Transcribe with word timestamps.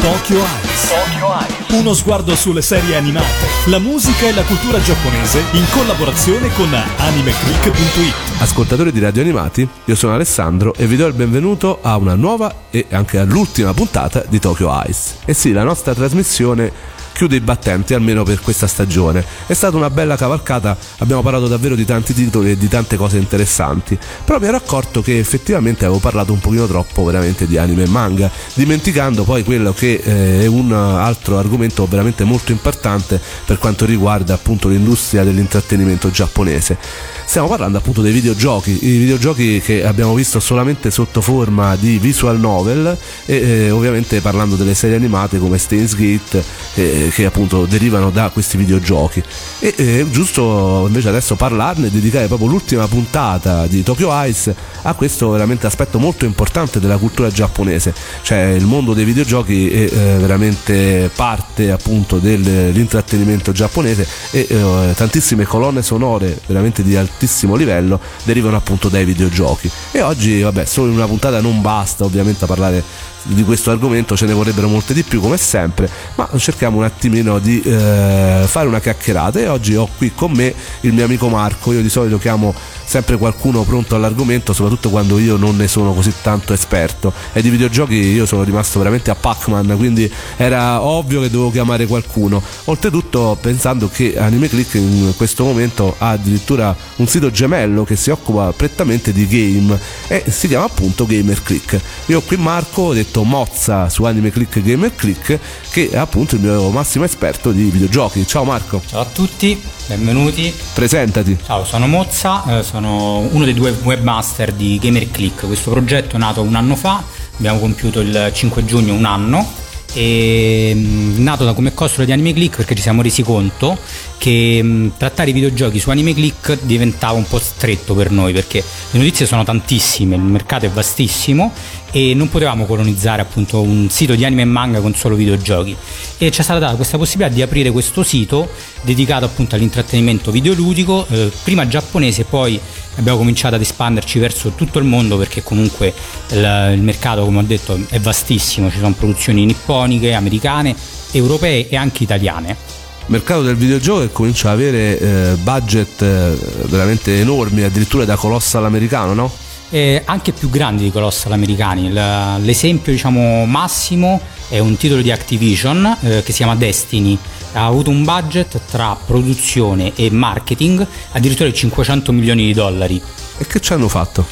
Tokyo 0.00 0.38
Eyes. 0.38 1.70
Uno 1.70 1.92
sguardo 1.92 2.34
sulle 2.34 2.62
serie 2.62 2.96
animate, 2.96 3.46
la 3.66 3.78
musica 3.78 4.26
e 4.26 4.32
la 4.32 4.42
cultura 4.42 4.80
giapponese 4.80 5.42
in 5.52 5.64
collaborazione 5.70 6.52
con 6.54 6.72
animeclick.it. 6.72 8.14
Ascoltatori 8.40 8.92
di 8.92 9.00
Radio 9.00 9.22
Animati, 9.22 9.68
io 9.84 9.94
sono 9.94 10.14
Alessandro 10.14 10.72
e 10.74 10.86
vi 10.86 10.96
do 10.96 11.06
il 11.06 11.14
benvenuto 11.14 11.80
a 11.82 11.96
una 11.96 12.14
nuova 12.14 12.52
e 12.70 12.86
anche 12.90 13.18
all'ultima 13.18 13.74
puntata 13.74 14.24
di 14.28 14.38
Tokyo 14.38 14.70
Ice. 14.86 15.16
E 15.24 15.34
sì, 15.34 15.52
la 15.52 15.64
nostra 15.64 15.94
trasmissione 15.94 16.72
chiude 17.18 17.34
i 17.34 17.40
battenti 17.40 17.94
almeno 17.94 18.22
per 18.22 18.40
questa 18.40 18.68
stagione. 18.68 19.24
È 19.48 19.52
stata 19.52 19.76
una 19.76 19.90
bella 19.90 20.14
cavalcata, 20.14 20.76
abbiamo 20.98 21.20
parlato 21.20 21.48
davvero 21.48 21.74
di 21.74 21.84
tanti 21.84 22.14
titoli 22.14 22.52
e 22.52 22.56
di 22.56 22.68
tante 22.68 22.96
cose 22.96 23.18
interessanti, 23.18 23.98
però 24.24 24.38
mi 24.38 24.46
ero 24.46 24.56
accorto 24.56 25.02
che 25.02 25.18
effettivamente 25.18 25.84
avevo 25.84 25.98
parlato 25.98 26.32
un 26.32 26.38
pochino 26.38 26.68
troppo 26.68 27.02
veramente 27.02 27.48
di 27.48 27.58
anime 27.58 27.82
e 27.82 27.88
manga, 27.88 28.30
dimenticando 28.54 29.24
poi 29.24 29.42
quello 29.42 29.72
che 29.72 30.00
eh, 30.00 30.42
è 30.42 30.46
un 30.46 30.70
altro 30.70 31.38
argomento 31.38 31.84
veramente 31.86 32.22
molto 32.22 32.52
importante 32.52 33.20
per 33.44 33.58
quanto 33.58 33.84
riguarda 33.84 34.34
appunto 34.34 34.68
l'industria 34.68 35.24
dell'intrattenimento 35.24 36.12
giapponese. 36.12 36.78
Stiamo 37.24 37.48
parlando 37.48 37.78
appunto 37.78 38.00
dei 38.00 38.12
videogiochi, 38.12 38.86
i 38.86 38.96
videogiochi 38.96 39.60
che 39.60 39.84
abbiamo 39.84 40.14
visto 40.14 40.38
solamente 40.38 40.90
sotto 40.92 41.20
forma 41.20 41.74
di 41.74 41.98
visual 41.98 42.38
novel 42.38 42.96
e 43.26 43.36
eh, 43.36 43.70
ovviamente 43.70 44.20
parlando 44.20 44.54
delle 44.54 44.74
serie 44.74 44.96
animate 44.96 45.38
come 45.38 45.58
Stains 45.58 45.94
Gate 45.94 46.42
eh, 46.74 47.07
che 47.10 47.24
appunto 47.24 47.66
derivano 47.66 48.10
da 48.10 48.30
questi 48.30 48.56
videogiochi. 48.56 49.22
E 49.60 49.74
è 49.74 50.04
giusto 50.10 50.84
invece 50.86 51.08
adesso 51.08 51.34
parlarne 51.34 51.86
e 51.86 51.90
dedicare 51.90 52.26
proprio 52.26 52.48
l'ultima 52.48 52.86
puntata 52.86 53.66
di 53.66 53.82
Tokyo 53.82 54.10
Ice 54.24 54.54
a 54.82 54.94
questo 54.94 55.30
veramente 55.30 55.66
aspetto 55.66 55.98
molto 55.98 56.24
importante 56.24 56.80
della 56.80 56.96
cultura 56.96 57.30
giapponese. 57.30 57.94
Cioè 58.22 58.50
il 58.50 58.66
mondo 58.66 58.94
dei 58.94 59.04
videogiochi 59.04 59.70
è 59.70 59.84
eh, 59.84 60.16
veramente 60.18 61.10
parte 61.14 61.70
appunto 61.70 62.18
dell'intrattenimento 62.18 63.52
giapponese 63.52 64.06
e 64.30 64.46
eh, 64.48 64.92
tantissime 64.94 65.44
colonne 65.44 65.82
sonore 65.82 66.40
veramente 66.46 66.82
di 66.82 66.96
altissimo 66.96 67.54
livello 67.54 68.00
derivano 68.24 68.56
appunto 68.56 68.88
dai 68.88 69.04
videogiochi. 69.04 69.70
E 69.92 70.02
oggi 70.02 70.40
vabbè 70.40 70.64
solo 70.64 70.88
in 70.88 70.96
una 70.96 71.06
puntata 71.06 71.40
non 71.40 71.60
basta 71.60 72.04
ovviamente 72.04 72.44
a 72.44 72.46
parlare 72.46 72.82
di 73.28 73.44
questo 73.44 73.70
argomento 73.70 74.16
ce 74.16 74.26
ne 74.26 74.32
vorrebbero 74.32 74.68
molte 74.68 74.94
di 74.94 75.02
più 75.02 75.20
come 75.20 75.36
sempre, 75.36 75.88
ma 76.14 76.28
cerchiamo 76.36 76.78
un 76.78 76.84
attimino 76.84 77.38
di 77.38 77.60
eh, 77.60 78.44
fare 78.46 78.68
una 78.68 78.80
chiacchierata. 78.80 79.38
E 79.38 79.48
oggi 79.48 79.74
ho 79.74 79.88
qui 79.96 80.12
con 80.14 80.32
me 80.32 80.54
il 80.80 80.92
mio 80.92 81.04
amico 81.04 81.28
Marco, 81.28 81.72
io 81.72 81.82
di 81.82 81.90
solito 81.90 82.18
chiamo 82.18 82.54
sempre 82.88 83.18
qualcuno 83.18 83.64
pronto 83.64 83.94
all'argomento, 83.94 84.54
soprattutto 84.54 84.88
quando 84.88 85.18
io 85.18 85.36
non 85.36 85.56
ne 85.56 85.68
sono 85.68 85.92
così 85.92 86.10
tanto 86.22 86.54
esperto 86.54 87.12
e 87.34 87.42
di 87.42 87.50
videogiochi 87.50 87.94
io 87.94 88.24
sono 88.24 88.42
rimasto 88.44 88.78
veramente 88.78 89.10
a 89.10 89.14
Pac-Man, 89.14 89.74
quindi 89.76 90.10
era 90.38 90.80
ovvio 90.82 91.20
che 91.20 91.28
dovevo 91.28 91.50
chiamare 91.50 91.86
qualcuno. 91.86 92.42
Oltretutto 92.64 93.36
pensando 93.38 93.90
che 93.90 94.18
Anime 94.18 94.48
Click 94.48 94.74
in 94.74 95.12
questo 95.18 95.44
momento 95.44 95.96
ha 95.98 96.10
addirittura 96.10 96.74
un 96.96 97.06
sito 97.06 97.30
gemello 97.30 97.84
che 97.84 97.94
si 97.94 98.08
occupa 98.08 98.52
prettamente 98.52 99.12
di 99.12 99.26
game 99.26 99.78
e 100.06 100.24
si 100.30 100.48
chiama 100.48 100.64
appunto 100.64 101.04
Gamer 101.04 101.42
Click. 101.42 101.78
Io 102.06 102.22
qui 102.22 102.38
Marco 102.38 102.82
ho 102.82 102.92
detto 102.94 103.22
Mozza 103.22 103.90
su 103.90 104.04
Anime 104.04 104.30
Click 104.30 104.62
Gamer 104.62 104.94
Click 104.94 105.38
che 105.70 105.90
è 105.90 105.98
appunto 105.98 106.36
il 106.36 106.40
mio 106.40 106.70
massimo 106.70 107.04
esperto 107.04 107.52
di 107.52 107.64
videogiochi. 107.64 108.26
Ciao 108.26 108.44
Marco. 108.44 108.80
Ciao 108.86 109.02
a 109.02 109.06
tutti, 109.06 109.60
benvenuti. 109.88 110.54
Presentati. 110.74 111.38
Ciao, 111.42 111.64
sono 111.64 111.86
Mozza, 111.86 112.58
eh, 112.58 112.62
sono 112.62 113.20
uno 113.20 113.44
dei 113.44 113.54
due 113.54 113.74
webmaster 113.82 114.52
di 114.52 114.78
Gamer 114.80 115.10
Click. 115.10 115.46
Questo 115.46 115.70
progetto 115.70 116.16
è 116.16 116.18
nato 116.18 116.42
un 116.42 116.54
anno 116.54 116.76
fa, 116.76 117.02
abbiamo 117.38 117.58
compiuto 117.58 118.00
il 118.00 118.30
5 118.32 118.64
giugno 118.64 118.92
un 118.92 119.06
anno 119.06 119.66
è 119.92 120.72
mm, 120.74 121.22
nato 121.22 121.44
da 121.44 121.54
come 121.54 121.72
costruire 121.72 122.06
di 122.06 122.12
Anime 122.12 122.34
Click 122.34 122.56
perché 122.56 122.74
ci 122.74 122.82
siamo 122.82 123.00
resi 123.00 123.22
conto 123.22 123.78
che 124.18 124.60
mh, 124.62 124.92
trattare 124.98 125.30
i 125.30 125.32
videogiochi 125.32 125.78
su 125.78 125.90
Anime 125.90 126.12
Click 126.12 126.58
diventava 126.62 127.16
un 127.16 127.26
po' 127.26 127.38
stretto 127.38 127.94
per 127.94 128.10
noi 128.10 128.32
perché 128.32 128.62
le 128.90 128.98
notizie 128.98 129.24
sono 129.24 129.44
tantissime, 129.44 130.16
il 130.16 130.20
mercato 130.20 130.66
è 130.66 130.70
vastissimo 130.70 131.52
e 131.90 132.12
non 132.12 132.28
potevamo 132.28 132.66
colonizzare 132.66 133.22
appunto 133.22 133.62
un 133.62 133.88
sito 133.88 134.14
di 134.14 134.24
anime 134.24 134.42
e 134.42 134.46
manga 134.46 134.80
con 134.80 134.94
solo 134.94 135.14
videogiochi. 135.14 135.74
E 136.18 136.30
ci 136.30 136.40
è 136.40 136.42
stata 136.42 136.58
data 136.58 136.74
questa 136.74 136.98
possibilità 136.98 137.32
di 137.32 137.40
aprire 137.40 137.70
questo 137.70 138.02
sito 138.02 138.50
dedicato 138.82 139.24
appunto 139.24 139.54
all'intrattenimento 139.54 140.30
videoludico 140.30 141.06
eh, 141.08 141.30
prima 141.44 141.66
giapponese 141.66 142.24
poi 142.24 142.60
abbiamo 142.96 143.18
cominciato 143.18 143.54
ad 143.54 143.60
espanderci 143.60 144.18
verso 144.18 144.50
tutto 144.50 144.78
il 144.78 144.84
mondo 144.84 145.16
perché 145.16 145.42
comunque 145.42 145.94
il, 146.30 146.72
il 146.74 146.82
mercato 146.82 147.24
come 147.24 147.38
ho 147.38 147.42
detto 147.42 147.78
è 147.88 148.00
vastissimo 148.00 148.70
ci 148.70 148.78
sono 148.78 148.92
produzioni 148.92 149.46
nipponiche, 149.46 150.12
americane, 150.12 150.74
europee 151.12 151.68
e 151.68 151.76
anche 151.76 152.02
italiane 152.02 152.77
mercato 153.08 153.42
del 153.42 153.56
videogioco 153.56 154.00
che 154.00 154.12
comincia 154.12 154.50
ad 154.50 154.54
avere 154.54 154.98
eh, 154.98 155.34
budget 155.36 156.00
eh, 156.02 156.38
veramente 156.64 157.20
enormi, 157.20 157.62
addirittura 157.62 158.04
da 158.04 158.16
colossal 158.16 158.64
americano, 158.64 159.12
no? 159.12 159.32
eh, 159.70 160.02
anche 160.04 160.32
più 160.32 160.48
grandi 160.48 160.84
di 160.84 160.90
colossal 160.90 161.32
americani. 161.32 161.92
L'esempio 161.92 162.92
diciamo, 162.92 163.44
massimo 163.44 164.20
è 164.48 164.58
un 164.58 164.76
titolo 164.76 165.02
di 165.02 165.10
Activision 165.10 165.84
eh, 166.00 166.22
che 166.22 166.30
si 166.30 166.38
chiama 166.38 166.56
Destiny. 166.56 167.18
Ha 167.52 167.66
avuto 167.66 167.90
un 167.90 168.04
budget 168.04 168.60
tra 168.70 168.96
produzione 169.06 169.92
e 169.94 170.10
marketing 170.10 170.86
addirittura 171.12 171.48
di 171.48 171.54
500 171.54 172.12
milioni 172.12 172.46
di 172.46 172.52
dollari. 172.52 173.00
E 173.38 173.46
che 173.46 173.60
ci 173.60 173.72
hanno 173.72 173.88
fatto? 173.88 174.26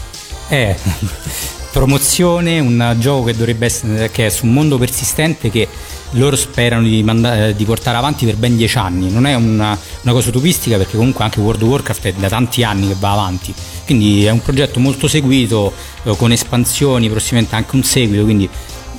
Eh, 0.49 0.77
promozione, 1.73 2.59
un 2.59 2.97
gioco 2.99 3.25
che 3.25 3.37
dovrebbe 3.37 3.67
essere 3.67 4.11
che 4.11 4.27
è 4.27 4.29
su 4.29 4.47
un 4.47 4.53
mondo 4.53 4.79
persistente 4.79 5.51
che 5.51 5.69
loro 6.19 6.37
sperano 6.37 6.83
di, 6.87 7.03
manda- 7.03 7.53
di, 7.53 7.65
portare 7.65 7.97
avanti 7.97 8.25
per 8.25 8.37
ben 8.37 8.57
dieci 8.57 8.79
anni. 8.79 9.11
Non 9.11 9.27
è 9.27 9.35
una, 9.35 9.79
una, 10.03 10.13
cosa 10.13 10.29
utopistica 10.29 10.77
perché 10.77 10.97
comunque 10.97 11.25
anche 11.25 11.41
World 11.41 11.63
of 11.63 11.69
Warcraft 11.69 12.07
è 12.07 12.13
da 12.13 12.29
tanti 12.29 12.63
anni 12.63 12.89
che 12.89 12.97
va 12.99 13.13
avanti. 13.13 13.55
Quindi 13.85 14.25
è 14.25 14.31
un 14.31 14.43
progetto 14.43 14.81
molto 14.81 15.09
seguito, 15.09 15.73
eh, 16.05 16.17
con 16.17 16.33
espansioni, 16.33 17.09
prossimamente 17.09 17.55
anche 17.55 17.77
un 17.77 17.83
seguito, 17.83 18.25
quindi 18.25 18.49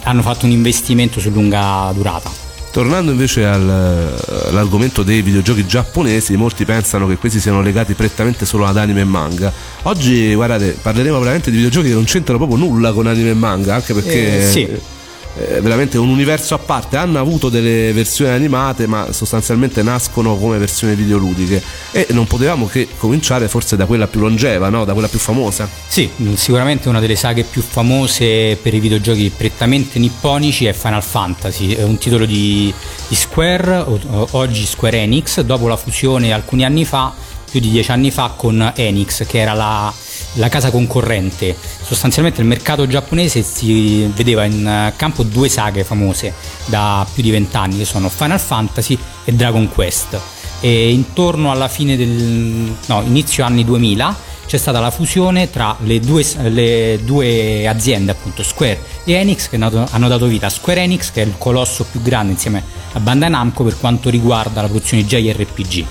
hanno 0.03 0.21
fatto 0.21 0.45
un 0.45 0.51
investimento 0.51 1.19
su 1.19 1.29
lunga 1.29 1.91
durata. 1.93 2.45
Tornando 2.71 3.11
invece 3.11 3.45
al, 3.45 4.15
all'argomento 4.49 5.01
dei 5.01 5.21
videogiochi 5.21 5.65
giapponesi, 5.65 6.35
molti 6.35 6.63
pensano 6.63 7.07
che 7.07 7.17
questi 7.17 7.39
siano 7.39 7.61
legati 7.61 7.93
prettamente 7.93 8.45
solo 8.45 8.65
ad 8.65 8.77
anime 8.77 9.01
e 9.01 9.05
manga. 9.05 9.51
Oggi, 9.83 10.33
guardate, 10.35 10.77
parleremo 10.79 11.17
veramente 11.17 11.49
di 11.49 11.57
videogiochi 11.57 11.87
che 11.87 11.93
non 11.95 12.03
c'entrano 12.03 12.45
proprio 12.45 12.65
nulla 12.65 12.93
con 12.93 13.07
anime 13.07 13.31
e 13.31 13.33
manga, 13.33 13.73
anche 13.73 13.93
perché 13.93 14.43
eh, 14.43 14.49
sì 14.49 14.95
eh, 15.37 15.61
veramente 15.61 15.97
un 15.97 16.09
universo 16.09 16.53
a 16.53 16.57
parte. 16.57 16.97
Hanno 16.97 17.19
avuto 17.19 17.49
delle 17.49 17.93
versioni 17.93 18.31
animate, 18.31 18.87
ma 18.87 19.11
sostanzialmente 19.11 19.83
nascono 19.83 20.35
come 20.37 20.57
versioni 20.57 20.95
videoludiche. 20.95 21.61
E 21.91 22.07
non 22.11 22.25
potevamo 22.27 22.67
che 22.67 22.87
cominciare 22.97 23.47
forse 23.47 23.75
da 23.75 23.85
quella 23.85 24.07
più 24.07 24.19
longeva, 24.19 24.69
no? 24.69 24.85
da 24.85 24.93
quella 24.93 25.07
più 25.07 25.19
famosa. 25.19 25.69
Sì, 25.87 26.09
sicuramente 26.35 26.89
una 26.89 26.99
delle 26.99 27.15
saghe 27.15 27.43
più 27.43 27.61
famose 27.61 28.57
per 28.61 28.73
i 28.73 28.79
videogiochi 28.79 29.31
prettamente 29.35 29.99
nipponici 29.99 30.65
è 30.65 30.73
Final 30.73 31.03
Fantasy, 31.03 31.73
è 31.73 31.83
un 31.83 31.97
titolo 31.97 32.25
di, 32.25 32.73
di 33.07 33.15
Square, 33.15 33.85
oggi 34.31 34.65
Square 34.65 34.97
Enix, 34.99 35.41
dopo 35.41 35.67
la 35.67 35.77
fusione 35.77 36.33
alcuni 36.33 36.65
anni 36.65 36.85
fa, 36.85 37.13
più 37.49 37.59
di 37.59 37.69
dieci 37.69 37.91
anni 37.91 38.11
fa, 38.11 38.33
con 38.35 38.73
Enix, 38.75 39.25
che 39.25 39.39
era 39.39 39.53
la 39.53 39.93
la 40.33 40.49
casa 40.49 40.71
concorrente. 40.71 41.55
Sostanzialmente 41.81 42.41
il 42.41 42.47
mercato 42.47 42.87
giapponese 42.87 43.41
si 43.41 44.05
vedeva 44.15 44.45
in 44.45 44.65
eh, 44.65 44.93
campo 44.95 45.23
due 45.23 45.49
saghe 45.49 45.83
famose 45.83 46.33
da 46.65 47.05
più 47.11 47.23
di 47.23 47.31
vent'anni 47.31 47.77
che 47.77 47.85
sono 47.85 48.09
Final 48.09 48.39
Fantasy 48.39 48.97
e 49.23 49.33
Dragon 49.33 49.69
Quest. 49.69 50.19
E 50.59 50.91
intorno 50.91 51.51
alla 51.51 51.67
fine 51.67 51.95
del 51.95 52.75
no, 52.87 53.01
inizio 53.03 53.43
anni 53.43 53.63
2000 53.63 54.25
c'è 54.47 54.57
stata 54.57 54.79
la 54.79 54.91
fusione 54.91 55.49
tra 55.49 55.75
le 55.81 55.99
due, 55.99 56.25
le 56.49 57.01
due 57.03 57.67
aziende, 57.67 58.11
appunto 58.11 58.43
Square 58.43 58.79
e 59.03 59.11
Enix, 59.13 59.49
che 59.49 59.57
hanno 59.57 60.07
dato 60.07 60.25
vita 60.25 60.45
a 60.47 60.49
Square 60.49 60.81
Enix, 60.81 61.11
che 61.11 61.21
è 61.21 61.25
il 61.25 61.35
colosso 61.37 61.83
più 61.83 62.01
grande 62.01 62.31
insieme 62.31 62.63
a 62.93 62.99
Bandai 63.01 63.29
Namco 63.29 63.65
per 63.65 63.77
quanto 63.77 64.09
riguarda 64.09 64.61
la 64.61 64.67
produzione 64.67 65.05
JRPG. 65.05 65.85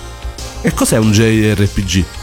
E 0.61 0.73
cos'è 0.73 0.97
un 0.97 1.11
JRPG? 1.11 2.16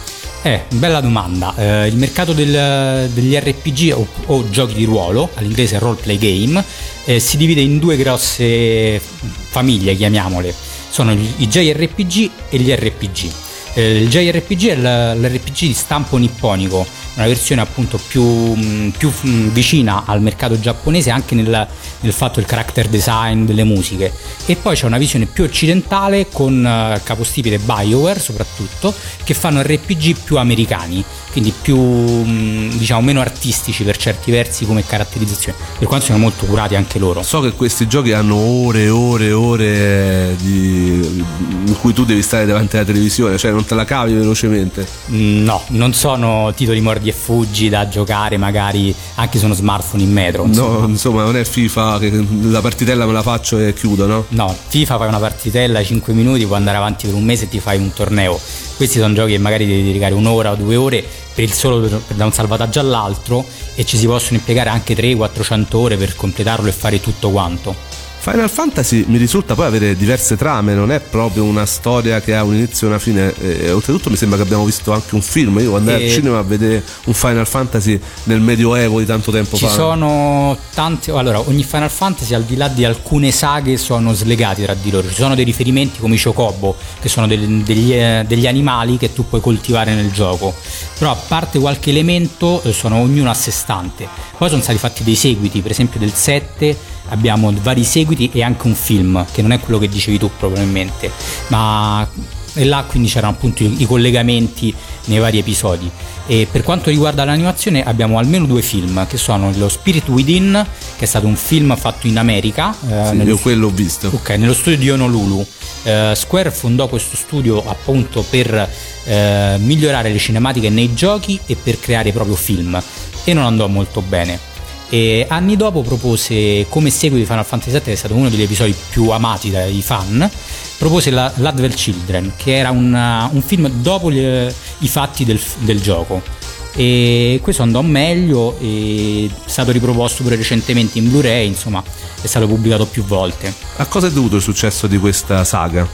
Eh, 0.46 0.64
bella 0.72 1.00
domanda. 1.00 1.54
Eh, 1.56 1.86
il 1.86 1.96
mercato 1.96 2.34
del, 2.34 3.08
degli 3.14 3.34
RPG 3.34 3.94
o, 3.96 4.06
o, 4.26 4.50
giochi 4.50 4.74
di 4.74 4.84
ruolo, 4.84 5.30
all'inglese 5.36 5.78
role 5.78 5.98
play 5.98 6.18
game, 6.18 6.62
eh, 7.06 7.18
si 7.18 7.38
divide 7.38 7.62
in 7.62 7.78
due 7.78 7.96
grosse 7.96 9.00
famiglie, 9.00 9.96
chiamiamole. 9.96 10.54
Sono 10.90 11.12
i 11.12 11.48
JRPG 11.48 12.30
e 12.50 12.58
gli 12.58 12.70
RPG. 12.70 13.43
Eh, 13.74 14.02
il 14.02 14.08
JRPG 14.08 14.68
è 14.68 14.76
l'RPG 15.16 15.66
di 15.66 15.72
stampo 15.74 16.16
nipponico, 16.16 16.86
una 17.14 17.26
versione 17.26 17.60
appunto 17.60 17.98
più, 17.98 18.22
mm, 18.22 18.90
più 18.90 19.10
mm, 19.26 19.48
vicina 19.48 20.04
al 20.06 20.22
mercato 20.22 20.58
giapponese 20.58 21.10
anche 21.10 21.34
nel, 21.34 21.66
nel, 22.00 22.12
fatto 22.12 22.38
del 22.38 22.48
character 22.48 22.88
design 22.88 23.44
delle 23.44 23.64
musiche. 23.64 24.12
E 24.46 24.54
poi 24.54 24.76
c'è 24.76 24.86
una 24.86 24.98
visione 24.98 25.26
più 25.26 25.42
occidentale 25.42 26.28
con 26.32 26.58
uh, 26.58 27.00
capostipite 27.02 27.58
BioWare 27.58 28.20
soprattutto, 28.20 28.94
che 29.24 29.34
fanno 29.34 29.60
RPG 29.60 30.18
più 30.22 30.38
americani, 30.38 31.04
quindi 31.32 31.52
più 31.60 31.76
mm, 31.76 32.70
diciamo 32.76 33.00
meno 33.00 33.20
artistici 33.20 33.82
per 33.82 33.96
certi 33.96 34.30
versi 34.30 34.64
come 34.64 34.84
caratterizzazione, 34.86 35.58
per 35.78 35.88
quanto 35.88 36.06
siano 36.06 36.20
molto 36.20 36.46
curati 36.46 36.76
anche 36.76 37.00
loro. 37.00 37.22
So 37.24 37.40
che 37.40 37.52
questi 37.52 37.88
giochi 37.88 38.12
hanno 38.12 38.36
ore 38.36 38.84
e 38.84 38.88
ore 38.88 39.26
e 39.26 39.32
ore 39.32 40.36
di... 40.38 41.24
in 41.66 41.76
cui 41.80 41.92
tu 41.92 42.04
devi 42.04 42.22
stare 42.22 42.46
davanti 42.46 42.76
alla 42.76 42.84
televisione, 42.84 43.36
cioè 43.36 43.50
non 43.50 43.63
te 43.64 43.74
la 43.74 43.84
cavi 43.84 44.14
velocemente. 44.14 44.86
Mm, 45.10 45.44
no, 45.44 45.62
non 45.68 45.92
sono 45.92 46.52
titoli 46.54 46.80
mordi 46.80 47.08
e 47.08 47.12
fuggi 47.12 47.68
da 47.68 47.88
giocare 47.88 48.36
magari 48.36 48.94
anche 49.16 49.38
su 49.38 49.44
uno 49.44 49.54
smartphone 49.54 50.02
in 50.02 50.12
metro. 50.12 50.44
Insomma. 50.44 50.78
No, 50.78 50.88
insomma, 50.88 51.24
non 51.24 51.36
è 51.36 51.44
FIFA 51.44 51.98
che 51.98 52.26
la 52.42 52.60
partitella 52.60 53.06
me 53.06 53.12
la 53.12 53.22
faccio 53.22 53.58
e 53.58 53.72
chiudo, 53.74 54.06
no? 54.06 54.24
No, 54.28 54.54
FIFA 54.68 54.98
fai 54.98 55.08
una 55.08 55.18
partitella 55.18 55.82
5 55.82 56.12
minuti, 56.12 56.44
puoi 56.44 56.58
andare 56.58 56.76
avanti 56.76 57.06
per 57.06 57.14
un 57.14 57.24
mese 57.24 57.44
e 57.44 57.48
ti 57.48 57.60
fai 57.60 57.78
un 57.78 57.92
torneo. 57.92 58.38
Questi 58.76 58.98
sono 58.98 59.14
giochi 59.14 59.32
che 59.32 59.38
magari 59.38 59.66
devi 59.66 59.84
dedicare 59.84 60.14
un'ora 60.14 60.50
o 60.50 60.54
due 60.56 60.76
ore 60.76 61.04
per 61.34 61.44
il 61.44 61.52
solo 61.52 61.88
da 62.14 62.24
un 62.24 62.32
salvataggio 62.32 62.80
all'altro 62.80 63.44
e 63.74 63.84
ci 63.84 63.96
si 63.96 64.06
possono 64.06 64.38
impiegare 64.38 64.70
anche 64.70 64.94
300-400 64.94 65.76
ore 65.76 65.96
per 65.96 66.14
completarlo 66.16 66.68
e 66.68 66.72
fare 66.72 67.00
tutto 67.00 67.30
quanto. 67.30 67.74
Final 68.24 68.48
Fantasy 68.48 69.04
mi 69.08 69.18
risulta 69.18 69.54
poi 69.54 69.66
avere 69.66 69.94
diverse 69.94 70.34
trame, 70.34 70.72
non 70.72 70.90
è 70.90 70.98
proprio 70.98 71.44
una 71.44 71.66
storia 71.66 72.22
che 72.22 72.34
ha 72.34 72.42
un 72.42 72.54
inizio 72.54 72.86
e 72.86 72.90
una 72.90 72.98
fine. 72.98 73.34
E, 73.38 73.70
oltretutto 73.70 74.08
mi 74.08 74.16
sembra 74.16 74.38
che 74.38 74.44
abbiamo 74.44 74.64
visto 74.64 74.94
anche 74.94 75.14
un 75.14 75.20
film. 75.20 75.58
Io 75.58 75.76
andai 75.76 76.00
e... 76.00 76.04
al 76.06 76.10
cinema 76.10 76.38
a 76.38 76.42
vedere 76.42 76.82
un 77.04 77.12
Final 77.12 77.46
Fantasy 77.46 78.00
nel 78.22 78.40
medioevo 78.40 78.98
di 78.98 79.04
tanto 79.04 79.30
tempo 79.30 79.58
Ci 79.58 79.64
fa. 79.66 79.68
Ci 79.68 79.74
sono 79.74 80.56
tanti. 80.72 81.10
Allora, 81.10 81.38
ogni 81.38 81.64
Final 81.64 81.90
Fantasy, 81.90 82.32
al 82.32 82.44
di 82.44 82.56
là 82.56 82.68
di 82.68 82.86
alcune 82.86 83.30
saghe, 83.30 83.76
sono 83.76 84.14
slegati 84.14 84.62
tra 84.62 84.72
di 84.72 84.90
loro. 84.90 85.06
Ci 85.06 85.16
sono 85.16 85.34
dei 85.34 85.44
riferimenti 85.44 85.98
come 85.98 86.14
i 86.14 86.18
Chocobo, 86.18 86.76
che 87.02 87.10
sono 87.10 87.26
degli, 87.26 87.62
degli, 87.62 87.92
eh, 87.92 88.24
degli 88.26 88.46
animali 88.46 88.96
che 88.96 89.12
tu 89.12 89.28
puoi 89.28 89.42
coltivare 89.42 89.94
nel 89.94 90.10
gioco. 90.10 90.54
Però 90.98 91.10
a 91.10 91.16
parte 91.28 91.58
qualche 91.58 91.90
elemento, 91.90 92.62
eh, 92.62 92.72
sono 92.72 92.96
ognuno 92.96 93.28
a 93.28 93.34
sé 93.34 93.50
stante. 93.50 94.08
Poi 94.38 94.48
sono 94.48 94.62
stati 94.62 94.78
fatti 94.78 95.04
dei 95.04 95.14
seguiti, 95.14 95.60
per 95.60 95.72
esempio 95.72 96.00
del 96.00 96.14
7 96.14 96.92
abbiamo 97.08 97.52
vari 97.62 97.84
seguiti 97.84 98.30
e 98.32 98.42
anche 98.42 98.66
un 98.66 98.74
film, 98.74 99.24
che 99.32 99.42
non 99.42 99.52
è 99.52 99.60
quello 99.60 99.78
che 99.78 99.88
dicevi 99.88 100.18
tu 100.18 100.30
probabilmente, 100.36 101.10
ma 101.48 102.06
e 102.54 102.64
là 102.64 102.84
quindi 102.86 103.08
c'erano 103.08 103.32
appunto 103.32 103.62
i, 103.64 103.84
collegamenti 103.84 104.72
nei 105.06 105.18
vari 105.18 105.38
episodi. 105.38 105.90
E 106.26 106.48
per 106.50 106.62
quanto 106.62 106.88
riguarda 106.88 107.24
l'animazione 107.24 107.84
abbiamo 107.84 108.18
almeno 108.18 108.46
due 108.46 108.62
film, 108.62 109.06
che 109.06 109.18
sono 109.18 109.52
lo 109.56 109.68
Spirit 109.68 110.08
Within, 110.08 110.66
che 110.96 111.04
è 111.04 111.06
stato 111.06 111.26
un 111.26 111.36
film 111.36 111.76
fatto 111.76 112.06
in 112.06 112.16
America. 112.16 112.74
Eh, 112.88 113.08
sì, 113.10 113.16
io 113.16 113.36
quello 113.38 113.66
ho 113.66 113.70
visto. 113.70 114.08
Ok, 114.12 114.30
nello 114.30 114.54
studio 114.54 114.78
di 114.78 114.90
Honolulu. 114.90 115.46
Eh, 115.82 116.12
Square 116.14 116.50
fondò 116.50 116.88
questo 116.88 117.16
studio 117.16 117.62
appunto 117.68 118.22
per 118.22 118.70
eh, 119.04 119.56
migliorare 119.58 120.10
le 120.10 120.18
cinematiche 120.18 120.70
nei 120.70 120.94
giochi 120.94 121.38
e 121.44 121.56
per 121.56 121.78
creare 121.78 122.10
proprio 122.12 122.36
film 122.36 122.80
e 123.24 123.34
non 123.34 123.44
andò 123.44 123.66
molto 123.66 124.00
bene 124.00 124.52
e 124.88 125.26
anni 125.28 125.56
dopo 125.56 125.82
propose 125.82 126.66
come 126.68 126.90
seguito 126.90 127.22
di 127.22 127.26
Final 127.26 127.44
Fantasy 127.44 127.72
VII, 127.72 127.80
che 127.82 127.92
è 127.92 127.96
stato 127.96 128.14
uno 128.14 128.28
degli 128.28 128.42
episodi 128.42 128.74
più 128.90 129.10
amati 129.10 129.50
dai 129.50 129.82
fan, 129.82 130.30
propose 130.78 131.10
la, 131.10 131.32
l'Advent 131.36 131.74
Children, 131.74 132.32
che 132.36 132.56
era 132.56 132.70
una, 132.70 133.28
un 133.32 133.42
film 133.42 133.68
dopo 133.68 134.10
gli, 134.10 134.18
i 134.18 134.88
fatti 134.88 135.24
del, 135.24 135.40
del 135.60 135.80
gioco 135.80 136.42
e 136.76 137.38
questo 137.40 137.62
andò 137.62 137.82
meglio 137.82 138.58
è 138.58 139.28
stato 139.44 139.70
riproposto 139.70 140.24
pure 140.24 140.34
recentemente 140.34 140.98
in 140.98 141.08
Blu-ray 141.08 141.46
insomma 141.46 141.82
è 142.20 142.26
stato 142.26 142.48
pubblicato 142.48 142.84
più 142.86 143.04
volte 143.04 143.52
a 143.76 143.86
cosa 143.86 144.08
è 144.08 144.10
dovuto 144.10 144.36
il 144.36 144.42
successo 144.42 144.88
di 144.88 144.98
questa 144.98 145.44
saga? 145.44 145.86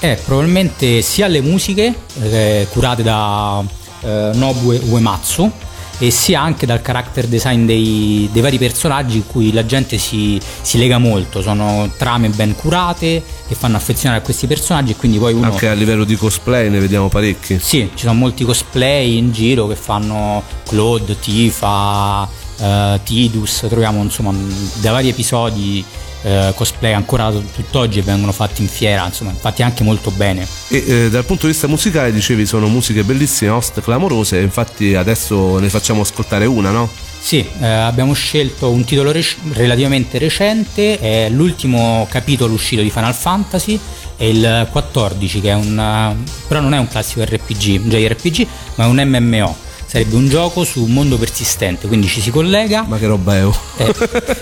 Eh, 0.00 0.18
probabilmente 0.24 1.00
sia 1.00 1.26
alle 1.26 1.40
musiche 1.40 1.94
eh, 2.20 2.66
curate 2.70 3.02
da 3.02 3.64
eh, 4.02 4.30
Nobu 4.34 4.72
Uematsu 4.72 5.50
e 5.98 6.10
sia 6.10 6.40
anche 6.40 6.66
dal 6.66 6.82
character 6.82 7.26
design 7.26 7.64
dei, 7.64 8.28
dei 8.32 8.42
vari 8.42 8.58
personaggi 8.58 9.16
in 9.16 9.26
cui 9.26 9.52
la 9.52 9.64
gente 9.64 9.98
si, 9.98 10.40
si, 10.60 10.78
lega 10.78 10.98
molto. 10.98 11.42
Sono 11.42 11.90
trame 11.96 12.28
ben 12.28 12.54
curate 12.54 13.22
che 13.46 13.54
fanno 13.54 13.76
affezionare 13.76 14.20
a 14.20 14.24
questi 14.24 14.46
personaggi 14.46 14.92
e 14.92 14.96
quindi 14.96 15.18
poi 15.18 15.32
uno... 15.32 15.46
Anche 15.46 15.68
a 15.68 15.72
livello 15.72 16.04
di 16.04 16.16
cosplay 16.16 16.68
ne 16.68 16.80
vediamo 16.80 17.08
parecchi. 17.08 17.58
Sì, 17.58 17.90
ci 17.94 18.04
sono 18.06 18.14
molti 18.14 18.44
cosplay 18.44 19.16
in 19.16 19.32
giro 19.32 19.66
che 19.66 19.76
fanno 19.76 20.42
Claude, 20.66 21.18
Tifa, 21.18 22.28
uh, 22.58 23.00
Tidus, 23.02 23.66
troviamo 23.68 24.02
insomma 24.02 24.34
da 24.80 24.92
vari 24.92 25.08
episodi 25.08 25.84
eh, 26.26 26.52
cosplay 26.56 26.92
ancora 26.92 27.30
tutt'oggi 27.30 28.00
vengono 28.00 28.32
fatti 28.32 28.60
in 28.60 28.68
fiera, 28.68 29.06
insomma, 29.06 29.32
fatti 29.32 29.62
anche 29.62 29.84
molto 29.84 30.10
bene. 30.10 30.46
E 30.68 30.84
eh, 30.86 31.10
dal 31.10 31.24
punto 31.24 31.46
di 31.46 31.52
vista 31.52 31.68
musicale, 31.68 32.12
dicevi, 32.12 32.44
sono 32.46 32.66
musiche 32.66 33.04
bellissime, 33.04 33.50
host 33.50 33.80
clamorose, 33.80 34.40
infatti 34.40 34.94
adesso 34.96 35.58
ne 35.60 35.68
facciamo 35.68 36.00
ascoltare 36.00 36.46
una, 36.46 36.70
no? 36.70 36.90
Sì, 37.18 37.46
eh, 37.60 37.66
abbiamo 37.66 38.12
scelto 38.12 38.70
un 38.70 38.84
titolo 38.84 39.12
re- 39.12 39.24
relativamente 39.52 40.18
recente, 40.18 40.98
è 40.98 41.28
l'ultimo 41.30 42.06
capitolo 42.10 42.54
uscito 42.54 42.82
di 42.82 42.90
Final 42.90 43.14
Fantasy, 43.14 43.78
è 44.16 44.24
il 44.24 44.66
14, 44.70 45.40
che 45.40 45.50
è 45.50 45.54
un... 45.54 46.16
però 46.48 46.60
non 46.60 46.74
è 46.74 46.78
un 46.78 46.88
classico 46.88 47.22
RPG, 47.22 47.82
un 47.82 47.88
JRPG, 47.88 48.46
ma 48.76 48.84
è 48.84 48.86
un 48.88 48.96
MMO 48.96 49.65
sarebbe 49.86 50.16
un 50.16 50.28
gioco 50.28 50.64
su 50.64 50.82
un 50.82 50.90
mondo 50.90 51.16
persistente, 51.16 51.86
quindi 51.86 52.08
ci 52.08 52.20
si 52.20 52.30
collega. 52.30 52.84
Ma 52.86 52.98
che 52.98 53.06
roba 53.06 53.36
è? 53.36 53.46
Oh. 53.46 53.56
è, 53.76 53.92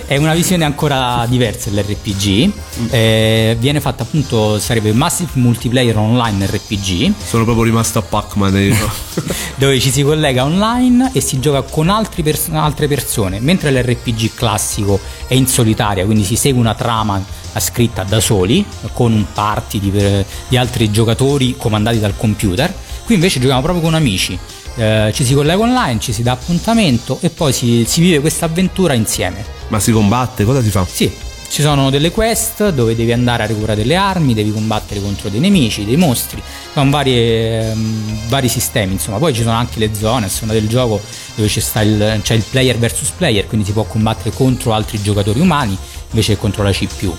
è 0.14 0.16
una 0.16 0.34
visione 0.34 0.64
ancora 0.64 1.26
diversa 1.28 1.70
dell'RPG. 1.70 2.50
Eh, 2.90 3.56
viene 3.58 3.80
fatta 3.80 4.02
appunto, 4.02 4.58
sarebbe 4.58 4.92
Massive 4.92 5.30
Multiplayer 5.34 5.96
Online 5.96 6.46
RPG. 6.46 7.12
Sono 7.24 7.44
proprio 7.44 7.64
rimasto 7.64 7.98
a 7.98 8.02
Pac-Man 8.02 8.56
io. 8.56 8.90
dove 9.56 9.78
ci 9.78 9.90
si 9.90 10.02
collega 10.02 10.44
online 10.44 11.10
e 11.12 11.20
si 11.20 11.38
gioca 11.38 11.62
con 11.62 11.92
pers- 12.22 12.48
altre 12.52 12.88
persone, 12.88 13.38
mentre 13.40 13.70
l'RPG 13.70 14.34
classico 14.34 14.98
è 15.26 15.34
in 15.34 15.46
solitaria, 15.46 16.04
quindi 16.04 16.24
si 16.24 16.36
segue 16.36 16.58
una 16.58 16.74
trama 16.74 17.22
scritta 17.58 18.02
da 18.02 18.18
soli, 18.18 18.64
con 18.92 19.12
un 19.12 19.24
party 19.32 19.78
di, 19.78 20.24
di 20.48 20.56
altri 20.56 20.90
giocatori 20.90 21.54
comandati 21.56 22.00
dal 22.00 22.16
computer. 22.16 22.72
Qui 23.04 23.14
invece 23.14 23.38
giochiamo 23.38 23.60
proprio 23.60 23.84
con 23.84 23.94
amici 23.94 24.38
eh, 24.76 25.10
ci 25.14 25.24
si 25.24 25.34
collega 25.34 25.62
online, 25.62 26.00
ci 26.00 26.12
si 26.12 26.22
dà 26.22 26.32
appuntamento 26.32 27.18
e 27.20 27.30
poi 27.30 27.52
si, 27.52 27.84
si 27.86 28.00
vive 28.00 28.20
questa 28.20 28.46
avventura 28.46 28.94
insieme. 28.94 29.44
Ma 29.68 29.80
si 29.80 29.92
combatte? 29.92 30.44
Cosa 30.44 30.62
si 30.62 30.70
fa? 30.70 30.84
Sì, 30.88 31.10
ci 31.48 31.62
sono 31.62 31.88
delle 31.90 32.10
quest 32.10 32.70
dove 32.70 32.96
devi 32.96 33.12
andare 33.12 33.44
a 33.44 33.46
recuperare 33.46 33.80
delle 33.80 33.94
armi, 33.94 34.34
devi 34.34 34.50
combattere 34.50 35.00
contro 35.00 35.28
dei 35.28 35.40
nemici, 35.40 35.84
dei 35.84 35.96
mostri, 35.96 36.42
con 36.72 36.90
varie, 36.90 37.70
um, 37.70 38.28
vari 38.28 38.48
sistemi, 38.48 38.94
insomma. 38.94 39.18
Poi 39.18 39.32
ci 39.32 39.42
sono 39.42 39.54
anche 39.54 39.78
le 39.78 39.94
zone, 39.94 40.26
a 40.26 40.28
seconda 40.28 40.54
del 40.54 40.66
gioco, 40.66 41.00
dove 41.36 41.48
c'è 41.48 41.82
il, 41.82 42.20
c'è 42.22 42.34
il 42.34 42.42
player 42.42 42.76
versus 42.76 43.10
player, 43.10 43.46
quindi 43.46 43.66
si 43.66 43.72
può 43.72 43.84
combattere 43.84 44.34
contro 44.34 44.72
altri 44.72 45.00
giocatori 45.00 45.38
umani 45.38 45.78
invece 46.10 46.34
che 46.34 46.40
contro 46.40 46.62
la 46.64 46.72
CPU. 46.72 47.16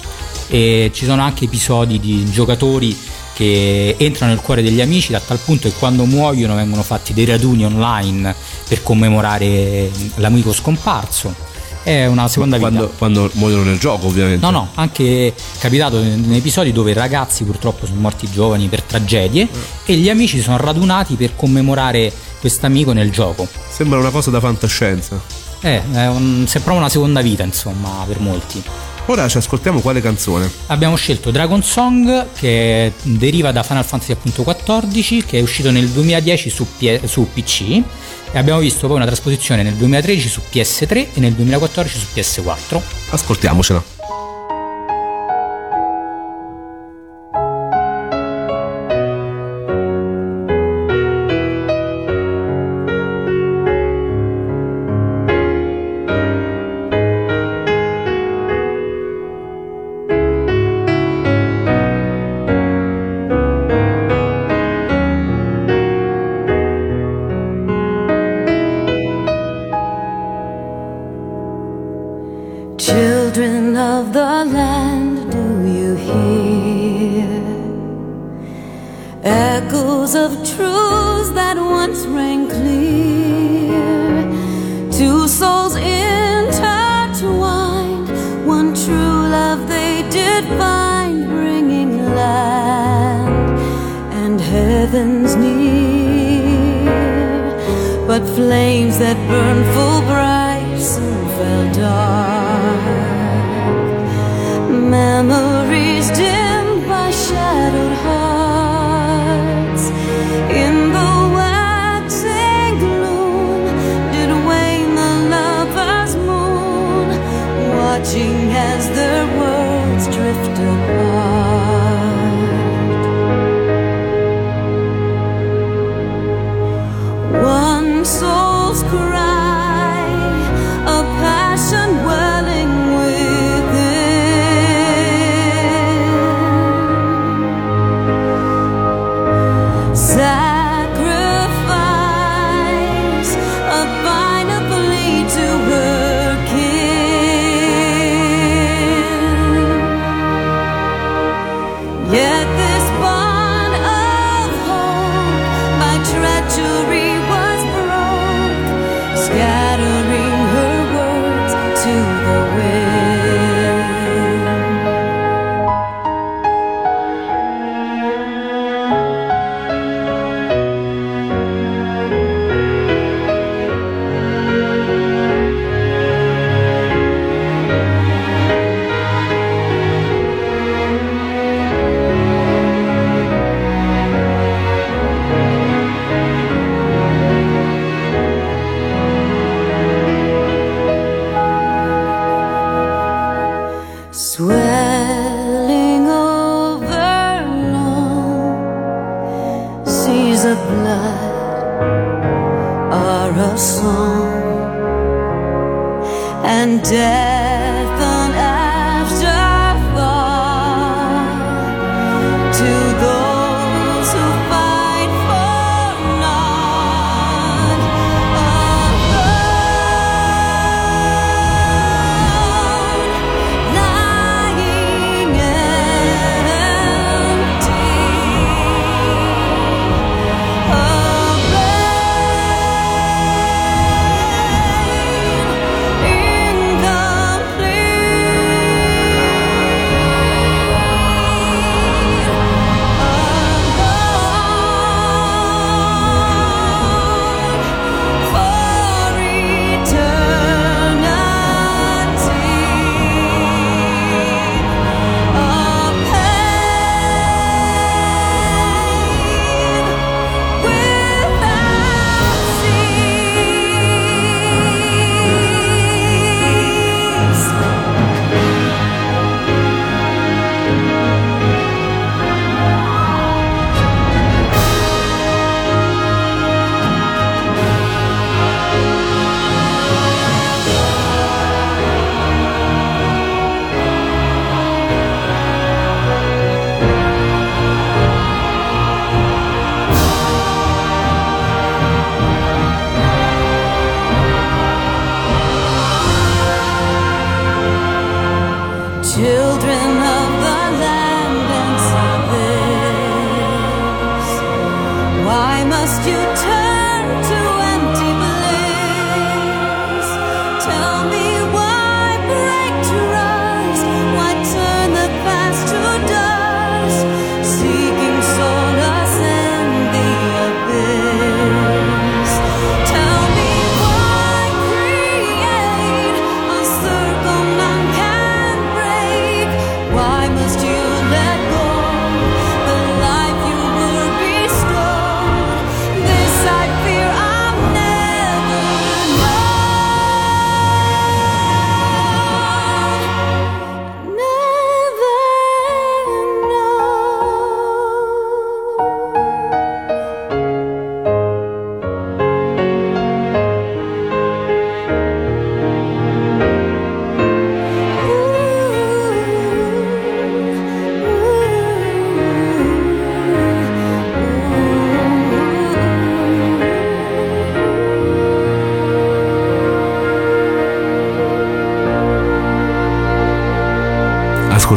E 0.47 0.91
ci 0.93 1.05
sono 1.05 1.21
anche 1.21 1.45
episodi 1.45 1.99
di 1.99 2.29
giocatori 2.29 2.95
che 3.35 3.95
entrano 3.99 4.31
nel 4.31 4.41
cuore 4.41 4.61
degli 4.61 4.79
amici 4.79 5.11
da 5.11 5.19
tal 5.19 5.37
punto 5.39 5.67
che 5.67 5.75
quando 5.77 6.05
muoiono 6.05 6.55
vengono 6.55 6.83
fatti 6.83 7.13
dei 7.13 7.25
raduni 7.25 7.65
online 7.65 8.33
per 8.67 8.81
commemorare 8.81 9.91
l'amico 10.15 10.53
scomparso. 10.53 11.53
È 11.83 12.05
una 12.07 12.27
seconda 12.29 12.55
vita. 12.55 12.69
Quando, 12.69 12.93
quando 12.97 13.29
muoiono 13.33 13.63
nel 13.63 13.77
gioco, 13.77 14.07
ovviamente. 14.07 14.43
No, 14.43 14.51
no, 14.51 14.69
anche 14.75 15.27
è 15.27 15.33
capitato 15.59 15.99
in 15.99 16.33
episodi 16.33 16.71
dove 16.71 16.93
ragazzi 16.93 17.43
purtroppo 17.43 17.85
sono 17.85 17.99
morti 17.99 18.27
giovani 18.31 18.67
per 18.67 18.81
tragedie 18.81 19.45
mm. 19.45 19.61
e 19.85 19.95
gli 19.95 20.09
amici 20.09 20.41
sono 20.41 20.57
radunati 20.57 21.15
per 21.15 21.35
commemorare 21.35 22.11
quest'amico 22.39 22.93
nel 22.93 23.11
gioco. 23.11 23.47
Sembra 23.69 23.99
una 23.99 24.09
cosa 24.09 24.31
da 24.31 24.39
fantascienza. 24.39 25.21
Eh, 25.59 25.81
è 25.91 26.07
un, 26.07 26.45
sembra 26.47 26.73
una 26.73 26.89
seconda 26.89 27.21
vita, 27.21 27.43
insomma, 27.43 28.03
per 28.07 28.19
molti. 28.19 28.63
Ora 29.07 29.27
ci 29.27 29.37
ascoltiamo 29.37 29.81
quale 29.81 30.01
canzone? 30.01 30.49
Abbiamo 30.67 30.95
scelto 30.95 31.29
Dragon 31.29 31.61
Song 31.61 32.25
che 32.33 32.91
deriva 33.03 33.51
da 33.51 33.61
Final 33.61 33.85
Fantasy 33.85 34.15
XIV 34.19 35.25
che 35.25 35.37
è 35.37 35.41
uscito 35.41 35.69
nel 35.69 35.87
2010 35.89 36.49
su, 36.49 36.65
P- 36.75 37.05
su 37.05 37.27
PC 37.31 37.83
e 38.31 38.37
abbiamo 38.37 38.59
visto 38.59 38.87
poi 38.87 38.95
una 38.95 39.05
trasposizione 39.05 39.61
nel 39.61 39.73
2013 39.73 40.27
su 40.27 40.41
PS3 40.51 41.07
e 41.13 41.19
nel 41.19 41.33
2014 41.33 41.97
su 41.99 42.05
PS4. 42.15 42.81
Ascoltiamocela. 43.11 43.94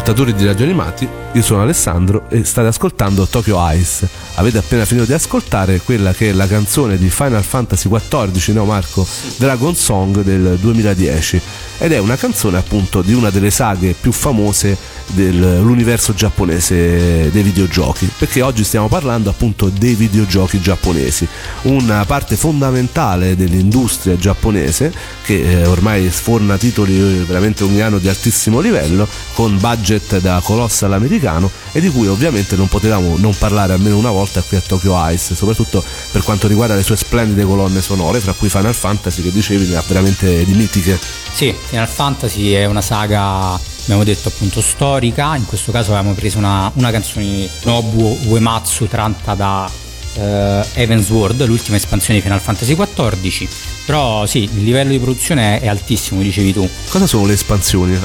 Ascoltatori 0.09 0.33
di 0.33 0.47
Radio 0.47 0.65
Animati, 0.65 1.07
io 1.33 1.43
sono 1.43 1.61
Alessandro 1.61 2.31
e 2.31 2.43
state 2.43 2.69
ascoltando 2.69 3.27
Tokyo 3.27 3.59
Ice. 3.73 4.09
Avete 4.37 4.57
appena 4.57 4.87
finito 4.87 5.05
di 5.05 5.13
ascoltare 5.13 5.83
quella 5.83 6.15
che 6.15 6.31
è 6.31 6.33
la 6.33 6.47
canzone 6.47 6.97
di 6.97 7.11
Final 7.11 7.43
Fantasy 7.43 7.91
XIV, 7.91 8.55
no 8.55 8.65
Marco? 8.65 9.07
Dragon 9.37 9.75
Song 9.75 10.23
del 10.23 10.57
2010 10.59 11.41
ed 11.81 11.93
è 11.93 11.99
una 11.99 12.17
canzone 12.17 12.57
appunto 12.57 13.03
di 13.03 13.13
una 13.13 13.29
delle 13.29 13.51
saghe 13.51 13.95
più 13.99 14.11
famose 14.11 14.77
dell'universo 15.09 16.13
giapponese 16.13 17.31
dei 17.31 17.43
videogiochi 17.43 18.11
perché 18.19 18.43
oggi 18.43 18.65
stiamo 18.65 18.89
parlando 18.89 19.31
appunto 19.31 19.69
dei 19.69 19.95
videogiochi 19.95 20.61
giapponesi 20.61 21.27
una 21.63 22.05
parte 22.05 22.37
fondamentale 22.37 23.37
dell'industria 23.37 24.17
giapponese 24.17 24.93
che 25.23 25.61
eh, 25.61 25.67
ormai 25.67 26.11
sforna 26.11 26.57
titoli 26.57 26.99
eh, 26.99 27.25
veramente 27.25 27.65
ogni 27.65 27.81
anno 27.81 27.99
di 27.99 28.09
altissimo 28.09 28.61
livello 28.61 29.07
con 29.35 29.59
budget 29.59 30.21
da 30.21 30.41
colossal 30.43 30.93
americano 30.93 31.51
e 31.73 31.81
di 31.81 31.91
cui 31.91 32.07
ovviamente 32.07 32.57
non 32.57 32.69
potevamo 32.69 33.17
non 33.17 33.37
parlare 33.37 33.73
almeno 33.73 33.97
una 33.97 34.11
volta 34.11 34.41
qui 34.43 34.57
a 34.57 34.63
Tokyo 34.65 34.95
Ice 35.11 35.35
soprattutto 35.35 35.83
per 36.13 36.23
quanto 36.23 36.47
riguarda 36.47 36.75
le 36.75 36.83
sue 36.83 36.97
splendide 36.97 37.45
colonne 37.45 37.81
sonore 37.81 38.21
fra 38.21 38.33
cui 38.33 38.49
Final 38.49 38.75
Fantasy 38.75 39.23
che 39.23 39.33
dicevi 39.33 39.67
ne 39.67 39.77
ha 39.77 39.85
veramente 39.87 40.45
di 40.45 40.53
mitiche. 40.53 40.99
Sì, 41.33 41.55
Final 41.69 41.89
Fantasy 41.89 42.51
è 42.53 42.65
una 42.65 42.81
saga, 42.81 43.59
abbiamo 43.83 44.05
detto 44.05 44.29
appunto 44.29 44.61
storica, 44.61 45.37
in 45.37 45.47
questo 45.47 45.73
caso 45.73 45.93
avevamo 45.93 46.15
preso 46.15 46.39
una, 46.39 46.71
una 46.75 46.91
canzone 46.91 47.49
Nobu 47.65 48.19
Uematsu 48.25 48.87
tratta 48.87 49.35
da 49.35 49.71
eh, 50.19 50.65
Heaven's 50.75 51.09
World, 51.11 51.45
l'ultima 51.47 51.77
espansione 51.77 52.19
di 52.19 52.23
Final 52.25 52.41
Fantasy 52.41 52.75
XIV, 52.75 53.49
però 53.85 54.27
sì, 54.27 54.43
il 54.43 54.63
livello 54.63 54.91
di 54.91 54.99
produzione 54.99 55.59
è, 55.59 55.63
è 55.63 55.69
altissimo, 55.69 56.21
dicevi 56.21 56.53
tu. 56.53 56.69
cosa 56.89 57.07
sono 57.07 57.27
le 57.27 57.35
espansioni? 57.35 57.99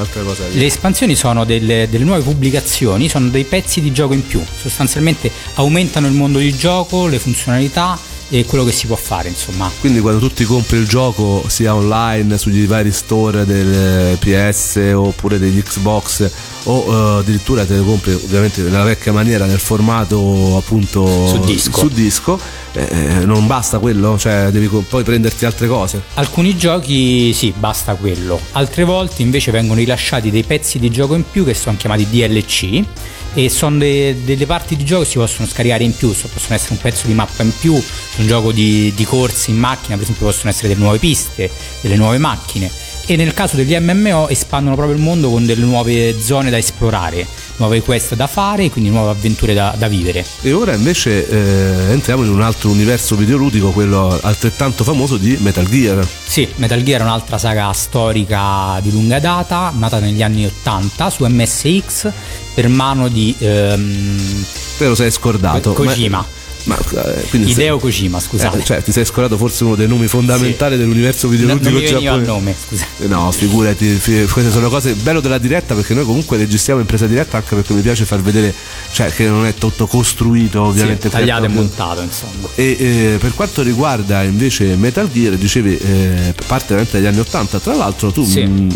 Le 0.52 0.64
espansioni 0.64 1.14
sono 1.14 1.44
delle, 1.44 1.88
delle 1.90 2.04
nuove 2.04 2.22
pubblicazioni, 2.22 3.08
sono 3.08 3.28
dei 3.28 3.44
pezzi 3.44 3.80
di 3.80 3.92
gioco 3.92 4.14
in 4.14 4.26
più, 4.26 4.42
sostanzialmente 4.60 5.30
aumentano 5.54 6.06
il 6.06 6.14
mondo 6.14 6.38
di 6.38 6.54
gioco, 6.56 7.06
le 7.06 7.18
funzionalità 7.18 7.98
e 8.34 8.44
quello 8.46 8.64
che 8.64 8.72
si 8.72 8.88
può 8.88 8.96
fare, 8.96 9.28
insomma. 9.28 9.70
Quindi 9.78 10.00
quando 10.00 10.18
tu 10.18 10.28
ti 10.34 10.42
compri 10.42 10.78
il 10.78 10.88
gioco 10.88 11.44
sia 11.46 11.72
online 11.72 12.36
sugli 12.36 12.66
vari 12.66 12.90
store 12.90 13.44
del 13.44 14.18
PS 14.18 14.90
oppure 14.92 15.38
degli 15.38 15.62
Xbox 15.62 16.28
o 16.64 16.84
eh, 16.88 17.18
addirittura 17.20 17.64
te 17.64 17.76
le 17.76 17.84
compri 17.84 18.12
ovviamente 18.12 18.62
nella 18.62 18.82
vecchia 18.82 19.12
maniera 19.12 19.46
nel 19.46 19.60
formato 19.60 20.56
appunto 20.56 21.28
Su 21.28 21.38
disco. 21.44 21.78
su 21.78 21.88
disco, 21.88 22.40
eh, 22.72 23.24
non 23.24 23.46
basta 23.46 23.78
quello, 23.78 24.18
cioè 24.18 24.48
devi 24.50 24.66
poi 24.66 25.04
prenderti 25.04 25.44
altre 25.44 25.68
cose. 25.68 26.02
Alcuni 26.14 26.56
giochi 26.56 27.32
sì, 27.32 27.54
basta 27.56 27.94
quello, 27.94 28.40
altre 28.52 28.82
volte 28.82 29.22
invece 29.22 29.52
vengono 29.52 29.78
rilasciati 29.78 30.32
dei 30.32 30.42
pezzi 30.42 30.80
di 30.80 30.90
gioco 30.90 31.14
in 31.14 31.22
più 31.30 31.44
che 31.44 31.54
sono 31.54 31.76
chiamati 31.76 32.04
DLC 32.10 32.82
e 33.34 33.48
sono 33.48 33.78
de- 33.78 34.16
delle 34.24 34.46
parti 34.46 34.76
di 34.76 34.84
gioco 34.84 35.02
che 35.02 35.08
si 35.10 35.18
possono 35.18 35.46
scaricare 35.46 35.84
in 35.84 35.94
più, 35.94 36.12
so- 36.12 36.28
possono 36.28 36.54
essere 36.54 36.74
un 36.74 36.80
pezzo 36.80 37.06
di 37.06 37.14
mappa 37.14 37.42
in 37.42 37.52
più, 37.58 37.74
un 37.74 38.26
gioco 38.26 38.52
di, 38.52 38.92
di 38.94 39.04
corse 39.04 39.50
in 39.50 39.58
macchina, 39.58 39.94
per 39.94 40.04
esempio 40.04 40.26
possono 40.26 40.50
essere 40.50 40.68
delle 40.68 40.80
nuove 40.80 40.98
piste, 40.98 41.50
delle 41.80 41.96
nuove 41.96 42.18
macchine 42.18 42.70
e 43.06 43.16
nel 43.16 43.34
caso 43.34 43.56
degli 43.56 43.76
MMO 43.78 44.28
espandono 44.28 44.76
proprio 44.76 44.96
il 44.96 45.02
mondo 45.02 45.30
con 45.30 45.44
delle 45.44 45.64
nuove 45.64 46.18
zone 46.20 46.50
da 46.50 46.58
esplorare, 46.58 47.26
nuove 47.56 47.82
quest 47.82 48.14
da 48.14 48.26
fare, 48.26 48.70
quindi 48.70 48.90
nuove 48.90 49.10
avventure 49.10 49.54
da, 49.54 49.74
da 49.76 49.88
vivere. 49.88 50.24
E 50.42 50.52
ora 50.52 50.74
invece 50.74 51.28
eh, 51.28 51.92
entriamo 51.92 52.22
in 52.24 52.30
un 52.30 52.42
altro 52.42 52.70
universo 52.70 53.16
videoludico, 53.16 53.70
quello 53.70 54.18
altrettanto 54.22 54.84
famoso 54.84 55.16
di 55.16 55.36
Metal 55.40 55.68
Gear. 55.68 56.06
Sì, 56.26 56.48
Metal 56.56 56.82
Gear 56.82 57.00
è 57.00 57.04
un'altra 57.04 57.38
saga 57.38 57.72
storica 57.72 58.78
di 58.80 58.90
lunga 58.90 59.18
data, 59.18 59.72
nata 59.76 59.98
negli 59.98 60.22
anni 60.22 60.46
80 60.46 61.10
su 61.10 61.24
MSX 61.26 62.10
per 62.54 62.68
mano 62.68 63.08
di 63.08 63.34
ehm, 63.38 64.44
Te 64.76 64.86
lo 64.86 64.94
sei 64.96 65.10
scordato. 65.10 65.72
Kojima. 65.72 66.18
Ma, 66.18 66.26
ma, 66.64 66.78
eh, 66.78 67.22
quindi 67.28 67.50
Hideo 67.50 67.78
Kojima, 67.78 68.18
scusate. 68.20 68.58
Eh, 68.58 68.64
cioè, 68.64 68.82
ti 68.82 68.92
sei 68.92 69.04
scordato 69.04 69.36
forse 69.36 69.64
uno 69.64 69.74
dei 69.74 69.86
nomi 69.86 70.06
fondamentali 70.06 70.76
dell'universo 70.76 71.28
No, 71.28 71.32
non 71.34 71.58
videoludico 71.58 71.96
il 71.96 72.02
giapponese. 72.02 72.30
nome, 72.30 72.54
scusa. 72.68 72.86
Eh, 73.00 73.06
No, 73.06 73.30
figurati, 73.32 73.86
fi- 73.94 74.26
queste 74.26 74.50
sono 74.50 74.68
cose 74.68 74.94
bello 74.94 75.20
della 75.20 75.38
diretta 75.38 75.74
perché 75.74 75.94
noi 75.94 76.04
comunque 76.04 76.36
registriamo 76.36 76.80
in 76.80 76.86
presa 76.86 77.06
diretta 77.06 77.36
anche 77.36 77.54
perché 77.54 77.72
mi 77.74 77.80
piace 77.82 78.04
far 78.04 78.20
vedere, 78.22 78.52
cioè 78.92 79.10
che 79.12 79.26
non 79.26 79.44
è 79.46 79.54
tutto 79.54 79.86
costruito 79.86 80.62
ovviamente. 80.62 81.08
Sì, 81.08 81.14
tagliato 81.14 81.44
e 81.44 81.48
montato, 81.48 82.00
insomma. 82.00 82.48
E 82.54 82.76
eh, 82.78 83.16
per 83.18 83.34
quanto 83.34 83.62
riguarda 83.62 84.22
invece 84.22 84.74
Metal 84.76 85.10
Gear, 85.10 85.34
dicevi 85.34 85.76
eh, 85.76 86.34
parte 86.46 86.66
veramente 86.68 86.98
dagli 86.98 87.06
anni 87.06 87.20
80, 87.20 87.58
tra 87.60 87.74
l'altro 87.74 88.10
tu 88.10 88.24
Sì. 88.24 88.42
mh, 88.42 88.74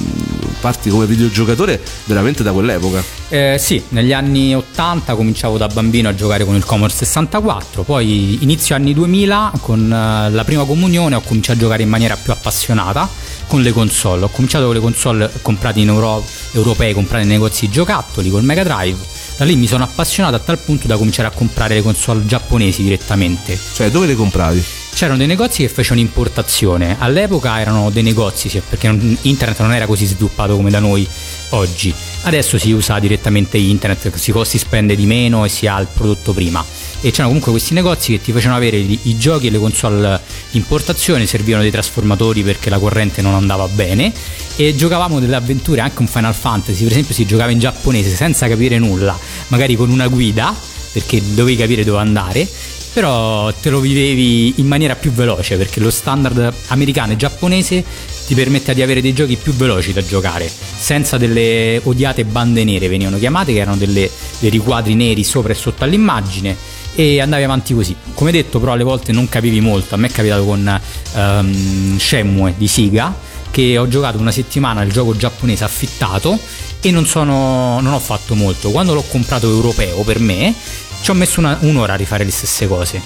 parti 0.61 0.91
come 0.91 1.07
videogiocatore 1.07 1.81
veramente 2.05 2.43
da 2.43 2.53
quell'epoca. 2.53 3.03
Eh, 3.31 3.57
sì, 3.59 3.83
negli 3.91 4.13
anni 4.13 4.55
80 4.55 5.15
cominciavo 5.15 5.57
da 5.59 5.67
bambino 5.69 6.09
a 6.09 6.15
giocare 6.15 6.45
con 6.45 6.55
il 6.57 6.65
Commodore 6.65 6.93
64, 6.95 7.78
poi 7.83 8.39
inizio 8.43 8.75
anni 8.75 8.95
2000 8.95 9.53
con 9.61 9.93
eh, 9.93 10.31
la 10.31 10.45
prima 10.45 10.65
comunione 10.65 11.15
ho 11.15 11.21
cominciato 11.21 11.59
a 11.59 11.63
giocare 11.63 11.83
in 11.83 11.89
maniera 11.89 12.17
più 12.17 12.33
appassionata 12.33 13.09
con 13.47 13.63
le 13.63 13.73
console. 13.73 14.25
Ho 14.25 14.29
cominciato 14.29 14.67
con 14.67 14.75
le 14.75 14.81
console 14.81 15.31
comprate 15.43 15.81
in 15.81 15.89
Euro- 15.89 16.25
europee, 16.53 16.95
comprate 16.95 17.25
nei 17.25 17.35
negozi 17.35 17.67
di 17.67 17.73
giocattoli 17.73 18.31
col 18.31 18.45
Mega 18.45 18.63
Drive. 18.63 18.99
Da 19.39 19.45
lì 19.45 19.55
mi 19.55 19.69
sono 19.69 19.85
appassionato 19.85 20.35
a 20.35 20.41
tal 20.41 20.59
punto 20.59 20.89
da 20.89 20.97
cominciare 20.97 21.29
a 21.29 21.31
comprare 21.31 21.75
le 21.75 21.83
console 21.83 22.27
giapponesi 22.27 22.83
direttamente. 22.83 23.57
Cioè, 23.73 23.89
dove 23.89 24.09
le 24.09 24.17
compravi? 24.17 24.61
C'erano 24.93 25.17
dei 25.17 25.29
negozi 25.29 25.63
che 25.63 25.69
facevano 25.69 26.01
importazione, 26.01 26.97
all'epoca 26.99 27.61
erano 27.61 27.89
dei 27.91 28.03
negozi 28.03 28.51
perché 28.69 28.89
internet 28.89 29.61
non 29.61 29.73
era 29.73 29.87
così 29.87 30.07
sviluppato 30.07 30.57
come 30.57 30.71
da 30.71 30.81
noi 30.81 31.07
oggi. 31.51 31.95
Adesso 32.23 32.59
si 32.59 32.73
usa 32.73 32.99
direttamente 32.99 33.59
internet, 33.59 34.13
si, 34.17 34.35
si 34.43 34.59
spende 34.59 34.97
di 34.97 35.07
meno 35.07 35.45
e 35.45 35.49
si 35.49 35.69
ha 35.69 35.79
il 35.79 35.87
prodotto 35.87 36.33
prima. 36.33 36.65
E 37.01 37.11
c'erano 37.11 37.29
comunque 37.29 37.53
questi 37.53 37.75
negozi 37.75 38.11
che 38.11 38.21
ti 38.21 38.33
facevano 38.33 38.57
avere 38.57 38.79
i, 38.79 38.99
i 39.05 39.17
giochi 39.17 39.47
e 39.47 39.51
le 39.51 39.59
console 39.59 40.21
di 40.51 40.59
importazione, 40.59 41.27
servivano 41.27 41.63
dei 41.63 41.71
trasformatori 41.71 42.43
perché 42.43 42.71
la 42.71 42.81
corrente 42.81 43.23
non 43.23 43.35
andava 43.35 43.69
bene 43.69 44.13
e 44.61 44.75
giocavamo 44.75 45.21
delle 45.21 45.37
avventure, 45.37 45.81
anche 45.81 46.01
un 46.01 46.09
Final 46.09 46.35
Fantasy, 46.35 46.83
per 46.83 46.91
esempio 46.91 47.15
si 47.15 47.25
giocava 47.25 47.53
in 47.53 47.61
giapponese 47.61 48.13
senza 48.13 48.49
capire 48.49 48.77
nulla, 48.77 49.17
magari 49.49 49.77
con 49.77 49.89
una 49.89 50.09
guida 50.09 50.53
perché 50.93 51.23
dovevi 51.33 51.57
capire 51.57 51.85
dove 51.85 51.99
andare. 52.01 52.49
Però 52.93 53.53
te 53.53 53.71
lo 53.71 53.79
vivevi 53.79 54.55
in 54.57 54.67
maniera 54.67 54.97
più 54.97 55.13
veloce 55.13 55.57
perché 55.57 55.79
lo 55.79 55.91
standard 55.91 56.53
americano 56.69 57.13
e 57.13 57.17
giapponese 57.17 57.85
ti 58.27 58.35
permette 58.35 58.75
di 58.75 58.83
avere 58.83 59.01
dei 59.01 59.13
giochi 59.13 59.37
più 59.37 59.53
veloci 59.53 59.93
da 59.93 60.05
giocare. 60.05 60.51
Senza 60.51 61.19
delle 61.19 61.81
odiate 61.85 62.25
bande 62.25 62.65
nere 62.65 62.89
venivano 62.89 63.17
chiamate 63.19 63.53
che 63.53 63.61
erano 63.61 63.77
delle, 63.77 64.11
dei 64.41 64.51
riquadri 64.51 64.95
neri 64.95 65.23
sopra 65.23 65.53
e 65.53 65.55
sotto 65.55 65.85
all'immagine. 65.85 66.57
E 66.97 67.21
andavi 67.21 67.45
avanti 67.45 67.75
così. 67.75 67.95
Come 68.13 68.33
detto 68.33 68.59
però 68.59 68.73
alle 68.73 68.83
volte 68.83 69.13
non 69.13 69.29
capivi 69.29 69.61
molto. 69.61 69.95
A 69.95 69.99
me 69.99 70.09
è 70.09 70.11
capitato 70.11 70.45
con 70.45 70.81
ehm, 71.15 71.97
Shenmue 71.97 72.55
di 72.57 72.67
Siga 72.67 73.15
che 73.51 73.79
ho 73.79 73.89
giocato 73.89 74.19
una 74.19 74.31
settimana 74.31 74.83
il 74.83 74.93
gioco 74.93 75.17
giapponese 75.17 75.65
affittato 75.65 76.39
e 76.81 76.91
non, 76.91 77.07
sono, 77.07 77.81
non 77.81 77.93
ho 77.93 77.99
fatto 77.99 78.35
molto. 78.35 78.71
Quando 78.71 78.95
l'ho 78.95 79.03
comprato 79.03 79.49
europeo 79.49 80.03
per 80.03 80.21
me 80.21 80.55
ci 81.01 81.11
ho 81.11 81.15
messo 81.15 81.41
una- 81.41 81.59
un'ora 81.61 81.95
a 81.95 81.97
rifare 81.97 82.25
le 82.25 82.31
stesse 82.31 82.67
cose. 82.67 83.01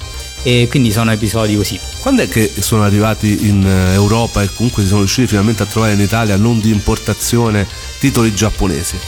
E 0.44 0.66
quindi 0.68 0.90
sono 0.90 1.12
episodi 1.12 1.56
così. 1.56 1.78
Quando 2.00 2.22
è 2.22 2.28
che 2.28 2.52
sono 2.58 2.82
arrivati 2.82 3.46
in 3.46 3.64
eh, 3.64 3.92
Europa 3.94 4.42
e 4.42 4.48
comunque 4.52 4.82
si 4.82 4.88
sono 4.88 5.00
riusciti 5.00 5.28
finalmente 5.28 5.62
a 5.62 5.66
trovare 5.66 5.92
in 5.92 6.00
Italia 6.00 6.36
non 6.36 6.58
di 6.60 6.70
importazione 6.70 7.66
titoli 8.00 8.34
giapponesi? 8.34 8.98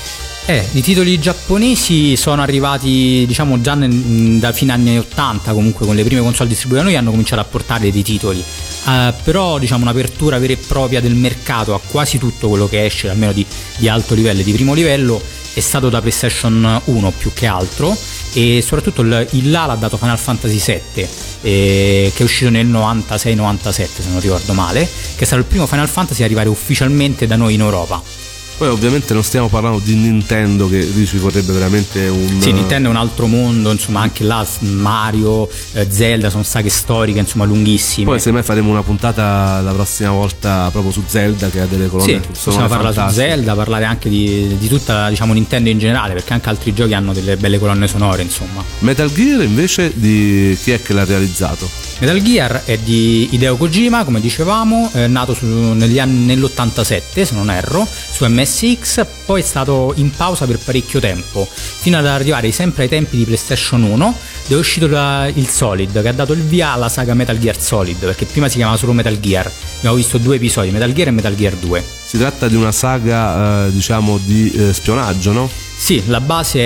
Eh, 0.46 0.62
i 0.72 0.82
titoli 0.82 1.18
giapponesi 1.18 2.18
sono 2.18 2.42
arrivati, 2.42 3.24
diciamo, 3.26 3.62
già 3.62 3.72
nel- 3.72 4.38
da 4.38 4.52
fine 4.52 4.72
anni 4.72 4.98
80, 4.98 5.54
comunque 5.54 5.86
con 5.86 5.94
le 5.94 6.04
prime 6.04 6.20
console 6.20 6.50
distribuite 6.50 6.82
da 6.82 6.90
noi 6.90 6.98
hanno 6.98 7.10
cominciato 7.10 7.40
a 7.40 7.46
portare 7.46 7.90
dei 7.90 8.02
titoli. 8.02 8.44
Eh, 8.86 9.14
però, 9.22 9.58
diciamo, 9.58 9.84
un'apertura 9.84 10.38
vera 10.38 10.52
e 10.52 10.58
propria 10.58 11.00
del 11.00 11.14
mercato 11.14 11.72
a 11.72 11.80
quasi 11.80 12.18
tutto 12.18 12.50
quello 12.50 12.68
che 12.68 12.84
esce, 12.84 13.08
almeno 13.08 13.32
di, 13.32 13.46
di 13.78 13.88
alto 13.88 14.12
livello 14.14 14.40
e 14.40 14.44
di 14.44 14.52
primo 14.52 14.74
livello, 14.74 15.18
è 15.54 15.60
stato 15.60 15.88
da 15.88 16.00
PlayStation 16.00 16.82
1 16.84 17.12
più 17.16 17.32
che 17.32 17.46
altro. 17.46 17.96
E 18.34 18.60
soprattutto 18.60 19.00
il, 19.00 19.26
il 19.30 19.50
là 19.50 19.64
l'ha 19.64 19.76
dato 19.76 19.96
Final 19.96 20.18
Fantasy 20.18 20.60
VII, 20.62 21.08
eh, 21.40 22.12
che 22.14 22.22
è 22.22 22.22
uscito 22.22 22.50
nel 22.50 22.66
96-97, 22.66 23.70
se 23.72 24.10
non 24.10 24.20
ricordo 24.20 24.52
male, 24.52 24.86
che 25.16 25.22
è 25.22 25.24
stato 25.24 25.40
il 25.40 25.48
primo 25.48 25.66
Final 25.66 25.88
Fantasy 25.88 26.20
a 26.20 26.26
arrivare 26.26 26.50
ufficialmente 26.50 27.26
da 27.26 27.36
noi 27.36 27.54
in 27.54 27.60
Europa. 27.60 28.23
Poi 28.56 28.68
ovviamente 28.68 29.12
non 29.14 29.24
stiamo 29.24 29.48
parlando 29.48 29.80
di 29.82 29.94
Nintendo 29.94 30.68
che 30.68 30.90
dici 30.92 31.16
vorrebbe 31.18 31.52
veramente 31.52 32.06
un... 32.06 32.40
Sì, 32.40 32.52
Nintendo 32.52 32.88
è 32.88 32.90
un 32.90 32.96
altro 32.96 33.26
mondo, 33.26 33.70
insomma, 33.72 34.00
anche 34.00 34.22
là 34.22 34.46
Mario, 34.60 35.48
eh, 35.72 35.86
Zelda 35.90 36.30
sono 36.30 36.44
saghe 36.44 36.70
storiche, 36.70 37.18
insomma, 37.18 37.44
lunghissime. 37.44 38.06
Poi 38.06 38.20
semmai 38.20 38.42
faremo 38.42 38.70
una 38.70 38.82
puntata 38.82 39.60
la 39.60 39.72
prossima 39.72 40.10
volta 40.10 40.68
proprio 40.70 40.92
su 40.92 41.02
Zelda 41.06 41.50
che 41.50 41.60
ha 41.60 41.66
delle 41.66 41.88
colonne 41.88 42.20
sì, 42.22 42.28
possiamo 42.44 42.68
parlare 42.68 42.92
su 42.92 43.00
fantastiche. 43.00 43.28
Zelda, 43.28 43.54
parlare 43.54 43.84
anche 43.84 44.08
di, 44.08 44.56
di 44.56 44.68
tutta, 44.68 45.08
diciamo, 45.08 45.32
Nintendo 45.32 45.68
in 45.68 45.78
generale, 45.78 46.14
perché 46.14 46.32
anche 46.32 46.48
altri 46.48 46.72
giochi 46.72 46.94
hanno 46.94 47.12
delle 47.12 47.36
belle 47.36 47.58
colonne 47.58 47.88
sonore, 47.88 48.22
insomma. 48.22 48.62
Metal 48.80 49.12
Gear 49.12 49.42
invece 49.42 49.92
di 49.94 50.56
chi 50.62 50.70
è 50.70 50.80
che 50.80 50.92
l'ha 50.92 51.04
realizzato? 51.04 51.68
Metal 51.98 52.20
Gear 52.22 52.62
è 52.64 52.76
di 52.78 53.28
Hideo 53.30 53.56
Kojima, 53.56 54.04
come 54.04 54.20
dicevamo, 54.20 54.90
è 54.92 55.06
nato 55.06 55.32
su- 55.32 55.46
negli 55.46 55.98
anni, 55.98 56.24
nell'87, 56.24 57.22
se 57.22 57.34
non 57.34 57.50
erro, 57.50 57.86
su 58.10 58.24
MSX, 58.44 59.06
poi 59.24 59.40
è 59.40 59.44
stato 59.44 59.92
in 59.96 60.10
pausa 60.10 60.46
per 60.46 60.58
parecchio 60.58 61.00
tempo, 61.00 61.48
fino 61.50 61.96
ad 61.96 62.06
arrivare 62.06 62.52
sempre 62.52 62.84
ai 62.84 62.88
tempi 62.88 63.16
di 63.16 63.24
PlayStation 63.24 63.82
1, 63.82 64.16
dove 64.46 64.54
è 64.54 64.54
uscito 64.54 64.84
il 64.86 65.48
Solid, 65.48 66.02
che 66.02 66.08
ha 66.08 66.12
dato 66.12 66.34
il 66.34 66.42
via 66.42 66.72
alla 66.72 66.90
saga 66.90 67.14
Metal 67.14 67.38
Gear 67.38 67.58
Solid, 67.58 67.96
perché 67.96 68.26
prima 68.26 68.48
si 68.48 68.56
chiamava 68.56 68.76
solo 68.76 68.92
Metal 68.92 69.18
Gear. 69.18 69.50
Abbiamo 69.78 69.96
visto 69.96 70.18
due 70.18 70.36
episodi, 70.36 70.70
Metal 70.70 70.92
Gear 70.92 71.08
e 71.08 71.12
Metal 71.12 71.34
Gear 71.34 71.54
2. 71.54 71.84
Si 72.04 72.18
tratta 72.18 72.46
di 72.48 72.54
una 72.54 72.72
saga, 72.72 73.66
eh, 73.66 73.72
diciamo, 73.72 74.18
di 74.22 74.50
eh, 74.52 74.72
spionaggio, 74.72 75.32
no? 75.32 75.63
Sì, 75.76 76.02
la 76.06 76.20
base 76.20 76.60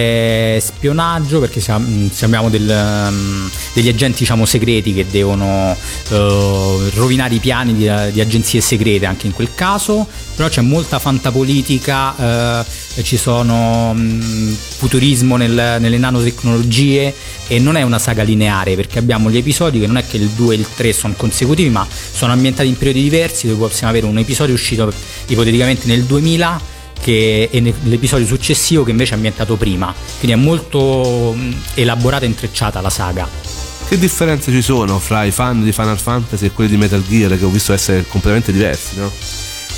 è 0.57 0.61
spionaggio 0.61 1.40
perché 1.40 1.59
siamo, 1.59 2.09
siamo 2.12 2.49
del, 2.51 2.68
um, 2.68 3.51
degli 3.73 3.88
agenti 3.88 4.21
diciamo, 4.21 4.44
segreti 4.44 4.94
che 4.94 5.07
devono 5.11 5.77
eh, 6.11 6.90
rovinare 6.94 7.35
i 7.35 7.38
piani 7.40 7.75
di, 7.75 7.90
di 8.12 8.21
agenzie 8.21 8.61
segrete 8.61 9.07
anche 9.07 9.27
in 9.27 9.33
quel 9.33 9.49
caso, 9.57 10.07
però 10.37 10.49
c'è 10.49 10.61
molta 10.61 11.01
fantapolitica, 11.01 12.62
eh, 12.62 13.03
ci 13.03 13.16
sono 13.16 13.92
mm, 13.92 14.53
futurismo 14.53 15.37
nel- 15.37 15.79
nelle 15.81 15.99
nanotecnologie 15.99 17.12
e 17.49 17.59
non 17.59 17.77
è 17.77 17.83
una 17.83 17.99
saga 17.99 18.23
lineare 18.23 18.77
perché 18.77 19.01
abbiamo 19.01 19.31
gli 19.31 19.37
episodi 19.38 19.81
che 19.81 19.88
non 19.88 19.97
è 19.97 20.07
che 20.07 20.18
il 20.18 20.29
2 20.29 20.55
e 20.55 20.59
il 20.59 20.66
3 20.77 20.92
sono 20.92 21.14
consecutivi 21.16 21.71
ma 21.71 21.85
sono 21.88 22.31
ambientati 22.31 22.68
in 22.68 22.77
periodi 22.77 23.03
diversi. 23.03 23.49
Dove 23.49 23.66
possiamo 23.66 23.90
avere 23.90 24.07
un 24.07 24.18
episodio 24.18 24.55
uscito 24.55 24.92
ipoteticamente 25.27 25.88
nel 25.88 26.05
2000 26.05 26.77
che 27.00 27.48
è 27.50 27.61
l'episodio 27.61 28.26
successivo 28.26 28.84
che 28.84 28.90
invece 28.90 29.12
è 29.12 29.14
ambientato 29.14 29.56
prima. 29.56 29.94
Quindi 30.18 30.37
è 30.37 30.40
molto 30.40 31.37
elaborata 31.74 32.24
e 32.24 32.28
intrecciata 32.28 32.80
la 32.80 32.90
saga. 32.90 33.28
Che 33.88 33.98
differenze 33.98 34.52
ci 34.52 34.61
sono 34.61 34.98
fra 34.98 35.24
i 35.24 35.30
fan 35.30 35.62
di 35.64 35.72
Final 35.72 35.98
Fantasy 35.98 36.46
e 36.46 36.52
quelli 36.52 36.70
di 36.70 36.76
Metal 36.76 37.02
Gear 37.02 37.38
che 37.38 37.44
ho 37.44 37.48
visto 37.48 37.72
essere 37.72 38.04
completamente 38.06 38.52
diversi, 38.52 38.98
no? 38.98 39.11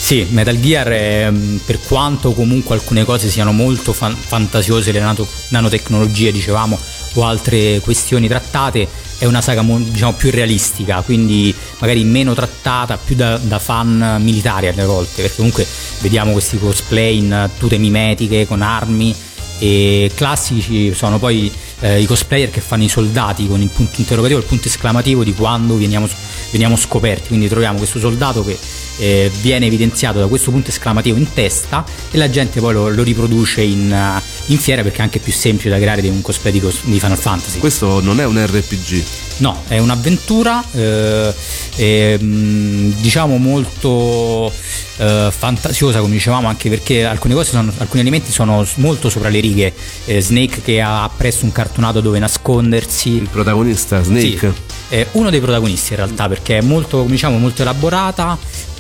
Sì, 0.03 0.27
Metal 0.31 0.59
Gear, 0.59 0.89
è, 0.89 1.31
mh, 1.31 1.61
per 1.67 1.79
quanto 1.87 2.33
comunque 2.33 2.75
alcune 2.75 3.05
cose 3.05 3.29
siano 3.29 3.53
molto 3.53 3.93
fan- 3.93 4.17
fantasiose, 4.17 4.91
le 4.93 4.99
nato- 4.99 5.29
nanotecnologie, 5.49 6.33
dicevamo, 6.33 6.77
o 7.15 7.25
altre 7.25 7.81
questioni 7.81 8.27
trattate, 8.27 8.89
è 9.19 9.27
una 9.27 9.41
saga 9.43 9.61
mo- 9.63 9.79
diciamo 9.79 10.15
più 10.15 10.31
realistica, 10.31 11.03
quindi 11.03 11.55
magari 11.79 12.03
meno 12.03 12.35
trattata, 12.35 12.97
più 12.97 13.15
da, 13.15 13.37
da 13.37 13.61
fan 13.61 14.17
militari 14.21 14.67
alle 14.67 14.85
volte, 14.85 15.21
perché 15.23 15.37
comunque 15.37 15.65
vediamo 16.01 16.33
questi 16.33 16.59
cosplay 16.59 17.19
in 17.19 17.51
tute 17.59 17.77
mimetiche, 17.77 18.47
con 18.49 18.63
armi, 18.63 19.15
e 19.59 20.11
classici 20.15 20.93
sono. 20.95 21.19
Poi 21.19 21.53
eh, 21.81 22.01
i 22.01 22.07
cosplayer 22.07 22.51
che 22.51 22.61
fanno 22.61 22.85
i 22.85 22.89
soldati 22.89 23.47
con 23.47 23.61
il 23.61 23.69
punto 23.69 24.01
interrogativo 24.01 24.39
il 24.39 24.47
punto 24.47 24.69
esclamativo 24.69 25.25
di 25.25 25.35
quando 25.35 25.77
veniamo, 25.77 26.09
veniamo 26.51 26.77
scoperti 26.77 27.29
quindi 27.29 27.49
troviamo 27.49 27.79
questo 27.79 27.99
soldato 27.99 28.45
che 28.45 28.59
eh, 28.99 29.31
viene 29.41 29.67
evidenziato 29.67 30.19
da 30.19 30.27
questo 30.27 30.51
punto 30.51 30.69
esclamativo 30.69 31.17
in 31.17 31.33
testa 31.33 31.85
e 32.11 32.19
la 32.19 32.29
gente 32.29 32.61
poi 32.61 32.75
lo, 32.75 32.89
lo 32.91 33.03
riproduce 33.03 33.63
in, 33.63 34.21
in 34.47 34.59
fiera 34.59 34.83
perché 34.83 34.99
è 34.99 35.03
anche 35.03 35.19
più 35.19 35.33
semplice 35.33 35.71
da 35.71 35.79
creare 35.79 36.03
di 36.03 36.09
un 36.09 36.21
cosplay 36.21 36.53
di, 36.53 36.61
cos- 36.61 36.85
di 36.85 37.01
Final 37.01 37.19
Fantasy 37.19 37.59
Questo 37.59 38.01
non 38.01 38.21
è 38.21 38.25
un 38.27 38.45
RPG. 38.45 39.03
No, 39.39 39.63
è 39.69 39.79
un'avventura, 39.79 40.63
eh, 40.73 41.35
eh, 41.77 42.19
diciamo 42.21 43.39
molto 43.39 44.53
eh, 44.99 45.33
fantasiosa, 45.35 46.01
come 46.01 46.13
dicevamo, 46.13 46.47
anche 46.47 46.69
perché 46.69 47.07
alcune 47.07 47.33
cose 47.33 47.51
sono, 47.53 47.73
alcuni 47.79 48.03
elementi 48.03 48.31
sono 48.31 48.67
molto 48.75 49.09
sopra 49.09 49.31
le 49.31 49.41
righe. 49.41 49.73
Eh, 50.05 50.21
Snake 50.21 50.61
che 50.61 50.83
ha 50.83 51.09
presso 51.17 51.47
un 51.47 51.53
cartonato 51.71 52.01
dove 52.01 52.19
nascondersi. 52.19 53.15
Il 53.15 53.29
protagonista, 53.29 54.03
Snake. 54.03 54.53
Sì, 54.53 54.95
è 54.95 55.07
uno 55.13 55.31
dei 55.31 55.41
protagonisti 55.41 55.93
in 55.93 55.99
realtà 55.99 56.29
perché 56.29 56.59
è 56.59 56.61
molto, 56.61 57.05
diciamo, 57.05 57.39
molto 57.39 57.63
elaborata. 57.63 58.37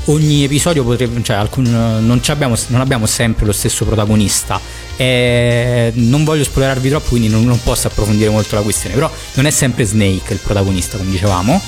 Ogni 0.06 0.44
episodio 0.44 0.82
potrebbe, 0.82 1.22
cioè 1.22 1.36
alcun- 1.36 1.70
non, 1.70 2.20
abbiamo, 2.26 2.56
non 2.68 2.80
abbiamo 2.80 3.06
sempre 3.06 3.46
lo 3.46 3.52
stesso 3.52 3.84
protagonista. 3.84 4.60
Eh, 4.96 5.92
non 5.94 6.24
voglio 6.24 6.42
spoilerarvi 6.42 6.88
troppo, 6.88 7.10
quindi 7.10 7.28
non, 7.28 7.44
non 7.44 7.62
posso 7.62 7.86
approfondire 7.86 8.28
molto 8.28 8.56
la 8.56 8.62
questione. 8.62 8.94
Però 8.94 9.10
non 9.34 9.46
è 9.46 9.50
sempre 9.50 9.84
Snake 9.84 10.32
il 10.32 10.40
protagonista, 10.42 10.98
come 10.98 11.10
dicevamo. 11.10 11.62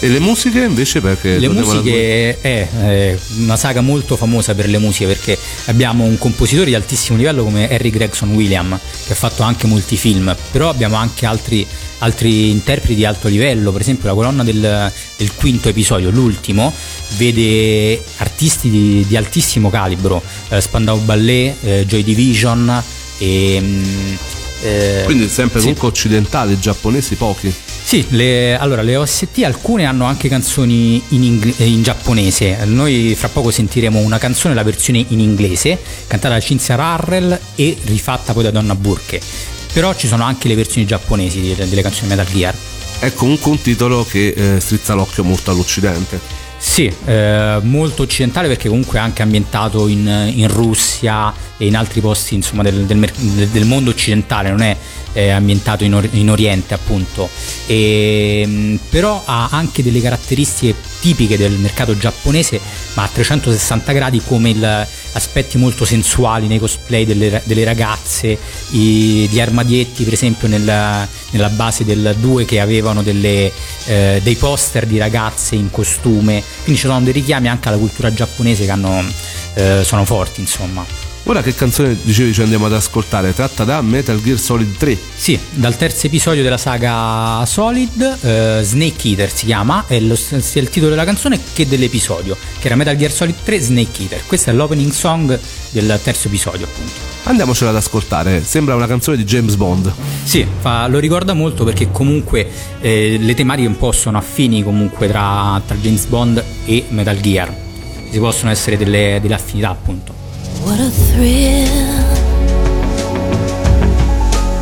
E 0.00 0.06
le 0.06 0.20
musiche 0.20 0.60
invece 0.60 1.00
perché... 1.00 1.38
Le 1.38 1.48
musiche 1.48 2.38
è, 2.40 2.68
è 2.70 3.18
una 3.38 3.56
saga 3.56 3.80
molto 3.80 4.16
famosa 4.16 4.54
per 4.54 4.68
le 4.68 4.78
musiche 4.78 5.06
perché 5.06 5.36
abbiamo 5.66 6.04
un 6.04 6.16
compositore 6.18 6.66
di 6.66 6.76
altissimo 6.76 7.18
livello 7.18 7.42
come 7.42 7.68
Harry 7.68 7.90
Gregson 7.90 8.32
William 8.32 8.78
che 9.06 9.12
ha 9.12 9.16
fatto 9.16 9.42
anche 9.42 9.66
molti 9.66 9.96
film, 9.96 10.34
però 10.52 10.68
abbiamo 10.68 10.94
anche 10.94 11.26
altri, 11.26 11.66
altri 11.98 12.50
interpreti 12.50 12.94
di 12.94 13.04
alto 13.04 13.26
livello, 13.26 13.72
per 13.72 13.80
esempio 13.80 14.08
la 14.08 14.14
colonna 14.14 14.44
del, 14.44 14.92
del 15.16 15.34
quinto 15.34 15.68
episodio, 15.68 16.10
l'ultimo, 16.10 16.72
vede 17.16 18.00
artisti 18.18 18.70
di, 18.70 19.04
di 19.04 19.16
altissimo 19.16 19.68
calibro, 19.68 20.22
eh, 20.50 20.60
Spandau 20.60 21.00
Ballet, 21.00 21.56
eh, 21.64 21.86
Joy 21.86 22.04
Division 22.04 22.82
e... 23.18 23.58
mm, 23.60 24.14
eh, 24.62 25.02
Quindi 25.04 25.28
sempre 25.28 25.58
sì. 25.60 25.66
comunque 25.66 25.88
occidentali, 25.88 26.58
giapponesi 26.58 27.14
pochi. 27.14 27.52
sì, 27.84 28.04
le, 28.10 28.56
allora 28.58 28.82
le 28.82 28.96
OST 28.96 29.42
alcune 29.44 29.84
hanno 29.84 30.04
anche 30.04 30.28
canzoni 30.28 31.02
in, 31.08 31.22
ing- 31.22 31.54
eh, 31.58 31.66
in 31.66 31.82
giapponese. 31.82 32.58
Noi 32.64 33.14
fra 33.16 33.28
poco 33.28 33.50
sentiremo 33.50 33.98
una 33.98 34.18
canzone, 34.18 34.54
la 34.54 34.62
versione 34.62 35.04
in 35.08 35.20
inglese, 35.20 35.78
cantata 36.06 36.34
da 36.34 36.40
Cinzia 36.40 36.74
Rarrell 36.74 37.38
e 37.54 37.76
rifatta 37.84 38.32
poi 38.32 38.42
da 38.42 38.50
Donna 38.50 38.74
Burke. 38.74 39.20
Però 39.72 39.94
ci 39.94 40.06
sono 40.08 40.24
anche 40.24 40.48
le 40.48 40.54
versioni 40.54 40.86
giapponesi 40.86 41.40
delle, 41.40 41.68
delle 41.68 41.82
canzoni 41.82 42.08
Metal 42.08 42.26
Gear. 42.26 42.54
È 42.98 43.12
comunque 43.14 43.50
un 43.52 43.60
titolo 43.60 44.04
che 44.04 44.28
eh, 44.36 44.60
strizza 44.60 44.94
l'occhio 44.94 45.22
molto 45.22 45.50
all'Occidente. 45.52 46.18
Sì, 46.60 46.92
eh, 47.04 47.58
molto 47.62 48.02
occidentale 48.02 48.48
perché 48.48 48.68
comunque 48.68 48.98
è 48.98 49.00
anche 49.00 49.22
ambientato 49.22 49.86
in, 49.86 50.32
in 50.34 50.48
Russia 50.48 51.32
e 51.56 51.66
in 51.66 51.76
altri 51.76 52.00
posti 52.00 52.34
insomma, 52.34 52.62
del, 52.62 52.84
del 52.84 52.98
del 53.08 53.64
mondo 53.64 53.90
occidentale, 53.90 54.50
non 54.50 54.62
è 54.62 54.76
eh, 55.18 55.30
ambientato 55.30 55.82
in, 55.82 55.94
Or- 55.94 56.08
in 56.12 56.30
Oriente 56.30 56.74
appunto. 56.74 57.28
E, 57.66 58.44
mh, 58.46 58.78
però 58.88 59.22
ha 59.24 59.48
anche 59.50 59.82
delle 59.82 60.00
caratteristiche 60.00 60.74
tipiche 61.00 61.36
del 61.36 61.52
mercato 61.52 61.96
giapponese, 61.96 62.60
ma 62.94 63.02
a 63.04 63.08
360 63.12 63.92
gradi 63.92 64.22
come 64.24 64.50
il- 64.50 64.86
aspetti 65.12 65.58
molto 65.58 65.84
sensuali 65.84 66.46
nei 66.46 66.58
cosplay 66.60 67.04
delle, 67.04 67.42
delle 67.44 67.64
ragazze, 67.64 68.38
i- 68.70 69.26
gli 69.28 69.40
armadietti 69.40 70.04
per 70.04 70.12
esempio 70.12 70.46
nella, 70.46 71.06
nella 71.30 71.48
base 71.48 71.84
del 71.84 72.14
2 72.20 72.44
che 72.44 72.60
avevano 72.60 73.02
delle, 73.02 73.50
eh, 73.86 74.20
dei 74.22 74.34
poster 74.36 74.86
di 74.86 74.98
ragazze 74.98 75.56
in 75.56 75.70
costume, 75.70 76.42
quindi 76.62 76.80
ci 76.80 76.86
sono 76.86 77.00
dei 77.00 77.12
richiami 77.12 77.48
anche 77.48 77.68
alla 77.68 77.78
cultura 77.78 78.12
giapponese 78.12 78.64
che 78.66 78.70
hanno, 78.70 79.02
eh, 79.54 79.82
sono 79.82 80.04
forti 80.04 80.40
insomma. 80.40 80.97
Ora 81.30 81.42
che 81.42 81.54
canzone 81.54 81.94
dicevi 82.04 82.32
ci 82.32 82.40
andiamo 82.40 82.64
ad 82.64 82.72
ascoltare? 82.72 83.34
Tratta 83.34 83.64
da 83.64 83.82
Metal 83.82 84.18
Gear 84.18 84.38
Solid 84.38 84.78
3. 84.78 84.96
Sì, 85.14 85.38
dal 85.50 85.76
terzo 85.76 86.06
episodio 86.06 86.42
della 86.42 86.56
saga 86.56 87.44
Solid, 87.44 88.00
eh, 88.22 88.60
Snake 88.62 89.08
Eater 89.08 89.30
si 89.30 89.44
chiama, 89.44 89.84
è 89.86 90.00
lo, 90.00 90.16
sia 90.16 90.38
il 90.62 90.70
titolo 90.70 90.88
della 90.88 91.04
canzone 91.04 91.38
che 91.52 91.68
dell'episodio, 91.68 92.34
che 92.58 92.66
era 92.66 92.76
Metal 92.76 92.96
Gear 92.96 93.12
Solid 93.12 93.34
3 93.44 93.60
Snake 93.60 94.00
Eater. 94.00 94.22
Questo 94.26 94.48
è 94.48 94.54
l'opening 94.54 94.90
song 94.90 95.38
del 95.72 96.00
terzo 96.02 96.28
episodio 96.28 96.64
appunto. 96.64 96.92
Andiamocela 97.24 97.68
ad 97.72 97.76
ascoltare, 97.76 98.42
sembra 98.42 98.74
una 98.74 98.86
canzone 98.86 99.18
di 99.18 99.24
James 99.24 99.56
Bond. 99.56 99.92
Sì, 100.22 100.46
fa- 100.60 100.86
lo 100.86 100.98
ricorda 100.98 101.34
molto 101.34 101.62
perché 101.62 101.90
comunque 101.90 102.48
eh, 102.80 103.18
le 103.20 103.34
tematiche 103.34 103.68
un 103.68 103.76
po' 103.76 103.92
sono 103.92 104.16
affini 104.16 104.62
comunque 104.62 105.06
tra, 105.08 105.60
tra 105.66 105.76
James 105.76 106.06
Bond 106.06 106.42
e 106.64 106.86
Metal 106.88 107.20
Gear. 107.20 107.54
Ci 108.10 108.18
possono 108.18 108.50
essere 108.50 108.78
delle, 108.78 109.18
delle 109.20 109.34
affinità 109.34 109.68
appunto. 109.68 110.17
What 110.64 110.80
a 110.80 110.90
thrill 110.90 112.08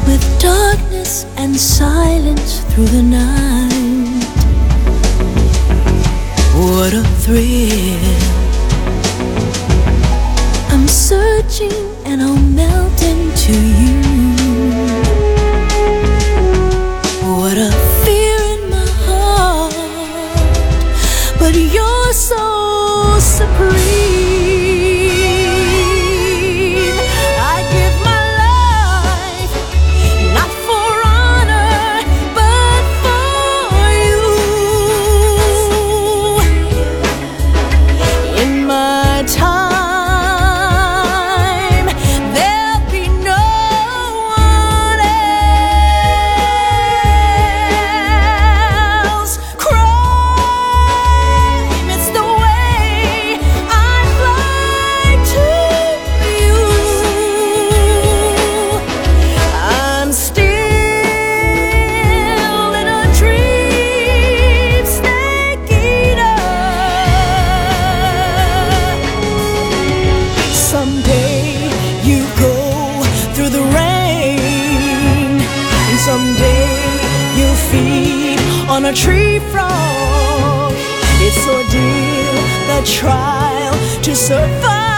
with 0.06 0.22
darkness 0.40 1.26
and 1.36 1.56
silence 1.56 2.60
through 2.70 2.86
the 2.86 3.02
night. 3.02 4.24
What 6.54 6.92
a 6.94 7.02
thrill. 7.22 8.36
I'm 10.72 10.86
searching 10.86 11.72
and 12.04 12.22
I'll 12.22 12.36
melt 12.36 13.02
into 13.02 13.54
you. 13.82 14.00
What 17.36 17.56
a 17.58 17.70
fear 18.04 18.38
in 18.54 18.70
my 18.70 18.88
heart, 19.06 19.74
but 21.38 21.54
you're 21.54 22.12
so 22.12 23.18
supreme. 23.18 24.15
On 78.76 78.84
a 78.84 78.92
tree 78.92 79.38
frog. 79.38 80.72
It's 81.26 81.48
ordeal, 81.48 82.36
the 82.68 82.82
trial 82.84 84.02
to 84.02 84.14
survive. 84.14 84.95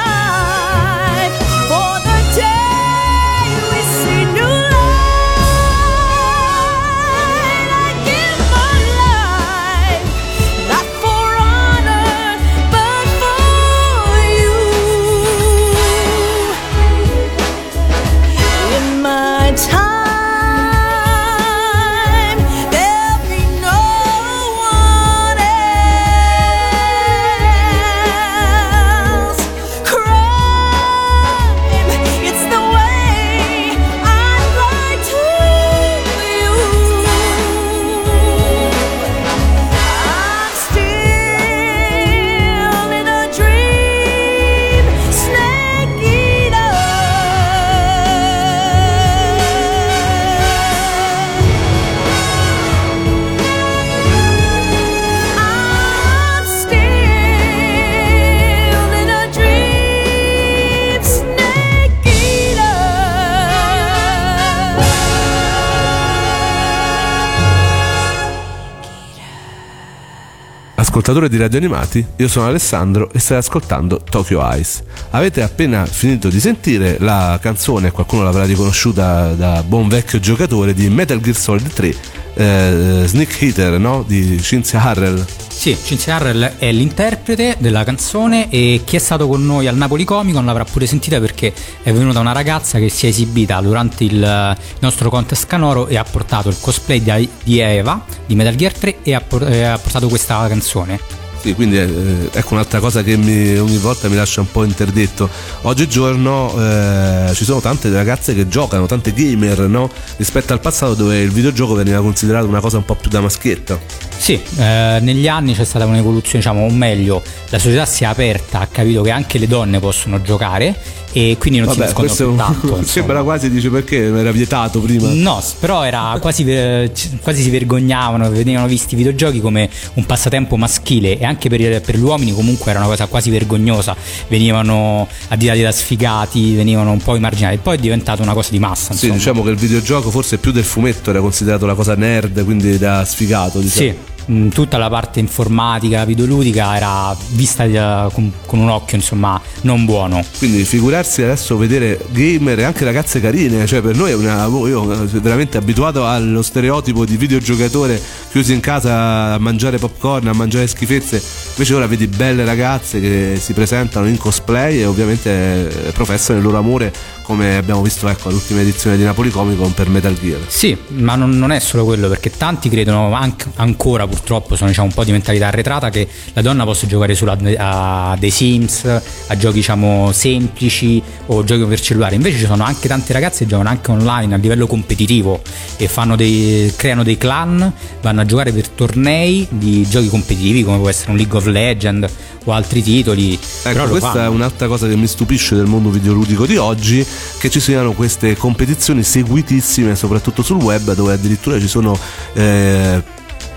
Ascoltatore 70.98 71.28
di 71.28 71.36
Radio 71.36 71.58
Animati, 71.58 72.04
io 72.16 72.26
sono 72.26 72.48
Alessandro 72.48 73.08
e 73.12 73.20
stai 73.20 73.36
ascoltando 73.36 74.02
Tokyo 74.02 74.40
Ice. 74.56 74.82
Avete 75.10 75.42
appena 75.42 75.86
finito 75.86 76.28
di 76.28 76.40
sentire 76.40 76.96
la 76.98 77.38
canzone, 77.40 77.92
qualcuno 77.92 78.24
l'avrà 78.24 78.44
riconosciuta 78.44 79.32
da 79.34 79.62
buon 79.62 79.86
vecchio 79.86 80.18
giocatore 80.18 80.74
di 80.74 80.88
Metal 80.88 81.20
Gear 81.20 81.36
Solid 81.36 81.72
3, 81.72 81.94
eh, 82.34 83.02
Sneak 83.06 83.40
Hitter, 83.40 83.78
no? 83.78 84.02
Di 84.04 84.38
Cynthia 84.40 84.82
Harrell. 84.82 85.24
Sì, 85.58 85.76
Cinzia 85.82 86.14
Harrell 86.14 86.52
è 86.58 86.70
l'interprete 86.70 87.56
della 87.58 87.82
canzone 87.82 88.48
e 88.48 88.82
chi 88.84 88.94
è 88.94 89.00
stato 89.00 89.26
con 89.26 89.44
noi 89.44 89.66
al 89.66 89.74
Napoli 89.74 90.04
Comic 90.04 90.34
Con 90.34 90.44
l'avrà 90.44 90.64
pure 90.64 90.86
sentita 90.86 91.18
perché 91.18 91.52
è 91.82 91.92
venuta 91.92 92.20
una 92.20 92.30
ragazza 92.30 92.78
che 92.78 92.88
si 92.88 93.06
è 93.06 93.08
esibita 93.08 93.60
durante 93.60 94.04
il 94.04 94.56
nostro 94.78 95.10
contest 95.10 95.46
canoro 95.48 95.88
e 95.88 95.96
ha 95.96 96.04
portato 96.04 96.48
il 96.48 96.56
cosplay 96.60 97.28
di, 97.42 97.58
Eva 97.58 98.04
di 98.24 98.36
Metal 98.36 98.54
Gear 98.54 98.72
3 98.72 98.98
e 99.02 99.14
ha, 99.14 99.20
por- 99.20 99.42
ha 99.42 99.76
portato 99.78 100.06
questa 100.06 100.46
canzone. 100.46 101.00
Sì, 101.40 101.54
quindi 101.54 101.78
eh, 101.78 102.30
ecco 102.32 102.54
un'altra 102.54 102.78
cosa 102.78 103.02
che 103.02 103.16
mi- 103.16 103.58
ogni 103.58 103.78
volta 103.78 104.08
mi 104.08 104.14
lascia 104.14 104.40
un 104.40 104.50
po' 104.52 104.62
interdetto. 104.62 105.28
Oggigiorno 105.62 106.54
eh, 106.56 107.32
ci 107.34 107.44
sono 107.44 107.60
tante 107.60 107.90
ragazze 107.90 108.32
che 108.32 108.46
giocano, 108.46 108.86
tante 108.86 109.12
gamer, 109.12 109.60
no? 109.62 109.90
Rispetto 110.18 110.52
al 110.52 110.60
passato 110.60 110.94
dove 110.94 111.18
il 111.18 111.30
videogioco 111.30 111.74
veniva 111.74 112.00
considerato 112.00 112.46
una 112.46 112.60
cosa 112.60 112.76
un 112.76 112.84
po' 112.84 112.94
più 112.94 113.10
da 113.10 113.20
maschietto. 113.20 114.07
Sì, 114.18 114.40
eh, 114.58 114.98
negli 115.00 115.26
anni 115.28 115.54
c'è 115.54 115.64
stata 115.64 115.86
un'evoluzione, 115.86 116.38
diciamo, 116.38 116.66
o 116.66 116.70
meglio, 116.70 117.22
la 117.48 117.58
società 117.58 117.86
si 117.86 118.04
è 118.04 118.06
aperta, 118.06 118.60
ha 118.60 118.66
capito 118.66 119.02
che 119.02 119.10
anche 119.10 119.38
le 119.38 119.46
donne 119.46 119.78
possono 119.78 120.20
giocare 120.20 120.74
e 121.12 121.36
quindi 121.38 121.58
non 121.58 121.68
Vabbè, 121.68 121.88
si 121.88 122.02
nascondono 122.02 122.36
tanto. 122.36 122.66
insomma. 122.66 122.84
sembra 122.84 123.22
quasi 123.22 123.50
dice 123.50 123.70
perché 123.70 124.04
era 124.04 124.30
vietato 124.30 124.80
prima. 124.80 125.08
No, 125.12 125.42
però 125.58 125.84
era 125.84 126.16
quasi, 126.20 126.44
c- 126.44 127.20
quasi 127.22 127.42
si 127.42 127.50
vergognavano, 127.50 128.28
venivano 128.30 128.66
visti 128.66 128.94
i 128.94 128.96
videogiochi 128.98 129.40
come 129.40 129.70
un 129.94 130.04
passatempo 130.04 130.56
maschile 130.56 131.18
e 131.18 131.24
anche 131.24 131.48
per, 131.48 131.80
per 131.80 131.96
gli 131.96 132.02
uomini 132.02 132.32
comunque 132.32 132.70
era 132.70 132.80
una 132.80 132.88
cosa 132.88 133.06
quasi 133.06 133.30
vergognosa, 133.30 133.96
venivano 134.28 135.08
additati 135.28 135.62
da 135.62 135.72
sfigati, 135.72 136.54
venivano 136.54 136.90
un 136.92 137.00
po' 137.00 137.14
emarginati, 137.14 137.58
poi 137.62 137.76
è 137.76 137.80
diventata 137.80 138.22
una 138.22 138.34
cosa 138.34 138.50
di 138.50 138.58
massa. 138.58 138.92
Sì, 138.92 139.06
insomma. 139.06 139.14
diciamo 139.14 139.42
che 139.42 139.50
il 139.50 139.56
videogioco 139.56 140.10
forse 140.10 140.38
più 140.38 140.52
del 140.52 140.64
fumetto 140.64 141.10
era 141.10 141.20
considerato 141.20 141.64
la 141.64 141.74
cosa 141.74 141.94
nerd, 141.94 142.44
quindi 142.44 142.76
da 142.76 143.04
sfigato. 143.04 143.60
Diciamo. 143.60 143.90
Sì, 143.90 143.96
mh, 144.28 144.48
tutta 144.48 144.78
la 144.78 144.88
parte 144.88 145.20
informatica, 145.20 146.04
videoludica 146.04 146.76
era 146.76 147.16
vista 147.30 147.64
eh, 147.64 148.12
con, 148.12 148.32
con 148.46 148.58
un 148.58 148.68
occhio 148.68 148.96
insomma 148.96 149.40
non 149.62 149.84
buono. 149.84 150.24
Quindi 150.38 150.64
figurarsi 150.64 151.22
adesso 151.22 151.56
vedere 151.56 151.98
gamer 152.10 152.60
e 152.60 152.62
anche 152.64 152.84
ragazze 152.84 153.20
carine, 153.20 153.66
cioè 153.66 153.80
per 153.80 153.96
noi 153.96 154.10
è 154.10 154.14
una. 154.14 154.46
Io 154.46 154.82
sono 154.84 155.20
veramente 155.20 155.56
abituato 155.56 156.06
allo 156.06 156.42
stereotipo 156.42 157.04
di 157.04 157.16
videogiocatore 157.16 158.00
chiuso 158.30 158.52
in 158.52 158.60
casa 158.60 159.34
a 159.34 159.38
mangiare 159.38 159.78
popcorn, 159.78 160.28
a 160.28 160.32
mangiare 160.32 160.66
schifezze. 160.66 161.22
Invece 161.50 161.74
ora 161.74 161.86
vedi 161.86 162.06
belle 162.06 162.44
ragazze 162.44 163.00
che 163.00 163.38
si 163.40 163.52
presentano 163.52 164.06
in 164.06 164.16
cosplay 164.16 164.80
e 164.80 164.86
ovviamente 164.86 165.88
eh, 165.88 165.92
professano 165.92 166.38
il 166.38 166.44
loro 166.44 166.58
amore, 166.58 166.92
come 167.22 167.56
abbiamo 167.56 167.82
visto 167.82 168.08
ecco, 168.08 168.28
all'ultima 168.28 168.60
edizione 168.60 168.96
di 168.96 169.04
Napoli 169.04 169.30
Comic 169.30 169.74
per 169.74 169.88
Metal 169.88 170.18
Gear. 170.18 170.40
Sì, 170.46 170.76
ma 170.88 171.14
non, 171.14 171.36
non 171.36 171.52
è 171.52 171.58
solo 171.58 171.84
quello, 171.84 172.08
perché 172.08 172.30
tanti 172.30 172.68
credono 172.68 173.12
anche- 173.12 173.50
ancora 173.56 174.06
purtroppo 174.06 174.56
sono 174.56 174.70
diciamo, 174.70 174.88
un 174.88 174.94
po' 174.94 175.04
di 175.04 175.10
mentalità 175.10 175.48
arretrata 175.48 175.90
che 175.90 176.08
la 176.32 176.42
donna 176.42 176.64
possa 176.64 176.86
giocare 176.86 177.14
solo 177.14 177.32
a, 177.32 178.10
a 178.12 178.16
dei 178.16 178.30
Sims, 178.30 178.84
a 178.84 179.36
giochi 179.36 179.56
diciamo 179.56 180.12
semplici 180.12 181.02
o 181.26 181.44
giochi 181.44 181.64
per 181.64 181.80
cellulare. 181.80 182.14
Invece 182.14 182.38
ci 182.38 182.46
sono 182.46 182.64
anche 182.64 182.88
tante 182.88 183.12
ragazze 183.12 183.44
che 183.44 183.50
giocano 183.50 183.68
anche 183.68 183.90
online 183.90 184.34
a 184.34 184.38
livello 184.38 184.66
competitivo 184.66 185.42
e 185.76 185.88
dei, 186.16 186.72
creano 186.76 187.02
dei 187.02 187.18
clan, 187.18 187.72
vanno 188.00 188.17
a 188.20 188.24
giocare 188.24 188.52
per 188.52 188.68
tornei 188.68 189.46
di 189.50 189.86
giochi 189.88 190.08
competitivi 190.08 190.64
come 190.64 190.78
può 190.78 190.88
essere 190.88 191.10
un 191.10 191.16
League 191.16 191.36
of 191.36 191.46
Legends 191.46 192.12
o 192.44 192.52
altri 192.52 192.82
titoli. 192.82 193.38
Ecco, 193.62 193.88
questa 193.88 194.12
fanno. 194.12 194.24
è 194.24 194.28
un'altra 194.28 194.66
cosa 194.66 194.86
che 194.88 194.96
mi 194.96 195.06
stupisce 195.06 195.54
del 195.54 195.66
mondo 195.66 195.90
videoludico 195.90 196.46
di 196.46 196.56
oggi, 196.56 197.04
che 197.38 197.50
ci 197.50 197.60
siano 197.60 197.92
queste 197.92 198.36
competizioni 198.36 199.02
seguitissime, 199.02 199.94
soprattutto 199.94 200.42
sul 200.42 200.62
web, 200.62 200.94
dove 200.94 201.12
addirittura 201.12 201.58
ci 201.58 201.68
sono 201.68 201.98
eh, 202.34 203.02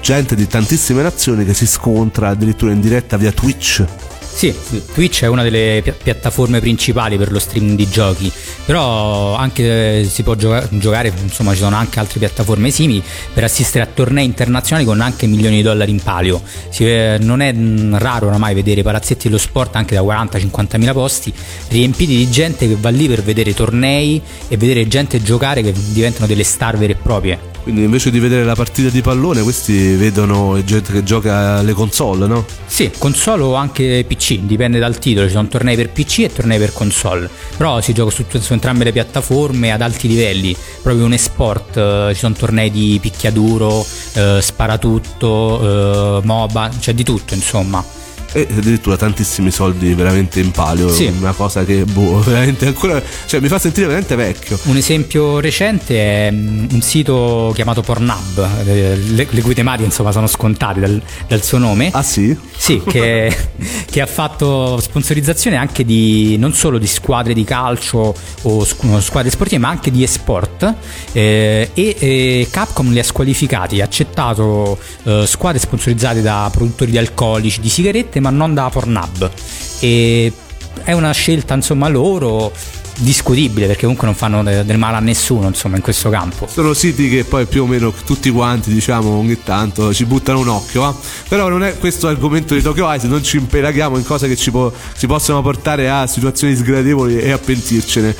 gente 0.01 0.35
di 0.35 0.47
tantissime 0.47 1.01
nazioni 1.01 1.45
che 1.45 1.53
si 1.53 1.67
scontra 1.67 2.29
addirittura 2.29 2.71
in 2.71 2.81
diretta 2.81 3.17
via 3.17 3.31
Twitch. 3.31 3.85
Sì, 4.33 4.55
Twitch 4.93 5.23
è 5.23 5.27
una 5.27 5.43
delle 5.43 5.81
pi- 5.83 5.93
piattaforme 6.01 6.59
principali 6.59 7.15
per 7.17 7.31
lo 7.31 7.37
streaming 7.37 7.75
di 7.75 7.87
giochi, 7.87 8.31
però 8.65 9.35
anche 9.35 9.99
eh, 9.99 10.03
si 10.05 10.23
può 10.23 10.33
gioca- 10.33 10.67
giocare, 10.71 11.13
insomma 11.21 11.51
ci 11.51 11.59
sono 11.59 11.75
anche 11.75 11.99
altre 11.99 12.17
piattaforme 12.17 12.71
simili 12.71 13.03
per 13.33 13.43
assistere 13.43 13.83
a 13.83 13.87
tornei 13.93 14.25
internazionali 14.25 14.85
con 14.87 14.99
anche 14.99 15.27
milioni 15.27 15.57
di 15.57 15.61
dollari 15.61 15.91
in 15.91 16.01
palio. 16.01 16.41
Si 16.69 16.83
ve- 16.83 17.19
non 17.19 17.41
è 17.41 17.51
mh, 17.51 17.99
raro 17.99 18.27
oramai 18.27 18.55
vedere 18.55 18.81
palazzetti 18.81 19.27
dello 19.27 19.37
sport 19.37 19.75
anche 19.75 19.93
da 19.93 20.01
40-50 20.01 20.77
mila 20.79 20.93
posti 20.93 21.31
riempiti 21.67 22.15
di 22.15 22.29
gente 22.31 22.67
che 22.67 22.77
va 22.79 22.89
lì 22.89 23.07
per 23.07 23.21
vedere 23.21 23.53
tornei 23.53 24.19
e 24.47 24.57
vedere 24.57 24.87
gente 24.87 25.21
giocare 25.21 25.61
che 25.61 25.71
diventano 25.91 26.25
delle 26.25 26.43
star 26.43 26.77
vere 26.77 26.93
e 26.93 26.95
proprie. 26.95 27.50
Quindi 27.63 27.83
invece 27.83 28.09
di 28.09 28.19
vedere 28.19 28.43
la 28.43 28.55
partita 28.55 28.89
di 28.89 29.01
pallone, 29.01 29.43
questi 29.43 29.95
vedono 29.95 30.63
gente 30.63 30.91
che 30.91 31.03
gioca 31.03 31.57
alle 31.57 31.73
console, 31.73 32.25
no? 32.25 32.43
Sì, 32.65 32.89
console 32.97 33.43
o 33.43 33.53
anche 33.53 34.03
PC, 34.07 34.39
dipende 34.39 34.79
dal 34.79 34.97
titolo, 34.97 35.27
ci 35.27 35.33
sono 35.33 35.47
tornei 35.47 35.75
per 35.75 35.89
PC 35.89 36.19
e 36.19 36.33
tornei 36.33 36.57
per 36.57 36.73
console, 36.73 37.29
però 37.55 37.79
si 37.79 37.93
gioca 37.93 38.09
su, 38.11 38.25
su 38.27 38.53
entrambe 38.53 38.83
le 38.83 38.91
piattaforme 38.91 39.71
ad 39.71 39.81
alti 39.81 40.07
livelli, 40.07 40.55
proprio 40.81 41.05
un 41.05 41.13
esport, 41.13 41.77
eh, 41.77 42.09
ci 42.13 42.19
sono 42.19 42.33
tornei 42.33 42.71
di 42.71 42.97
picchiaduro, 42.99 43.85
eh, 44.13 44.39
sparatutto, 44.41 46.19
eh, 46.19 46.25
MOBA, 46.25 46.71
c'è 46.79 46.93
di 46.93 47.03
tutto 47.03 47.35
insomma. 47.35 47.83
E 48.33 48.47
addirittura 48.49 48.95
tantissimi 48.97 49.51
soldi 49.51 49.93
veramente 49.93 50.39
in 50.39 50.51
palio. 50.51 50.89
Sì. 50.89 51.05
Una 51.05 51.33
cosa 51.33 51.63
che 51.65 51.83
boh, 51.83 52.19
veramente 52.25 52.67
ancora. 52.67 53.01
Cioè 53.25 53.39
mi 53.39 53.47
fa 53.47 53.59
sentire 53.59 53.87
veramente 53.87 54.15
vecchio. 54.15 54.59
Un 54.63 54.77
esempio 54.77 55.39
recente 55.39 56.27
è 56.27 56.31
mm, 56.31 56.67
un 56.71 56.81
sito 56.81 57.51
chiamato 57.53 57.81
Pornhub, 57.81 58.47
eh, 58.65 58.95
le, 58.95 59.27
le 59.29 59.41
cui 59.41 59.53
tematiche 59.53 59.85
insomma 59.85 60.11
sono 60.11 60.27
scontate 60.27 60.79
dal, 60.79 61.01
dal 61.27 61.43
suo 61.43 61.57
nome. 61.57 61.89
Ah 61.91 62.03
sì? 62.03 62.35
Sì, 62.55 62.81
che, 62.87 63.35
che 63.89 64.01
ha 64.01 64.05
fatto 64.05 64.79
sponsorizzazione 64.79 65.57
anche 65.57 65.83
di 65.83 66.37
non 66.37 66.53
solo 66.53 66.77
di 66.77 66.87
squadre 66.87 67.33
di 67.33 67.43
calcio 67.43 68.15
o 68.43 68.63
squ- 68.63 68.99
squadre 68.99 69.29
sportive, 69.29 69.59
ma 69.59 69.69
anche 69.69 69.91
di 69.91 70.03
esport. 70.03 70.73
eh, 71.11 71.69
e 71.73 71.95
eh, 71.99 72.47
Capcom 72.49 72.91
li 72.91 72.99
ha 72.99 73.03
squalificati, 73.03 73.81
ha 73.81 73.85
accettato 73.85 74.77
eh, 75.03 75.25
squadre 75.27 75.59
sponsorizzate 75.59 76.21
da 76.21 76.49
produttori 76.51 76.91
di 76.91 76.97
alcolici, 76.97 77.59
di 77.59 77.69
sigarette, 77.69 78.19
ma 78.21 78.29
non 78.29 78.53
da 78.53 78.69
Pornhub. 78.69 79.29
E 79.79 80.31
è 80.83 80.93
una 80.93 81.11
scelta 81.11 81.53
insomma 81.53 81.87
loro 81.89 82.51
discutibile 83.01 83.67
perché 83.67 83.81
comunque 83.81 84.07
non 84.07 84.15
fanno 84.15 84.43
de- 84.43 84.63
del 84.63 84.77
male 84.77 84.97
a 84.97 84.99
nessuno 84.99 85.47
insomma 85.47 85.75
in 85.75 85.81
questo 85.81 86.09
campo. 86.09 86.47
Sono 86.47 86.73
siti 86.73 87.09
che 87.09 87.23
poi 87.23 87.45
più 87.45 87.63
o 87.63 87.67
meno 87.67 87.91
tutti 87.91 88.29
quanti, 88.29 88.71
diciamo, 88.71 89.09
ogni 89.09 89.41
tanto 89.43 89.93
ci 89.93 90.05
buttano 90.05 90.39
un 90.39 90.47
occhio, 90.47 90.81
va? 90.81 90.95
Però 91.27 91.49
non 91.49 91.63
è 91.63 91.77
questo 91.77 92.07
l'argomento 92.07 92.53
di 92.53 92.61
Tokyo 92.61 92.91
Ice, 92.93 93.07
non 93.07 93.23
ci 93.23 93.37
impelaghiamo 93.37 93.97
in 93.97 94.03
cose 94.03 94.27
che 94.27 94.35
ci, 94.35 94.51
po- 94.51 94.73
ci 94.97 95.07
possono 95.07 95.41
portare 95.41 95.89
a 95.89 96.07
situazioni 96.07 96.55
sgradevoli 96.55 97.19
e 97.19 97.31
a 97.31 97.37
pentircene. 97.37 98.15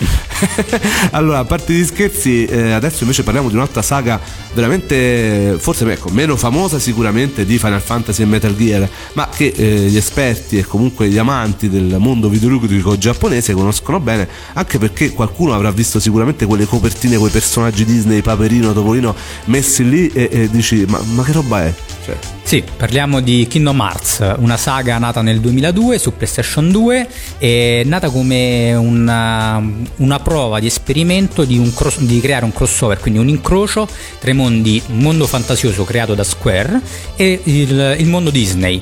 allora, 1.12 1.40
a 1.40 1.46
parte 1.46 1.74
gli 1.74 1.86
scherzi, 1.86 2.46
eh, 2.46 2.72
adesso 2.72 3.04
invece 3.04 3.24
parliamo 3.24 3.50
di 3.50 3.56
un'altra 3.56 3.82
saga 3.82 4.20
veramente, 4.54 5.56
forse 5.60 5.90
ecco, 5.92 6.10
meno 6.10 6.36
famosa 6.36 6.80
sicuramente 6.80 7.46
di 7.46 7.58
Final 7.58 7.82
Fantasy 7.82 8.24
e 8.24 8.26
Metal 8.26 8.56
Gear, 8.56 8.88
ma 9.14 9.30
che 9.30 9.54
eh, 9.56 9.88
gli 9.88 9.98
esperti 9.98 10.58
e 10.58 10.66
comunque 10.66 11.08
gli 11.08 11.18
amanti 11.18 11.70
del 11.70 11.96
mondo 12.00 12.30
videoludico 12.30 12.98
giapponese 12.98 13.54
conoscono 13.54 14.00
bene, 14.00 14.28
anche 14.54 14.71
perché 14.78 15.12
qualcuno 15.12 15.54
avrà 15.54 15.72
visto 15.72 16.00
sicuramente 16.00 16.46
quelle 16.46 16.66
copertine 16.66 17.18
con 17.18 17.28
i 17.28 17.32
personaggi 17.32 17.86
Disney, 17.86 18.22
Paperino, 18.22 18.74
Topolino 18.74 19.16
messi 19.46 19.88
lì 19.88 20.08
e, 20.08 20.30
e 20.32 20.50
dici 20.50 20.86
ma, 20.88 21.00
ma 21.14 21.24
che 21.24 21.32
roba 21.32 21.66
è? 21.66 21.74
Cioè, 22.04 22.18
Sì, 22.44 22.64
parliamo 22.76 23.22
di 23.22 23.46
Kingdom 23.48 23.80
Hearts, 23.80 24.36
una 24.38 24.58
saga 24.58 24.98
nata 24.98 25.22
nel 25.22 25.40
2002 25.40 26.00
su 26.00 26.16
PlayStation 26.16 26.72
2 26.72 27.08
e 27.38 27.84
nata 27.86 28.10
come 28.10 28.74
una, 28.74 29.62
una 29.98 30.20
prova 30.20 30.60
di 30.60 30.66
esperimento 30.66 31.44
di, 31.44 31.58
un 31.58 31.74
cross- 31.74 32.00
di 32.00 32.20
creare 32.20 32.44
un 32.44 32.52
crossover, 32.52 33.00
quindi 33.00 33.20
un 33.20 33.30
incrocio 33.30 33.88
tra 34.20 34.32
i 34.32 34.34
mondi, 34.34 34.82
un 34.88 34.98
mondo 34.98 35.28
fantasioso 35.28 35.84
creato 35.84 36.16
da 36.16 36.24
Square 36.24 36.82
e 37.16 37.40
il, 37.44 37.96
il 38.00 38.08
mondo 38.08 38.32
Disney. 38.32 38.82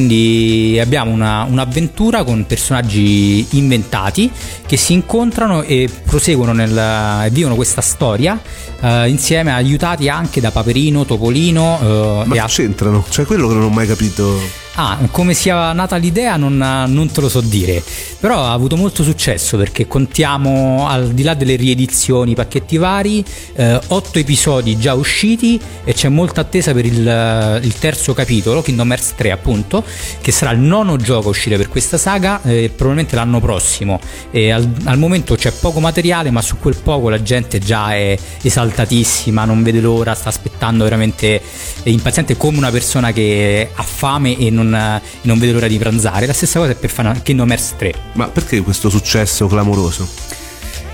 Quindi 0.00 0.78
abbiamo 0.78 1.10
una- 1.10 1.44
un'avventura 1.48 2.22
con 2.22 2.44
personaggi 2.44 3.46
inventati 3.56 4.30
che 4.66 4.76
si 4.76 4.92
incontrano 4.92 5.62
e 5.62 5.88
proseguono 6.04 6.52
nel, 6.52 7.30
vivono 7.30 7.54
questa 7.54 7.80
storia 7.80 8.38
eh, 8.78 9.08
insieme 9.08 9.52
aiutati 9.54 10.10
anche 10.10 10.42
da 10.42 10.50
Paperino, 10.50 11.06
Topolino 11.06 11.78
eh, 11.80 12.26
ma 12.26 12.34
e 12.34 12.44
c'entrano? 12.46 13.06
Cioè 13.08 13.24
quello 13.24 13.48
che 13.48 13.54
non 13.54 13.62
ho 13.62 13.68
mai 13.70 13.86
capito. 13.86 14.38
Ah, 14.78 14.98
come 15.10 15.32
sia 15.32 15.72
nata 15.72 15.96
l'idea 15.96 16.36
non, 16.36 16.58
non 16.58 17.10
te 17.10 17.22
lo 17.22 17.30
so 17.30 17.40
dire, 17.40 17.82
però 18.20 18.44
ha 18.44 18.52
avuto 18.52 18.76
molto 18.76 19.02
successo 19.02 19.56
perché 19.56 19.86
contiamo 19.86 20.86
al 20.86 21.12
di 21.12 21.22
là 21.22 21.32
delle 21.32 21.56
riedizioni, 21.56 22.34
pacchetti 22.34 22.76
vari, 22.76 23.24
eh, 23.54 23.80
otto 23.86 24.18
episodi 24.18 24.78
già 24.78 24.92
usciti 24.92 25.58
e 25.82 25.94
c'è 25.94 26.10
molta 26.10 26.42
attesa 26.42 26.74
per 26.74 26.84
il, 26.84 27.60
il 27.62 27.78
terzo 27.78 28.12
capitolo, 28.12 28.60
Kingdom 28.60 28.90
Hearts 28.90 29.14
3 29.16 29.30
appunto, 29.30 29.82
che 30.20 30.30
sarà 30.30 30.50
il 30.50 30.58
nono 30.58 30.98
gioco 30.98 31.28
a 31.28 31.30
uscire 31.30 31.56
per 31.56 31.70
questa 31.70 31.96
saga, 31.96 32.42
eh, 32.42 32.68
probabilmente 32.68 33.16
l'anno 33.16 33.40
prossimo. 33.40 33.98
Al, 34.30 34.70
al 34.84 34.98
momento 34.98 35.36
c'è 35.36 35.52
poco 35.52 35.80
materiale, 35.80 36.30
ma 36.30 36.42
su 36.42 36.58
quel 36.58 36.76
poco 36.76 37.08
la 37.08 37.22
gente 37.22 37.60
già 37.60 37.94
è 37.94 38.14
esaltatissima, 38.42 39.46
non 39.46 39.62
vede 39.62 39.80
l'ora, 39.80 40.14
sta 40.14 40.28
aspettando 40.28 40.84
veramente 40.84 41.40
impaziente 41.84 42.36
come 42.36 42.58
una 42.58 42.70
persona 42.70 43.12
che 43.12 43.70
ha 43.72 43.82
fame 43.82 44.36
e 44.36 44.50
non, 44.50 44.65
e 44.74 45.00
non 45.22 45.38
vede 45.38 45.52
l'ora 45.52 45.68
di 45.68 45.78
pranzare. 45.78 46.26
La 46.26 46.32
stessa 46.32 46.58
cosa 46.58 46.72
è 46.72 46.74
per 46.74 46.90
Final- 46.90 47.22
Kingdom 47.22 47.50
Hearts 47.50 47.74
3. 47.76 47.94
Ma 48.12 48.28
perché 48.28 48.60
questo 48.62 48.88
successo 48.90 49.46
clamoroso? 49.46 50.08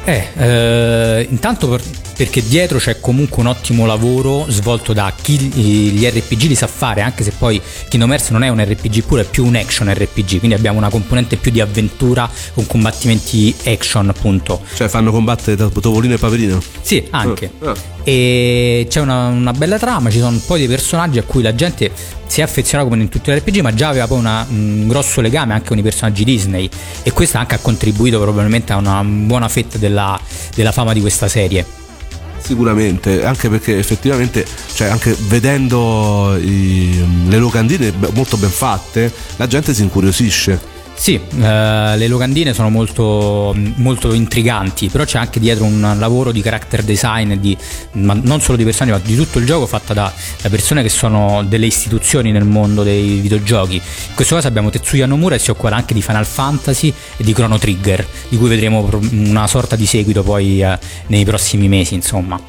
Eh, 0.05 0.27
eh, 0.37 1.27
intanto 1.31 1.69
per- 1.69 1.83
perché 2.17 2.43
dietro 2.47 2.79
c'è 2.79 3.01
comunque 3.01 3.41
un 3.43 3.49
ottimo 3.49 3.87
lavoro 3.87 4.47
svolto 4.49 4.93
da 4.93 5.13
chi 5.21 5.37
gli 5.39 6.05
RPG 6.05 6.43
li 6.43 6.55
sa 6.55 6.67
fare, 6.67 7.01
anche 7.01 7.25
se 7.25 7.33
poi 7.37 7.61
Kingdom 7.89 8.11
Hearts 8.13 8.31
non 8.31 8.43
è 8.43 8.49
un 8.49 8.63
RPG 8.63 9.03
puro, 9.05 9.23
è 9.23 9.25
più 9.25 9.45
un 9.45 9.57
action 9.57 9.93
RPG, 9.93 10.39
quindi 10.39 10.55
abbiamo 10.55 10.79
una 10.79 10.89
componente 10.91 11.37
più 11.37 11.51
di 11.51 11.61
avventura 11.61 12.31
con 12.55 12.67
combattimenti 12.67 13.55
action 13.65 14.09
appunto. 14.09 14.61
Cioè 14.75 14.89
fanno 14.89 15.11
combattere 15.11 15.57
Top- 15.57 15.81
Topolino 15.81 16.15
e 16.15 16.19
Paperino? 16.19 16.63
Sì, 16.81 17.07
anche. 17.11 17.51
Ah, 17.61 17.71
ah. 17.71 17.77
E 18.05 18.87
c'è 18.89 19.01
una, 19.01 19.27
una 19.29 19.53
bella 19.53 19.79
trama, 19.79 20.11
ci 20.11 20.19
sono 20.19 20.41
poi 20.47 20.59
dei 20.59 20.69
personaggi 20.69 21.19
a 21.19 21.23
cui 21.23 21.43
la 21.43 21.55
gente 21.55 21.91
si 22.27 22.41
è 22.41 22.43
affezionata 22.43 22.89
come 22.89 23.03
in 23.03 23.09
tutti 23.09 23.31
gli 23.31 23.35
RPG, 23.35 23.59
ma 23.61 23.75
già 23.75 23.89
aveva 23.89 24.07
poi 24.07 24.19
una- 24.19 24.47
un 24.49 24.87
grosso 24.89 25.21
legame 25.21 25.53
anche 25.55 25.69
con 25.69 25.79
i 25.79 25.83
personaggi 25.83 26.25
Disney 26.25 26.69
e 27.03 27.13
questo 27.13 27.39
anche 27.39 27.55
ha 27.55 27.59
contribuito 27.59 28.21
probabilmente 28.21 28.73
a 28.73 28.77
una 28.77 29.03
buona 29.05 29.49
fetta 29.49 29.79
della, 29.79 30.19
della 30.55 30.73
fama 30.73 30.93
di 30.93 31.01
questa 31.01 31.29
serie. 31.29 31.65
Sicuramente, 32.43 33.25
anche 33.25 33.49
perché 33.49 33.79
effettivamente, 33.79 34.45
cioè 34.75 34.89
anche 34.89 35.17
vedendo 35.29 36.37
i- 36.41 37.05
le 37.29 37.39
locandine 37.39 37.93
molto 38.15 38.37
ben 38.37 38.51
fatte, 38.51 39.13
la 39.37 39.47
gente 39.47 39.73
si 39.73 39.83
incuriosisce. 39.83 40.72
Sì, 40.95 41.15
eh, 41.15 41.97
le 41.97 42.07
locandine 42.07 42.55
sono 42.55 42.71
molto, 42.71 43.53
molto 43.77 44.13
intriganti, 44.13 44.89
però 44.89 45.03
c'è 45.03 45.19
anche 45.19 45.41
dietro 45.41 45.65
un 45.65 45.97
lavoro 45.99 46.31
di 46.31 46.41
character 46.41 46.85
design, 46.85 47.35
di, 47.35 47.57
ma 47.93 48.15
non 48.15 48.41
solo 48.41 48.57
di 48.57 48.63
personaggi, 48.63 48.97
ma 48.97 49.05
di 49.05 49.17
tutto 49.17 49.41
il 49.41 49.47
gioco 49.47 49.67
fatta 49.67 49.95
da, 49.95 50.13
da 50.41 50.49
persone 50.49 50.81
che 50.83 50.89
sono 50.89 51.43
delle 51.43 51.67
istituzioni 51.67 52.31
nel 52.31 52.45
mondo 52.45 52.85
dei 52.85 53.19
videogiochi. 53.19 53.77
In 53.77 54.15
questo 54.15 54.37
caso 54.37 54.47
abbiamo 54.47 54.71
Tetsuya 54.71 55.07
Nomura 55.07 55.35
che 55.35 55.43
si 55.43 55.51
occupa 55.51 55.75
anche 55.75 55.93
di 55.93 56.03
Final 56.03 56.27
Fantasy 56.27 56.95
e 57.17 57.25
di 57.25 57.33
Chrono 57.33 57.59
Trigger, 57.59 58.07
di 58.29 58.37
cui 58.37 58.49
vedremo 58.49 58.89
una 59.11 59.49
sorta 59.49 59.75
di 59.75 59.87
seguito 59.87 60.23
poi 60.23 60.63
eh, 60.63 60.79
nei 61.09 61.25
prossimi 61.25 61.67
mesi, 61.67 61.95
insomma. 61.95 62.41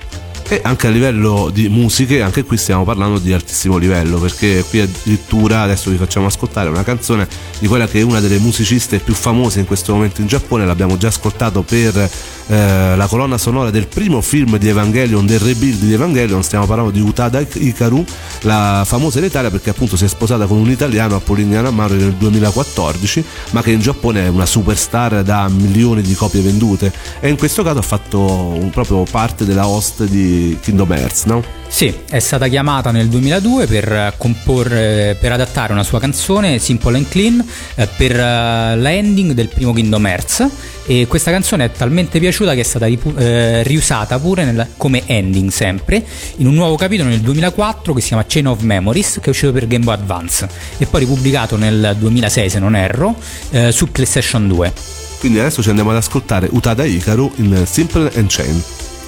E 0.49 0.59
anche 0.63 0.87
a 0.87 0.89
livello 0.89 1.49
di 1.51 1.69
musiche, 1.69 2.21
anche 2.21 2.43
qui 2.43 2.57
stiamo 2.57 2.83
parlando 2.83 3.17
di 3.17 3.33
altissimo 3.33 3.77
livello, 3.77 4.19
perché 4.19 4.63
qui 4.69 4.81
addirittura 4.81 5.61
adesso 5.61 5.89
vi 5.89 5.97
facciamo 5.97 6.27
ascoltare 6.27 6.69
una 6.69 6.83
canzone 6.83 7.27
di 7.59 7.67
quella 7.67 7.87
che 7.87 7.99
è 7.99 8.03
una 8.03 8.19
delle 8.19 8.37
musiciste 8.37 8.99
più 8.99 9.13
famose 9.13 9.61
in 9.61 9.65
questo 9.65 9.93
momento 9.93 10.21
in 10.21 10.27
Giappone, 10.27 10.65
l'abbiamo 10.65 10.97
già 10.97 11.07
ascoltato 11.07 11.63
per 11.63 12.09
eh, 12.47 12.95
la 12.95 13.07
colonna 13.07 13.37
sonora 13.37 13.69
del 13.69 13.87
primo 13.87 14.21
film 14.21 14.57
di 14.57 14.67
Evangelion, 14.67 15.25
del 15.25 15.39
rebuild 15.39 15.79
di 15.81 15.93
Evangelion, 15.93 16.43
stiamo 16.43 16.65
parlando 16.65 16.91
di 16.91 16.99
Utada 16.99 17.39
Hikaru, 17.39 18.03
la 18.41 18.83
famosa 18.85 19.19
in 19.19 19.25
Italia 19.25 19.49
perché 19.49 19.69
appunto 19.69 19.95
si 19.95 20.05
è 20.05 20.07
sposata 20.07 20.45
con 20.45 20.57
un 20.57 20.69
italiano, 20.69 21.15
Appoliniano 21.15 21.69
Amaro, 21.69 21.93
nel 21.93 22.13
2014, 22.13 23.23
ma 23.51 23.61
che 23.61 23.71
in 23.71 23.79
Giappone 23.79 24.25
è 24.25 24.27
una 24.27 24.45
superstar 24.45 25.23
da 25.23 25.47
milioni 25.49 26.01
di 26.01 26.13
copie 26.13 26.41
vendute 26.41 26.91
e 27.19 27.29
in 27.29 27.37
questo 27.37 27.63
caso 27.63 27.79
ha 27.79 27.83
fatto 27.83 28.19
un- 28.19 28.69
proprio 28.69 29.03
parte 29.09 29.45
della 29.45 29.67
host 29.67 30.03
di 30.05 30.57
Kingdom 30.61 30.91
Hearts, 30.91 31.23
no? 31.25 31.61
Sì, 31.73 31.91
è 32.07 32.19
stata 32.19 32.47
chiamata 32.47 32.91
nel 32.91 33.07
2002 33.07 33.65
per 33.65 33.91
eh, 33.91 34.13
comporre, 34.17 35.17
per 35.19 35.31
adattare 35.31 35.73
una 35.73 35.83
sua 35.83 35.99
canzone 35.99 36.59
Simple 36.59 36.97
and 36.97 37.09
Clean 37.09 37.43
eh, 37.73 37.87
per 37.87 38.11
eh, 38.11 38.75
la 38.77 38.93
ending 38.93 39.31
del 39.31 39.47
primo 39.47 39.73
Kingdom 39.73 40.05
Hearts 40.05 40.47
e 40.85 41.05
questa 41.07 41.31
canzone 41.31 41.65
è 41.65 41.71
talmente 41.71 42.19
piaciuta 42.19 42.53
che 42.53 42.59
è 42.61 42.63
stata 42.63 42.85
ripu- 42.85 43.17
eh, 43.17 43.63
riusata 43.63 44.19
pure 44.19 44.43
nel- 44.45 44.67
come 44.77 45.03
ending 45.05 45.49
sempre 45.49 46.03
in 46.37 46.47
un 46.47 46.53
nuovo 46.53 46.75
capitolo 46.75 47.09
nel 47.09 47.21
2004 47.21 47.93
che 47.93 48.01
si 48.01 48.07
chiama 48.07 48.25
Chain 48.27 48.47
of 48.47 48.61
Memories 48.61 49.19
che 49.21 49.27
è 49.27 49.29
uscito 49.29 49.51
per 49.51 49.67
Game 49.67 49.83
Boy 49.83 49.93
Advance 49.95 50.47
e 50.77 50.85
poi 50.85 51.01
ripubblicato 51.01 51.55
nel 51.57 51.95
2006 51.97 52.49
se 52.49 52.59
non 52.59 52.75
erro 52.75 53.15
eh, 53.51 53.71
su 53.71 53.91
PlayStation 53.91 54.47
2 54.47 54.73
Quindi 55.19 55.39
adesso 55.39 55.61
ci 55.61 55.69
andiamo 55.69 55.91
ad 55.91 55.97
ascoltare 55.97 56.49
Utada 56.51 56.83
Hikaru 56.83 57.31
in 57.37 57.63
Simple 57.65 58.11
and 58.15 58.27
Chain. 58.27 58.61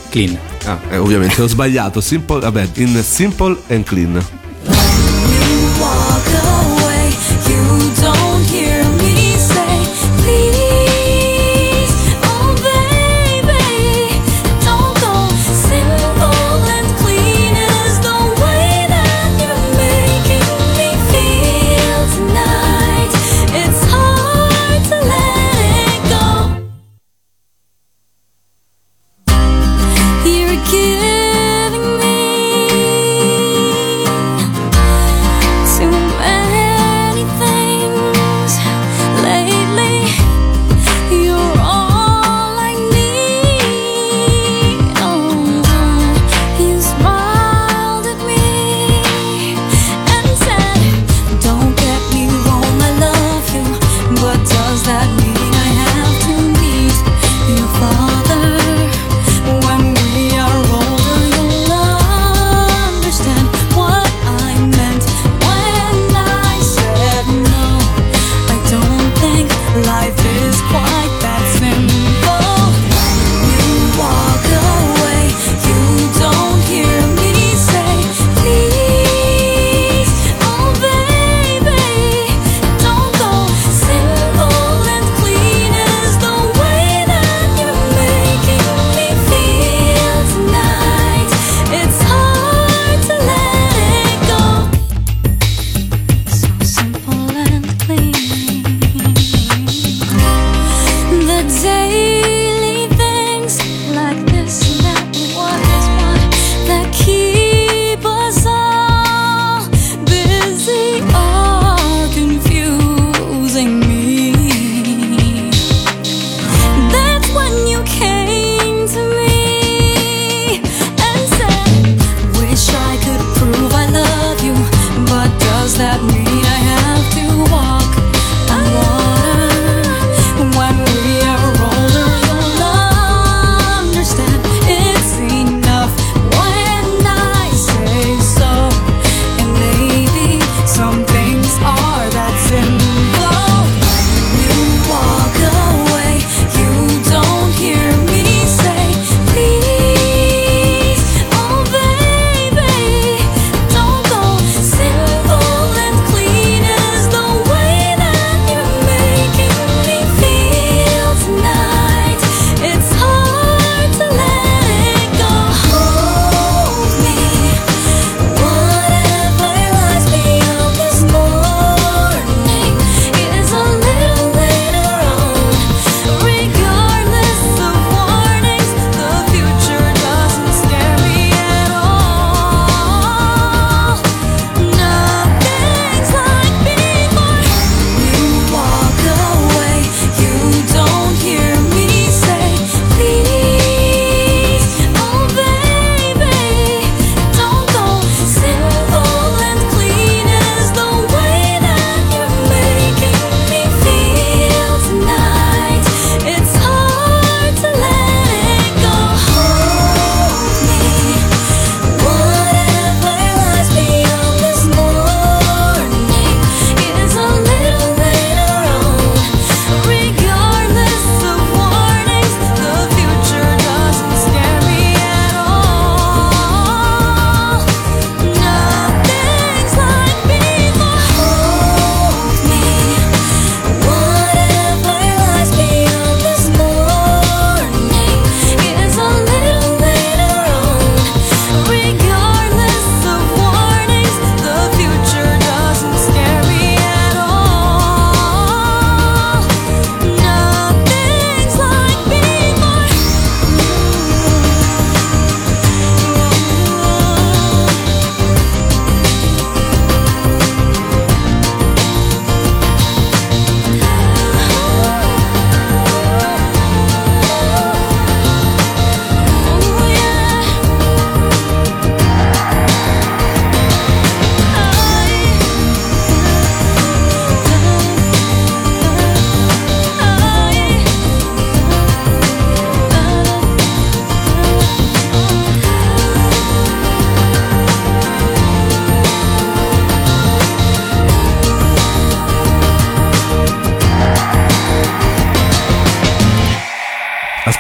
Clean. 0.10 0.38
Ah, 0.64 0.80
eh, 0.92 0.98
ovviamente 0.98 1.42
ho 1.42 1.48
sbagliato, 1.48 2.00
simple, 2.00 2.40
vabbè, 2.40 2.70
in 2.76 3.04
Simple 3.04 3.58
and 3.68 3.84
Clean. 3.84 5.45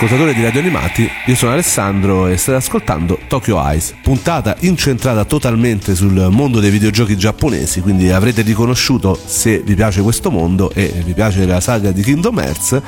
Ascoltatore 0.06 0.36
di 0.36 0.44
Radio 0.44 0.60
Animati, 0.60 1.10
io 1.26 1.36
sono 1.36 1.54
Alessandro 1.54 2.28
e 2.28 2.38
state 2.38 2.60
ascoltando 2.60 3.18
Tokyo 3.28 3.60
Eyes, 3.60 3.96
puntata 4.04 4.56
incentrata 4.60 5.26
totalmente 5.26 5.96
sul 5.96 6.28
mondo 6.30 6.60
dei 6.60 6.70
videogiochi 6.70 7.18
giapponesi, 7.18 7.82
quindi 7.82 8.12
avrete 8.12 8.44
riconosciuto 8.44 9.20
se 9.26 9.62
vi 9.62 9.74
piace 9.74 10.04
questo 10.04 10.30
mondo 10.30 10.70
e 10.70 10.94
vi 11.04 11.14
piace 11.14 11.48
la 11.48 11.60
saga 11.60 11.90
di 11.90 12.04
Kingdom 12.04 12.38
Hearts, 12.38 12.80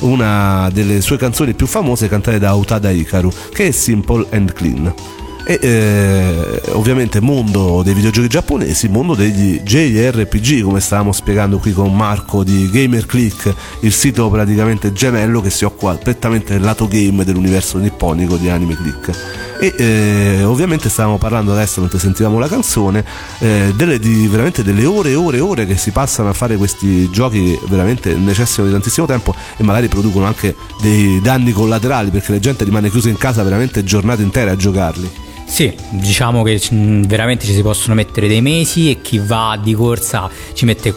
una 0.00 0.70
delle 0.72 1.02
sue 1.02 1.18
canzoni 1.18 1.52
più 1.52 1.66
famose 1.66 2.08
cantate 2.08 2.38
da 2.38 2.54
Utada 2.54 2.88
Hikaru, 2.88 3.30
che 3.52 3.66
è 3.66 3.70
Simple 3.70 4.28
and 4.30 4.54
Clean. 4.54 5.21
E 5.44 5.58
eh, 5.60 6.62
ovviamente 6.72 7.20
mondo 7.20 7.82
dei 7.82 7.94
videogiochi 7.94 8.28
giapponesi, 8.28 8.88
mondo 8.88 9.14
degli 9.14 9.60
JRPG, 9.60 10.62
come 10.62 10.80
stavamo 10.80 11.12
spiegando 11.12 11.58
qui 11.58 11.72
con 11.72 11.94
Marco 11.94 12.44
di 12.44 12.70
Gamer 12.70 13.06
Click, 13.06 13.52
il 13.80 13.92
sito 13.92 14.30
praticamente 14.30 14.92
gemello 14.92 15.40
che 15.40 15.50
si 15.50 15.64
occupa 15.64 15.94
prettamente 15.94 16.52
del 16.52 16.62
lato 16.62 16.86
game 16.86 17.24
dell'universo 17.24 17.78
nipponico 17.78 18.36
di 18.36 18.48
Anime 18.48 18.76
Click. 18.76 19.51
E 19.62 19.72
eh, 19.76 20.42
ovviamente 20.42 20.88
stavamo 20.88 21.18
parlando 21.18 21.52
adesso 21.52 21.80
mentre 21.80 22.00
sentivamo 22.00 22.36
la 22.40 22.48
canzone 22.48 23.04
eh, 23.38 23.72
delle, 23.76 24.00
di 24.00 24.26
veramente 24.26 24.64
delle 24.64 24.84
ore 24.86 25.10
e 25.10 25.14
ore 25.14 25.36
e 25.36 25.40
ore 25.40 25.66
che 25.66 25.76
si 25.76 25.92
passano 25.92 26.30
a 26.30 26.32
fare 26.32 26.56
questi 26.56 27.08
giochi 27.10 27.44
che 27.44 27.60
veramente 27.68 28.12
necessitano 28.16 28.66
di 28.66 28.72
tantissimo 28.72 29.06
tempo 29.06 29.32
e 29.56 29.62
magari 29.62 29.86
producono 29.86 30.26
anche 30.26 30.56
dei 30.80 31.20
danni 31.20 31.52
collaterali 31.52 32.10
perché 32.10 32.32
la 32.32 32.40
gente 32.40 32.64
rimane 32.64 32.90
chiusa 32.90 33.08
in 33.08 33.16
casa 33.16 33.44
veramente 33.44 33.84
giornate 33.84 34.22
intere 34.22 34.50
a 34.50 34.56
giocarli. 34.56 35.08
Sì, 35.44 35.72
diciamo 35.90 36.42
che 36.42 36.60
veramente 37.06 37.46
ci 37.46 37.52
si 37.52 37.62
possono 37.62 37.94
mettere 37.94 38.26
dei 38.26 38.40
mesi 38.40 38.90
e 38.90 39.00
chi 39.00 39.18
va 39.24 39.56
di 39.62 39.74
corsa 39.74 40.28
ci 40.54 40.64
mette 40.64 40.92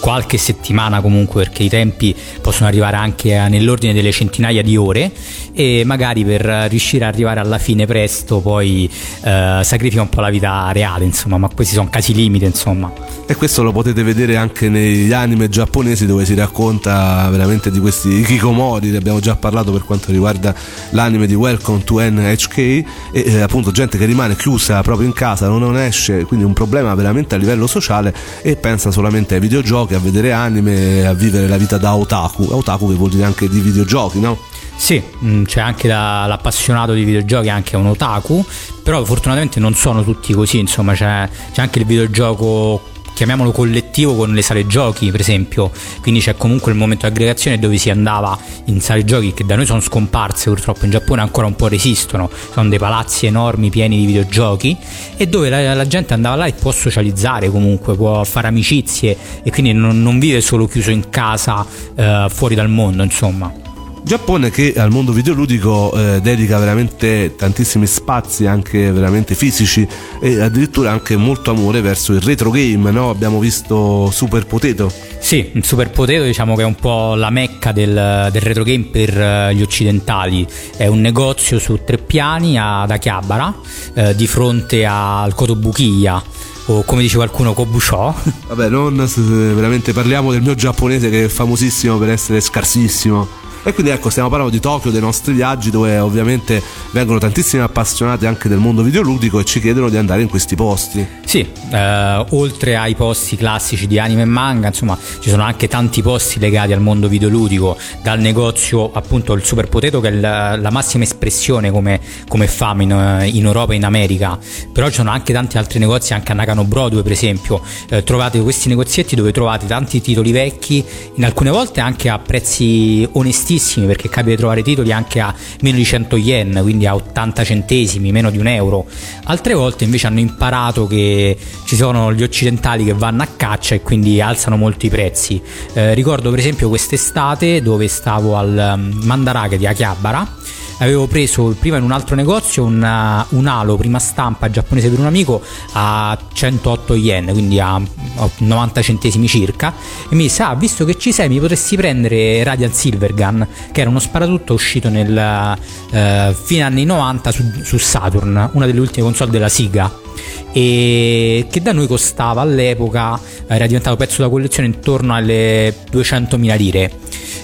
qualche 0.00 0.38
settimana 0.38 1.00
comunque 1.00 1.44
perché 1.44 1.62
i 1.62 1.68
tempi 1.68 2.14
possono 2.40 2.68
arrivare 2.68 2.96
anche 2.96 3.36
a- 3.36 3.48
nell'ordine 3.48 3.92
delle 3.92 4.12
centinaia 4.12 4.62
di 4.62 4.76
ore 4.76 5.10
e 5.52 5.82
magari 5.84 6.24
per 6.24 6.66
riuscire 6.68 7.04
ad 7.04 7.14
arrivare 7.14 7.40
alla 7.40 7.58
fine 7.58 7.86
presto 7.86 8.40
poi 8.40 8.90
eh, 9.22 9.60
sacrifica 9.62 10.02
un 10.02 10.08
po' 10.08 10.20
la 10.20 10.30
vita 10.30 10.70
reale 10.72 11.04
insomma 11.04 11.38
ma 11.38 11.48
questi 11.48 11.74
sono 11.74 11.88
casi 11.90 12.14
limite 12.14 12.44
insomma. 12.44 12.92
E 13.28 13.34
questo 13.34 13.62
lo 13.62 13.72
potete 13.72 14.02
vedere 14.02 14.36
anche 14.36 14.68
negli 14.68 15.12
anime 15.12 15.48
giapponesi 15.48 16.06
dove 16.06 16.24
si 16.24 16.34
racconta 16.34 17.28
veramente 17.30 17.70
di 17.70 17.80
questi 17.80 18.20
ikikomori, 18.20 18.90
ne 18.90 18.98
abbiamo 18.98 19.18
già 19.18 19.34
parlato 19.34 19.72
per 19.72 19.82
quanto 19.82 20.12
riguarda 20.12 20.54
l'anime 20.90 21.26
di 21.26 21.34
Welcome 21.34 21.82
to 21.82 21.98
NHK 21.98 22.58
e 22.58 22.84
eh, 23.12 23.40
appunto 23.40 23.72
gente 23.72 23.98
che 23.98 24.04
rimane 24.04 24.36
chiusa 24.36 24.80
proprio 24.82 25.06
in 25.06 25.12
casa, 25.12 25.48
non 25.48 25.76
esce, 25.76 26.24
quindi 26.24 26.44
un 26.44 26.52
problema 26.52 26.94
veramente 26.94 27.34
a 27.34 27.38
livello 27.38 27.66
sociale 27.66 28.14
e 28.42 28.56
pensa 28.56 28.90
solamente 28.90 29.34
ai 29.34 29.40
videogiochi, 29.40 29.85
a 29.94 29.98
vedere 29.98 30.32
anime, 30.32 31.06
a 31.06 31.12
vivere 31.12 31.46
la 31.48 31.56
vita 31.56 31.78
da 31.78 31.94
otaku, 31.94 32.46
otaku 32.50 32.88
che 32.88 32.94
vuol 32.94 33.10
dire 33.10 33.24
anche 33.24 33.48
di 33.48 33.60
videogiochi, 33.60 34.20
no? 34.20 34.38
Sì, 34.76 35.02
mh, 35.18 35.42
c'è 35.44 35.60
anche 35.60 35.88
da- 35.88 36.26
l'appassionato 36.26 36.92
di 36.92 37.04
videogiochi, 37.04 37.48
anche 37.48 37.76
un 37.76 37.86
otaku, 37.86 38.44
però 38.82 39.02
fortunatamente 39.04 39.58
non 39.60 39.74
sono 39.74 40.02
tutti 40.04 40.32
così, 40.34 40.58
insomma 40.58 40.92
c'è, 40.92 41.28
c'è 41.52 41.62
anche 41.62 41.78
il 41.78 41.86
videogioco 41.86 42.82
chiamiamolo 43.14 43.50
collettivo 43.52 43.85
con 44.04 44.34
le 44.34 44.42
sale 44.42 44.66
giochi 44.66 45.10
per 45.10 45.20
esempio. 45.20 45.70
Quindi 46.00 46.20
c'è 46.20 46.36
comunque 46.36 46.72
il 46.72 46.78
momento 46.78 47.06
di 47.06 47.12
aggregazione 47.12 47.58
dove 47.58 47.76
si 47.76 47.90
andava 47.90 48.38
in 48.66 48.80
sale 48.80 49.04
giochi 49.04 49.32
che 49.32 49.44
da 49.44 49.56
noi 49.56 49.66
sono 49.66 49.80
scomparse 49.80 50.50
purtroppo. 50.50 50.84
In 50.84 50.90
Giappone 50.90 51.20
ancora 51.20 51.46
un 51.46 51.56
po' 51.56 51.68
resistono. 51.68 52.30
Sono 52.52 52.68
dei 52.68 52.78
palazzi 52.78 53.26
enormi 53.26 53.70
pieni 53.70 53.98
di 53.98 54.06
videogiochi 54.06 54.76
e 55.16 55.26
dove 55.26 55.48
la, 55.48 55.74
la 55.74 55.86
gente 55.86 56.14
andava 56.14 56.36
là 56.36 56.46
e 56.46 56.52
può 56.52 56.72
socializzare 56.72 57.50
comunque 57.50 57.94
può 57.96 58.22
fare 58.24 58.48
amicizie 58.48 59.16
e 59.42 59.50
quindi 59.50 59.72
non, 59.72 60.02
non 60.02 60.18
vive 60.18 60.40
solo 60.40 60.66
chiuso 60.66 60.90
in 60.90 61.08
casa 61.08 61.64
eh, 61.94 62.26
fuori 62.28 62.54
dal 62.54 62.68
mondo 62.68 63.02
insomma 63.02 63.65
Giappone 64.06 64.50
che 64.50 64.72
al 64.76 64.92
mondo 64.92 65.10
videoludico 65.10 65.92
eh, 65.92 66.20
dedica 66.20 66.60
veramente 66.60 67.34
tantissimi 67.34 67.88
spazi 67.88 68.46
anche 68.46 68.92
veramente 68.92 69.34
fisici 69.34 69.84
e 70.20 70.40
addirittura 70.40 70.92
anche 70.92 71.16
molto 71.16 71.50
amore 71.50 71.80
verso 71.80 72.12
il 72.12 72.20
retro 72.20 72.50
game, 72.50 72.92
no? 72.92 73.10
Abbiamo 73.10 73.40
visto 73.40 74.08
Super 74.12 74.46
Potato. 74.46 74.92
Sì, 75.18 75.50
Super 75.60 75.90
Potato 75.90 76.22
diciamo 76.22 76.54
che 76.54 76.62
è 76.62 76.64
un 76.64 76.76
po' 76.76 77.16
la 77.16 77.30
mecca 77.30 77.72
del, 77.72 78.28
del 78.30 78.42
retro 78.42 78.62
game 78.62 78.84
per 78.84 79.20
eh, 79.20 79.54
gli 79.56 79.62
occidentali. 79.62 80.46
È 80.76 80.86
un 80.86 81.00
negozio 81.00 81.58
su 81.58 81.80
tre 81.84 81.98
piani 81.98 82.56
ad 82.56 82.88
Akihabara, 82.88 83.54
eh, 83.92 84.14
di 84.14 84.28
fronte 84.28 84.86
al 84.86 85.34
Kotobukiya, 85.34 86.22
o 86.66 86.84
come 86.84 87.02
dice 87.02 87.16
qualcuno 87.16 87.54
Kobusho. 87.54 88.14
Vabbè, 88.46 88.68
non 88.68 89.04
veramente 89.16 89.92
parliamo 89.92 90.30
del 90.30 90.42
mio 90.42 90.54
giapponese 90.54 91.10
che 91.10 91.24
è 91.24 91.28
famosissimo 91.28 91.98
per 91.98 92.10
essere 92.10 92.40
scarsissimo. 92.40 93.42
E 93.66 93.72
quindi 93.74 93.90
ecco, 93.90 94.10
stiamo 94.10 94.28
parlando 94.28 94.54
di 94.54 94.60
Tokyo, 94.60 94.92
dei 94.92 95.00
nostri 95.00 95.32
viaggi, 95.32 95.70
dove 95.70 95.98
ovviamente 95.98 96.62
vengono 96.92 97.18
tantissimi 97.18 97.62
appassionati 97.62 98.24
anche 98.24 98.48
del 98.48 98.58
mondo 98.58 98.82
videoludico 98.82 99.40
e 99.40 99.44
ci 99.44 99.60
chiedono 99.60 99.88
di 99.88 99.96
andare 99.96 100.22
in 100.22 100.28
questi 100.28 100.54
posti. 100.54 101.04
Sì, 101.24 101.44
eh, 101.72 102.24
oltre 102.30 102.76
ai 102.76 102.94
posti 102.94 103.34
classici 103.34 103.88
di 103.88 103.98
anime 103.98 104.22
e 104.22 104.24
manga, 104.24 104.68
insomma, 104.68 104.96
ci 105.18 105.30
sono 105.30 105.42
anche 105.42 105.66
tanti 105.66 106.00
posti 106.00 106.38
legati 106.38 106.72
al 106.72 106.80
mondo 106.80 107.08
videoludico, 107.08 107.76
dal 108.04 108.20
negozio 108.20 108.92
appunto 108.92 109.32
il 109.32 109.44
Super 109.44 109.68
Potato 109.68 110.00
che 110.00 110.10
è 110.10 110.12
la, 110.12 110.54
la 110.54 110.70
massima 110.70 111.02
espressione 111.02 111.72
come, 111.72 111.98
come 112.28 112.46
fama 112.46 112.82
in, 112.84 113.30
in 113.34 113.44
Europa 113.44 113.72
e 113.72 113.76
in 113.76 113.84
America, 113.84 114.38
però 114.72 114.86
ci 114.86 114.94
sono 114.94 115.10
anche 115.10 115.32
tanti 115.32 115.58
altri 115.58 115.80
negozi, 115.80 116.14
anche 116.14 116.30
a 116.30 116.36
Nakano 116.36 116.62
Broadway 116.62 117.02
per 117.02 117.10
esempio, 117.10 117.60
Eh, 117.88 118.04
trovate 118.04 118.40
questi 118.40 118.68
negozietti 118.68 119.16
dove 119.16 119.32
trovate 119.32 119.66
tanti 119.66 120.00
titoli 120.00 120.30
vecchi, 120.30 120.84
in 121.16 121.24
alcune 121.24 121.50
volte 121.50 121.80
anche 121.80 122.08
a 122.08 122.20
prezzi 122.20 123.08
onestissimi 123.10 123.54
perché 123.86 124.08
capita 124.08 124.30
di 124.30 124.36
trovare 124.36 124.62
titoli 124.62 124.92
anche 124.92 125.20
a 125.20 125.34
meno 125.60 125.76
di 125.76 125.84
100 125.84 126.16
yen, 126.16 126.58
quindi 126.62 126.86
a 126.86 126.94
80 126.94 127.44
centesimi, 127.44 128.12
meno 128.12 128.30
di 128.30 128.38
un 128.38 128.46
euro. 128.46 128.86
Altre 129.24 129.54
volte 129.54 129.84
invece 129.84 130.06
hanno 130.06 130.20
imparato 130.20 130.86
che 130.86 131.36
ci 131.64 131.76
sono 131.76 132.12
gli 132.12 132.22
occidentali 132.22 132.84
che 132.84 132.92
vanno 132.92 133.22
a 133.22 133.28
caccia 133.36 133.74
e 133.74 133.82
quindi 133.82 134.20
alzano 134.20 134.56
molto 134.56 134.86
i 134.86 134.88
prezzi. 134.88 135.40
Eh, 135.72 135.94
ricordo 135.94 136.30
per 136.30 136.38
esempio 136.38 136.68
quest'estate 136.68 137.62
dove 137.62 137.88
stavo 137.88 138.36
al 138.36 138.74
um, 138.76 139.04
Mandarake 139.04 139.58
di 139.58 139.66
Akihabara 139.66 140.44
avevo 140.78 141.06
preso 141.06 141.54
prima 141.58 141.76
in 141.76 141.82
un 141.82 141.92
altro 141.92 142.14
negozio 142.16 142.64
una- 142.64 143.24
un 143.30 143.46
halo 143.46 143.76
prima 143.76 143.98
stampa 143.98 144.50
giapponese 144.50 144.90
per 144.90 144.98
un 144.98 145.06
amico 145.06 145.40
a 145.72 146.16
108 146.32 146.94
yen 146.94 147.26
quindi 147.32 147.60
a 147.60 147.80
a 148.18 148.30
90 148.38 148.82
centesimi 148.82 149.28
circa 149.28 149.74
e 150.08 150.14
mi 150.14 150.22
disse 150.22 150.42
ah 150.42 150.54
visto 150.54 150.84
che 150.84 150.96
ci 150.96 151.12
sei 151.12 151.28
mi 151.28 151.38
potresti 151.38 151.76
prendere 151.76 152.42
Radiant 152.42 152.72
Silvergun 152.72 153.46
che 153.72 153.80
era 153.80 153.90
uno 153.90 153.98
sparatutto 153.98 154.54
uscito 154.54 154.88
nel 154.88 155.56
eh, 155.90 156.34
fine 156.42 156.62
anni 156.62 156.84
90 156.84 157.30
su, 157.30 157.44
su 157.62 157.78
Saturn 157.78 158.50
una 158.52 158.66
delle 158.66 158.80
ultime 158.80 159.04
console 159.04 159.30
della 159.30 159.48
Siga 159.48 160.04
e 160.52 161.46
che 161.50 161.60
da 161.60 161.72
noi 161.72 161.86
costava 161.86 162.40
all'epoca 162.40 163.20
era 163.46 163.66
diventato 163.66 163.96
pezzo 163.96 164.22
da 164.22 164.28
collezione 164.28 164.68
intorno 164.68 165.14
alle 165.14 165.74
200.000 165.90 166.56
lire 166.56 166.90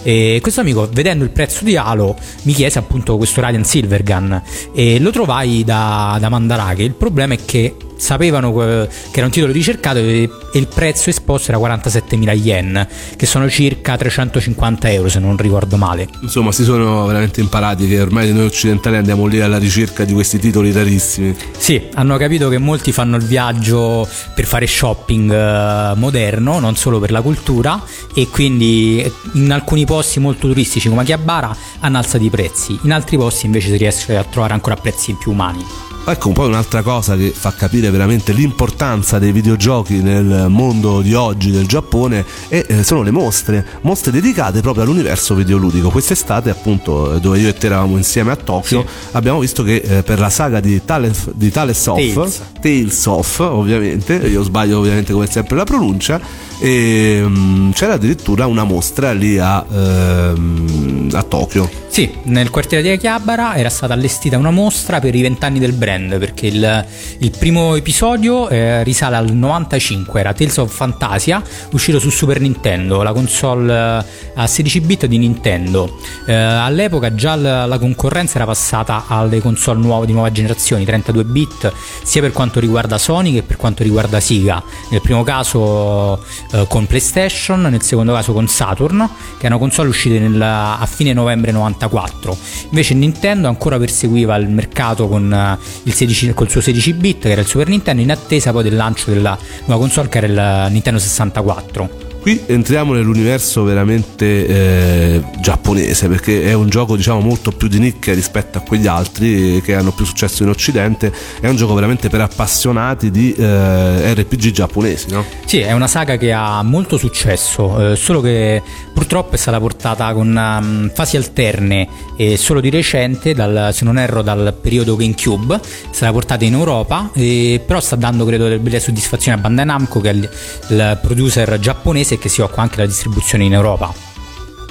e 0.02 0.38
questo 0.42 0.60
amico 0.60 0.88
vedendo 0.92 1.24
il 1.24 1.30
prezzo 1.30 1.64
di 1.64 1.76
Halo 1.76 2.16
mi 2.42 2.52
chiese 2.52 2.78
appunto 2.78 3.16
questo 3.16 3.40
Radiant 3.40 3.66
Silvergun. 3.66 4.42
E 4.74 4.98
lo 4.98 5.10
trovai 5.10 5.64
da, 5.64 6.16
da 6.20 6.28
Mandarake. 6.28 6.82
Il 6.82 6.94
problema 6.94 7.34
è 7.34 7.38
che 7.44 7.74
sapevano 8.02 8.52
che 8.52 8.88
era 9.12 9.26
un 9.26 9.30
titolo 9.30 9.52
ricercato 9.52 9.98
e, 9.98 10.28
il 10.54 10.66
prezzo 10.66 11.08
esposto 11.08 11.52
era 11.52 11.60
47.000 11.60 12.36
yen 12.36 12.86
che 13.16 13.26
sono 13.26 13.48
circa 13.48 13.96
350 13.96 14.90
euro 14.90 15.08
se 15.08 15.18
non 15.18 15.36
ricordo 15.36 15.76
male 15.76 16.08
Insomma, 16.20 16.52
si 16.52 16.64
sono 16.64 17.06
veramente 17.06 17.40
imparati 17.40 17.86
che 17.86 18.00
ormai 18.00 18.32
noi 18.32 18.46
occidentali 18.46 18.96
andiamo 18.96 19.26
lì 19.26 19.40
alla 19.40 19.58
ricerca 19.58 20.04
di 20.04 20.12
questi 20.12 20.38
titoli 20.38 20.72
rarissimi. 20.72 21.34
Sì, 21.56 21.88
hanno 21.94 22.16
capito 22.16 22.48
che 22.48 22.58
molti 22.58 22.92
fanno 22.92 23.16
il 23.16 23.24
viaggio 23.24 24.08
per 24.34 24.44
fare 24.44 24.66
shopping 24.66 25.32
eh, 25.32 25.92
moderno, 25.96 26.58
non 26.58 26.76
solo 26.76 26.98
per 26.98 27.10
la 27.10 27.20
cultura, 27.20 27.82
e 28.14 28.28
quindi 28.28 29.02
eh, 29.02 29.12
in 29.34 29.52
alcuni 29.52 29.84
posti 29.84 30.20
molto 30.20 30.48
turistici 30.48 30.88
come 30.88 31.02
Akihabara 31.02 31.56
hanno 31.80 31.98
alzato 31.98 32.24
i 32.24 32.30
prezzi, 32.30 32.78
in 32.82 32.92
altri 32.92 33.16
posti 33.16 33.46
invece 33.46 33.68
si 33.68 33.76
riesce 33.76 34.16
a 34.16 34.24
trovare 34.24 34.54
ancora 34.54 34.76
prezzi 34.76 35.14
più 35.14 35.32
umani. 35.32 35.91
Ecco 36.04 36.28
un 36.28 36.34
po' 36.34 36.46
un'altra 36.46 36.82
cosa 36.82 37.16
che 37.16 37.30
fa 37.30 37.52
capire 37.52 37.88
veramente 37.88 38.32
l'importanza 38.32 39.20
dei 39.20 39.30
videogiochi 39.30 40.02
nel 40.02 40.46
mondo 40.48 41.00
di 41.00 41.14
oggi 41.14 41.52
del 41.52 41.68
Giappone 41.68 42.24
e 42.48 42.66
eh, 42.68 42.82
sono 42.82 43.02
le 43.02 43.12
mostre, 43.12 43.64
mostre 43.82 44.10
dedicate 44.10 44.60
proprio 44.62 44.82
all'universo 44.82 45.36
videoludico. 45.36 45.90
Quest'estate 45.90 46.50
appunto 46.50 47.14
eh, 47.14 47.20
dove 47.20 47.38
io 47.38 47.48
e 47.48 47.54
te 47.54 47.66
eravamo 47.66 47.96
insieme 47.96 48.32
a 48.32 48.36
Tokyo 48.36 48.84
abbiamo 49.12 49.38
visto 49.38 49.62
che 49.62 49.76
eh, 49.76 50.02
per 50.02 50.18
la 50.18 50.28
saga 50.28 50.58
di, 50.58 50.84
Tales, 50.84 51.30
di 51.34 51.52
Tales 51.52 51.86
of, 51.86 52.14
Tales. 52.14 52.42
Tales 52.60 53.06
of 53.06 53.38
ovviamente, 53.38 54.14
io 54.14 54.42
sbaglio 54.42 54.80
ovviamente 54.80 55.12
come 55.12 55.26
sempre 55.26 55.54
la 55.54 55.64
pronuncia, 55.64 56.20
e 56.62 57.22
mm, 57.24 57.70
c'era 57.72 57.94
addirittura 57.94 58.46
una 58.46 58.64
mostra 58.64 59.12
lì 59.12 59.38
a, 59.38 59.64
ehm, 59.70 61.10
a 61.12 61.22
Tokyo. 61.22 61.70
Sì, 61.88 62.10
nel 62.24 62.48
quartiere 62.48 62.82
di 62.82 62.88
Akihabara 62.88 63.56
era 63.56 63.68
stata 63.68 63.92
allestita 63.92 64.38
una 64.38 64.50
mostra 64.50 64.98
per 64.98 65.14
i 65.14 65.20
vent'anni 65.20 65.58
del 65.58 65.72
brand 65.72 65.90
brand 65.92 66.18
perché 66.18 66.46
il, 66.46 66.86
il 67.18 67.30
primo 67.36 67.74
episodio 67.74 68.48
eh, 68.48 68.82
risale 68.82 69.16
al 69.16 69.32
95, 69.32 70.20
era 70.20 70.32
Tales 70.32 70.56
of 70.58 70.74
Fantasia, 70.74 71.42
uscito 71.72 71.98
su 71.98 72.10
Super 72.10 72.40
Nintendo, 72.40 73.02
la 73.02 73.12
console 73.12 73.72
eh, 73.72 74.04
a 74.34 74.46
16 74.46 74.80
bit 74.80 75.06
di 75.06 75.18
Nintendo. 75.18 75.98
Eh, 76.26 76.32
all'epoca 76.32 77.14
già 77.14 77.34
la, 77.34 77.66
la 77.66 77.78
concorrenza 77.78 78.36
era 78.36 78.46
passata 78.46 79.04
alle 79.06 79.40
console 79.40 79.80
nuove 79.80 80.06
di 80.06 80.12
nuova 80.12 80.30
generazione, 80.30 80.84
32 80.84 81.24
bit, 81.24 81.72
sia 82.02 82.20
per 82.20 82.32
quanto 82.32 82.60
riguarda 82.60 82.98
Sony 82.98 83.32
che 83.32 83.42
per 83.42 83.56
quanto 83.56 83.82
riguarda 83.82 84.20
Sega. 84.20 84.62
Nel 84.90 85.00
primo 85.00 85.22
caso 85.22 86.22
eh, 86.52 86.66
con 86.68 86.86
PlayStation, 86.86 87.60
nel 87.62 87.82
secondo 87.82 88.12
caso 88.12 88.32
con 88.32 88.46
Saturn, 88.48 89.08
che 89.38 89.46
una 89.46 89.58
console 89.58 89.88
uscita 89.88 90.18
nel- 90.18 90.40
a 90.40 90.86
fine 90.86 91.12
novembre 91.12 91.50
94. 91.52 92.36
Invece 92.64 92.94
Nintendo 92.94 93.48
ancora 93.48 93.78
perseguiva 93.78 94.36
il 94.36 94.48
mercato 94.48 95.08
con 95.08 95.32
eh, 95.32 95.58
il 95.84 95.92
16 95.92 96.34
col 96.34 96.48
suo 96.48 96.60
16 96.60 96.92
bit, 96.94 97.22
che 97.22 97.30
era 97.30 97.40
il 97.40 97.46
Super 97.46 97.68
Nintendo, 97.68 98.02
in 98.02 98.10
attesa 98.10 98.52
poi 98.52 98.62
del 98.62 98.76
lancio 98.76 99.10
della 99.10 99.36
nuova 99.64 99.80
console 99.82 100.08
che 100.08 100.18
era 100.18 100.66
il 100.66 100.72
Nintendo 100.72 100.98
64. 100.98 102.11
Qui 102.22 102.40
entriamo 102.46 102.92
nell'universo 102.92 103.64
veramente 103.64 104.46
eh, 104.46 105.22
giapponese 105.40 106.06
perché 106.06 106.44
è 106.44 106.52
un 106.52 106.68
gioco 106.68 106.94
diciamo 106.94 107.18
molto 107.18 107.50
più 107.50 107.66
di 107.66 107.80
nicchia 107.80 108.14
rispetto 108.14 108.58
a 108.58 108.60
quegli 108.60 108.86
altri 108.86 109.60
che 109.60 109.74
hanno 109.74 109.90
più 109.90 110.04
successo 110.04 110.44
in 110.44 110.48
occidente 110.48 111.12
è 111.40 111.48
un 111.48 111.56
gioco 111.56 111.74
veramente 111.74 112.08
per 112.08 112.20
appassionati 112.20 113.10
di 113.10 113.34
eh, 113.34 114.14
RPG 114.14 114.52
giapponesi 114.52 115.10
no? 115.10 115.24
Sì, 115.52 115.58
è 115.58 115.72
una 115.72 115.86
saga 115.86 116.16
che 116.16 116.32
ha 116.32 116.62
molto 116.62 116.96
successo, 116.96 117.90
eh, 117.90 117.96
solo 117.96 118.22
che 118.22 118.62
purtroppo 118.94 119.34
è 119.34 119.36
stata 119.36 119.60
portata 119.60 120.10
con 120.14 120.34
um, 120.34 120.90
fasi 120.94 121.18
alterne 121.18 121.86
e 122.16 122.38
solo 122.38 122.60
di 122.60 122.70
recente, 122.70 123.34
dal- 123.34 123.68
se 123.74 123.84
non 123.84 123.98
erro 123.98 124.22
dal 124.22 124.56
periodo 124.58 124.96
GameCube, 124.96 125.56
è 125.56 125.60
stata 125.90 126.10
portata 126.10 126.46
in 126.46 126.54
Europa, 126.54 127.10
e 127.12 127.60
però 127.66 127.80
sta 127.80 127.96
dando 127.96 128.24
credo 128.24 128.48
delle 128.48 128.80
soddisfazioni 128.80 129.36
a 129.36 129.40
Bandai 129.42 129.66
Namco 129.66 130.00
che 130.00 130.08
è 130.08 130.12
il, 130.14 130.30
il 130.68 130.98
producer 131.02 131.58
giapponese 131.58 132.11
che 132.18 132.28
si 132.28 132.40
occupa 132.40 132.62
anche 132.62 132.76
della 132.76 132.88
distribuzione 132.88 133.44
in 133.44 133.52
Europa. 133.52 134.11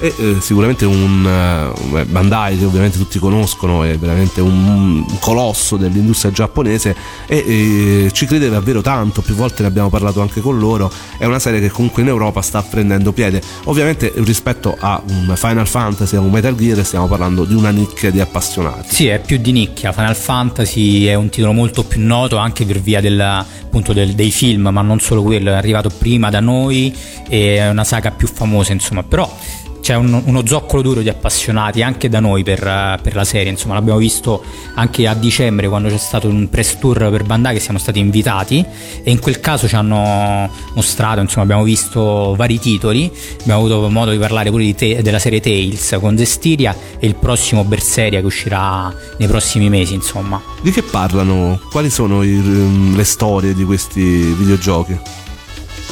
E 0.02 0.12
eh, 0.18 0.36
sicuramente 0.40 0.84
un 0.84 1.24
eh, 1.94 2.04
Bandai 2.06 2.58
che 2.58 2.64
ovviamente 2.64 2.98
tutti 2.98 3.20
conoscono 3.20 3.84
è 3.84 3.96
veramente 3.96 4.40
un, 4.40 5.04
un 5.08 5.18
colosso 5.20 5.76
dell'industria 5.76 6.32
giapponese 6.32 6.96
e 7.28 7.36
eh, 7.36 8.10
ci 8.12 8.26
crede 8.26 8.50
davvero 8.50 8.80
tanto. 8.80 9.22
Più 9.22 9.36
volte 9.36 9.62
ne 9.62 9.68
abbiamo 9.68 9.90
parlato 9.90 10.20
anche 10.20 10.40
con 10.40 10.58
loro. 10.58 10.90
È 11.16 11.24
una 11.24 11.38
serie 11.38 11.60
che 11.60 11.70
comunque 11.70 12.02
in 12.02 12.08
Europa 12.08 12.42
sta 12.42 12.62
prendendo 12.62 13.12
piede. 13.12 13.40
Ovviamente 13.64 14.12
rispetto 14.16 14.76
a 14.76 15.00
un 15.08 15.32
Final 15.36 15.68
Fantasy 15.68 16.16
a 16.16 16.20
un 16.20 16.30
Metal 16.32 16.56
Gear 16.56 16.84
stiamo 16.84 17.06
parlando 17.06 17.44
di 17.44 17.54
una 17.54 17.70
nicchia 17.70 18.10
di 18.10 18.18
appassionati. 18.18 18.92
Sì, 18.92 19.06
è 19.06 19.20
più 19.20 19.36
di 19.36 19.52
nicchia. 19.52 19.92
Final 19.92 20.16
Fantasy 20.16 21.04
è 21.04 21.14
un 21.14 21.28
titolo 21.28 21.52
molto 21.52 21.84
più 21.84 22.04
noto 22.04 22.38
anche 22.38 22.64
per 22.64 22.80
via 22.80 23.00
del, 23.00 23.20
appunto, 23.20 23.92
del- 23.92 24.14
dei 24.14 24.32
film, 24.32 24.68
ma 24.72 24.82
non 24.82 24.98
solo 24.98 25.22
quello, 25.22 25.50
è 25.50 25.54
arrivato 25.54 25.90
prima 25.96 26.28
da 26.28 26.40
noi 26.40 26.92
e 27.28 27.58
è 27.58 27.68
una 27.68 27.84
saga 27.84 28.10
più 28.10 28.26
famosa, 28.26 28.72
insomma. 28.72 29.04
Però 29.04 29.32
c'è 29.82 29.96
un- 29.96 30.22
uno 30.24 30.46
zoccolo 30.46 30.80
duro 30.80 31.00
di 31.00 31.08
appassionati 31.08 31.82
anche 31.82 32.08
da 32.08 32.20
noi 32.20 32.44
per, 32.44 33.00
per 33.02 33.14
la 33.16 33.24
serie, 33.24 33.50
insomma, 33.50 33.74
l'abbiamo 33.74 33.98
visto 33.98 34.42
anche 34.74 35.08
a 35.08 35.14
dicembre 35.14 35.68
quando 35.68 35.88
c'è 35.88 35.96
stato 35.98 36.28
un 36.28 36.48
press 36.48 36.78
tour 36.78 37.10
per 37.10 37.24
Bandai 37.24 37.54
che 37.54 37.60
siamo 37.60 37.78
stati 37.78 37.98
invitati 37.98 38.64
e 39.02 39.10
in 39.10 39.18
quel 39.18 39.40
caso 39.40 39.66
ci 39.66 39.74
hanno 39.74 40.48
mostrato, 40.74 41.20
insomma, 41.20 41.42
abbiamo 41.44 41.64
visto 41.64 42.34
vari 42.36 42.58
titoli, 42.60 43.10
abbiamo 43.40 43.60
avuto 43.66 43.88
modo 43.90 44.12
di 44.12 44.18
parlare 44.18 44.50
pure 44.50 44.62
di 44.64 44.74
te- 44.76 45.02
della 45.02 45.18
serie 45.18 45.40
Tales 45.40 45.96
con 46.00 46.16
Zestiria 46.16 46.74
e 47.00 47.06
il 47.06 47.16
prossimo 47.16 47.64
Berseria 47.64 48.20
che 48.20 48.26
uscirà 48.26 48.94
nei 49.18 49.26
prossimi 49.26 49.68
mesi, 49.68 49.94
insomma. 49.94 50.40
di 50.62 50.70
che 50.70 50.82
parlano? 50.82 51.58
quali 51.70 51.90
sono 51.90 52.22
i- 52.22 52.94
le 52.94 53.04
storie 53.04 53.52
di 53.52 53.64
questi 53.64 54.00
videogiochi? 54.00 54.96